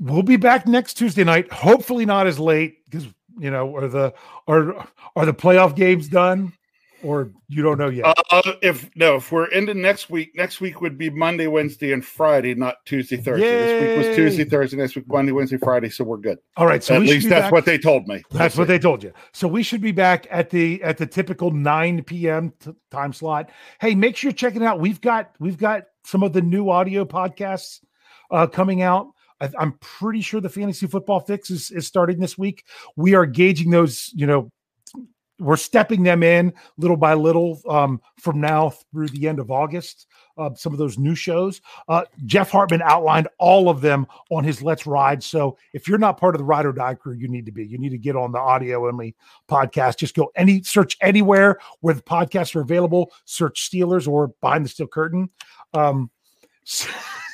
we'll 0.00 0.22
be 0.22 0.36
back 0.36 0.66
next 0.66 0.94
Tuesday 0.94 1.22
night. 1.22 1.52
Hopefully 1.52 2.06
not 2.06 2.26
as 2.26 2.40
late 2.40 2.84
because 2.90 3.06
you 3.38 3.50
know, 3.50 3.74
are 3.76 3.88
the 3.88 4.14
are 4.46 4.88
are 5.14 5.26
the 5.26 5.34
playoff 5.34 5.74
games 5.76 6.08
done? 6.08 6.52
Or 7.02 7.30
you 7.48 7.62
don't 7.62 7.78
know 7.78 7.88
yet. 7.90 8.06
Uh, 8.30 8.52
if 8.62 8.90
no, 8.96 9.16
if 9.16 9.30
we're 9.30 9.48
into 9.48 9.74
next 9.74 10.08
week, 10.08 10.32
next 10.34 10.60
week 10.60 10.80
would 10.80 10.96
be 10.96 11.10
Monday, 11.10 11.46
Wednesday, 11.46 11.92
and 11.92 12.04
Friday, 12.04 12.54
not 12.54 12.76
Tuesday, 12.86 13.16
Thursday. 13.16 13.48
This 13.50 13.82
week 13.82 14.06
was 14.08 14.16
Tuesday, 14.16 14.44
Thursday. 14.44 14.76
Next 14.78 14.96
week, 14.96 15.06
Monday, 15.06 15.32
Wednesday, 15.32 15.58
Friday. 15.58 15.90
So 15.90 16.04
we're 16.04 16.16
good. 16.16 16.38
All 16.56 16.66
right. 16.66 16.82
So 16.82 16.94
At 16.94 17.02
least 17.02 17.28
that's 17.28 17.44
back- 17.44 17.52
what 17.52 17.64
they 17.66 17.76
told 17.78 18.08
me. 18.08 18.22
That's 18.30 18.56
what 18.56 18.66
they 18.68 18.78
told 18.78 19.02
you. 19.04 19.12
So 19.32 19.46
we 19.46 19.62
should 19.62 19.82
be 19.82 19.92
back 19.92 20.26
at 20.30 20.48
the 20.50 20.82
at 20.82 20.96
the 20.96 21.06
typical 21.06 21.50
9 21.50 22.02
p.m. 22.04 22.52
T- 22.60 22.72
time 22.90 23.12
slot. 23.12 23.50
Hey, 23.80 23.94
make 23.94 24.16
sure 24.16 24.30
you're 24.30 24.34
checking 24.36 24.64
out. 24.64 24.80
We've 24.80 25.00
got 25.00 25.32
we've 25.38 25.58
got 25.58 25.84
some 26.04 26.22
of 26.22 26.32
the 26.32 26.42
new 26.42 26.70
audio 26.70 27.04
podcasts 27.04 27.80
uh, 28.30 28.46
coming 28.46 28.80
out. 28.82 29.08
I, 29.40 29.50
I'm 29.58 29.72
pretty 29.80 30.22
sure 30.22 30.40
the 30.40 30.48
fantasy 30.48 30.86
football 30.86 31.20
fix 31.20 31.50
is, 31.50 31.70
is 31.70 31.86
starting 31.86 32.20
this 32.20 32.38
week. 32.38 32.64
We 32.96 33.14
are 33.14 33.26
gauging 33.26 33.70
those. 33.70 34.10
You 34.14 34.26
know, 34.26 34.50
we're 35.38 35.56
stepping 35.56 36.02
them 36.02 36.22
in 36.22 36.52
little 36.78 36.96
by 36.96 37.14
little 37.14 37.60
um, 37.68 38.00
from 38.18 38.40
now 38.40 38.70
through 38.70 39.08
the 39.08 39.28
end 39.28 39.38
of 39.38 39.50
August. 39.50 40.06
Uh, 40.38 40.50
some 40.54 40.72
of 40.72 40.78
those 40.78 40.98
new 40.98 41.14
shows. 41.14 41.60
Uh, 41.88 42.04
Jeff 42.26 42.50
Hartman 42.50 42.82
outlined 42.82 43.28
all 43.38 43.68
of 43.68 43.80
them 43.80 44.06
on 44.30 44.44
his 44.44 44.62
Let's 44.62 44.86
Ride. 44.86 45.22
So 45.22 45.56
if 45.72 45.88
you're 45.88 45.98
not 45.98 46.18
part 46.18 46.34
of 46.34 46.38
the 46.38 46.44
Ride 46.44 46.66
or 46.66 46.72
Die 46.72 46.94
crew, 46.94 47.14
you 47.14 47.28
need 47.28 47.46
to 47.46 47.52
be. 47.52 47.66
You 47.66 47.78
need 47.78 47.90
to 47.90 47.98
get 47.98 48.16
on 48.16 48.32
the 48.32 48.38
audio 48.38 48.86
only 48.86 49.14
podcast. 49.48 49.98
Just 49.98 50.14
go 50.14 50.30
any 50.36 50.62
search 50.62 50.96
anywhere 51.00 51.58
where 51.80 51.94
the 51.94 52.02
podcasts 52.02 52.54
are 52.54 52.60
available. 52.60 53.12
Search 53.24 53.70
Steelers 53.70 54.06
or 54.06 54.28
Behind 54.40 54.64
the 54.64 54.68
Steel 54.68 54.86
Curtain. 54.86 55.30
Um, 55.72 56.10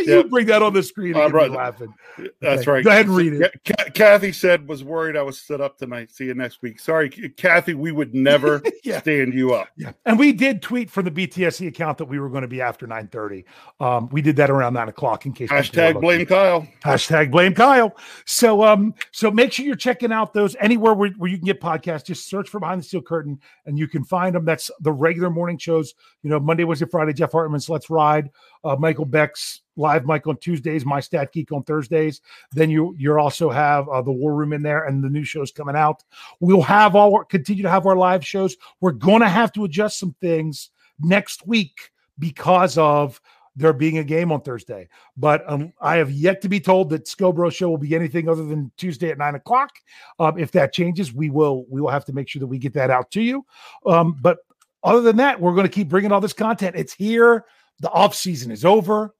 you 0.06 0.24
bring 0.24 0.46
that 0.46 0.62
on 0.62 0.72
the 0.72 0.82
screen. 0.82 1.14
And 1.14 1.16
get 1.16 1.32
me 1.32 1.38
right. 1.38 1.50
laughing. 1.50 1.94
That's 2.40 2.62
Okay, 2.62 2.70
right. 2.70 2.84
go 2.84 2.90
ahead 2.90 3.06
and 3.06 3.16
read 3.16 3.32
it. 3.34 3.94
Kathy 3.94 4.32
said 4.32 4.68
was 4.68 4.82
worried 4.84 5.16
I 5.16 5.22
was 5.22 5.38
stood 5.38 5.60
up 5.60 5.78
tonight. 5.78 6.10
See 6.10 6.24
you 6.26 6.34
next 6.34 6.62
week. 6.62 6.80
Sorry, 6.80 7.08
Kathy. 7.08 7.74
We 7.74 7.92
would 7.92 8.14
never 8.14 8.62
Yeah. 8.84 9.00
stand 9.00 9.34
you 9.34 9.54
up. 9.54 9.68
Yeah, 9.76 9.92
and 10.04 10.18
we 10.18 10.32
did 10.32 10.62
tweet 10.62 10.90
from 10.90 11.04
the 11.04 11.10
BTSC 11.10 11.66
account 11.68 11.98
that 11.98 12.06
we 12.06 12.18
were 12.18 12.28
going 12.28 12.42
to 12.42 12.48
be 12.48 12.60
after 12.60 12.86
9:30. 12.86 13.44
Um, 13.80 14.08
we 14.10 14.22
did 14.22 14.36
that 14.36 14.50
around 14.50 14.74
nine 14.74 14.88
o'clock 14.88 15.26
in 15.26 15.32
case 15.32 15.50
Hashtag 15.50 15.88
looking. 15.94 16.00
blame 16.00 16.26
Kyle. 16.26 16.66
Hashtag 16.84 17.30
blame 17.30 17.54
Kyle. 17.54 17.94
So 18.24 18.62
um, 18.62 18.94
so 19.12 19.30
make 19.30 19.52
sure 19.52 19.64
you're 19.66 19.76
checking 19.76 20.12
out 20.12 20.32
those 20.32 20.56
anywhere 20.60 20.94
where, 20.94 21.10
where 21.10 21.30
you 21.30 21.36
can 21.38 21.46
get 21.46 21.60
podcasts. 21.60 22.04
Just 22.04 22.28
search 22.28 22.48
for 22.48 22.60
Behind 22.60 22.80
the 22.80 22.84
Steel 22.84 23.02
Curtain 23.02 23.38
and 23.66 23.78
you 23.78 23.88
can 23.88 24.04
find 24.04 24.34
them. 24.34 24.44
That's 24.44 24.70
the 24.80 24.92
regular 24.92 25.30
morning 25.30 25.58
shows. 25.58 25.94
You 26.22 26.30
know, 26.30 26.40
Monday, 26.40 26.64
Wednesday, 26.64 26.86
Friday, 26.90 27.12
Jeff 27.12 27.32
Hartman's 27.32 27.68
Let's 27.68 27.88
Ride, 27.90 28.30
uh, 28.66 28.76
Michael 28.76 29.04
Beck's 29.04 29.62
Live 29.76 30.04
Mike 30.04 30.26
on 30.26 30.36
Tuesdays, 30.38 30.84
My 30.84 31.00
Stat 31.00 31.32
Geek 31.32 31.52
on 31.52 31.62
Thursdays. 31.62 32.20
Then 32.52 32.70
you 32.70 32.94
you 32.98 33.18
also 33.18 33.50
have 33.50 33.88
uh, 33.88 34.02
the 34.02 34.12
War 34.12 34.34
Room 34.34 34.52
in 34.52 34.62
there 34.62 34.84
and 34.84 35.04
the 35.04 35.10
new 35.10 35.24
shows 35.24 35.52
coming 35.52 35.76
out. 35.76 36.02
We'll 36.40 36.62
have 36.62 36.96
all 36.96 37.24
continue 37.24 37.62
to 37.62 37.70
have 37.70 37.86
our 37.86 37.96
live 37.96 38.24
shows. 38.26 38.56
We're 38.80 38.92
going 38.92 39.20
to 39.20 39.28
have 39.28 39.52
to 39.52 39.64
adjust 39.64 39.98
some 39.98 40.14
things 40.20 40.70
next 41.00 41.46
week 41.46 41.90
because 42.18 42.78
of 42.78 43.20
there 43.54 43.72
being 43.72 43.98
a 43.98 44.04
game 44.04 44.30
on 44.32 44.42
Thursday. 44.42 44.88
But 45.16 45.42
um, 45.50 45.72
I 45.80 45.96
have 45.96 46.10
yet 46.10 46.42
to 46.42 46.48
be 46.48 46.60
told 46.60 46.90
that 46.90 47.06
Scobro 47.06 47.52
show 47.52 47.70
will 47.70 47.78
be 47.78 47.94
anything 47.94 48.28
other 48.28 48.44
than 48.44 48.70
Tuesday 48.76 49.10
at 49.10 49.18
nine 49.18 49.34
o'clock. 49.34 49.70
Um, 50.18 50.38
if 50.38 50.52
that 50.52 50.72
changes, 50.72 51.12
we 51.12 51.30
will 51.30 51.64
we 51.68 51.80
will 51.80 51.90
have 51.90 52.04
to 52.06 52.12
make 52.12 52.28
sure 52.28 52.40
that 52.40 52.46
we 52.46 52.58
get 52.58 52.74
that 52.74 52.90
out 52.90 53.10
to 53.12 53.22
you. 53.22 53.44
Um, 53.86 54.16
but 54.20 54.38
other 54.82 55.00
than 55.00 55.16
that, 55.16 55.40
we're 55.40 55.54
going 55.54 55.66
to 55.66 55.72
keep 55.72 55.88
bringing 55.88 56.12
all 56.12 56.20
this 56.20 56.32
content. 56.32 56.76
It's 56.76 56.92
here. 56.92 57.44
The 57.80 57.90
off 57.90 58.14
season 58.14 58.50
is 58.50 58.64
over. 58.64 59.14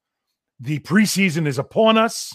The 0.60 0.78
preseason 0.80 1.46
is 1.46 1.58
upon 1.58 1.98
us. 1.98 2.34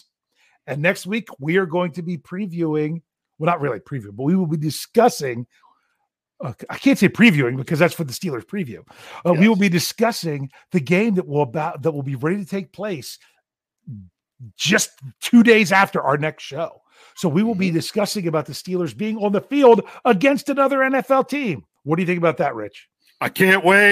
And 0.67 0.81
next 0.81 1.07
week 1.07 1.27
we 1.39 1.57
are 1.57 1.65
going 1.65 1.91
to 1.93 2.01
be 2.01 2.17
previewing. 2.17 3.01
Well, 3.39 3.47
not 3.47 3.61
really 3.61 3.79
preview, 3.79 4.15
but 4.15 4.23
we 4.23 4.35
will 4.35 4.45
be 4.45 4.57
discussing. 4.57 5.47
Uh, 6.39 6.53
I 6.69 6.77
can't 6.77 6.97
say 6.97 7.09
previewing 7.09 7.57
because 7.57 7.79
that's 7.79 7.93
for 7.93 8.03
the 8.03 8.13
Steelers 8.13 8.45
preview. 8.45 8.83
Uh, 9.25 9.33
We 9.33 9.47
will 9.47 9.55
be 9.55 9.69
discussing 9.69 10.51
the 10.71 10.79
game 10.79 11.15
that 11.15 11.27
will 11.27 11.41
about 11.41 11.81
that 11.81 11.91
will 11.91 12.03
be 12.03 12.15
ready 12.15 12.37
to 12.37 12.45
take 12.45 12.71
place 12.71 13.17
just 14.55 14.91
two 15.21 15.43
days 15.43 15.71
after 15.71 16.01
our 16.01 16.17
next 16.17 16.43
show. 16.43 16.81
So 17.15 17.27
we 17.29 17.43
will 17.43 17.55
be 17.55 17.71
discussing 17.71 18.27
about 18.27 18.45
the 18.45 18.53
Steelers 18.53 18.95
being 18.95 19.17
on 19.17 19.31
the 19.31 19.41
field 19.41 19.81
against 20.05 20.49
another 20.49 20.79
NFL 20.79 21.27
team. 21.27 21.65
What 21.83 21.95
do 21.95 22.03
you 22.03 22.07
think 22.07 22.19
about 22.19 22.37
that, 22.37 22.55
Rich? 22.55 22.87
I 23.19 23.29
can't 23.29 23.63
wait. 23.63 23.89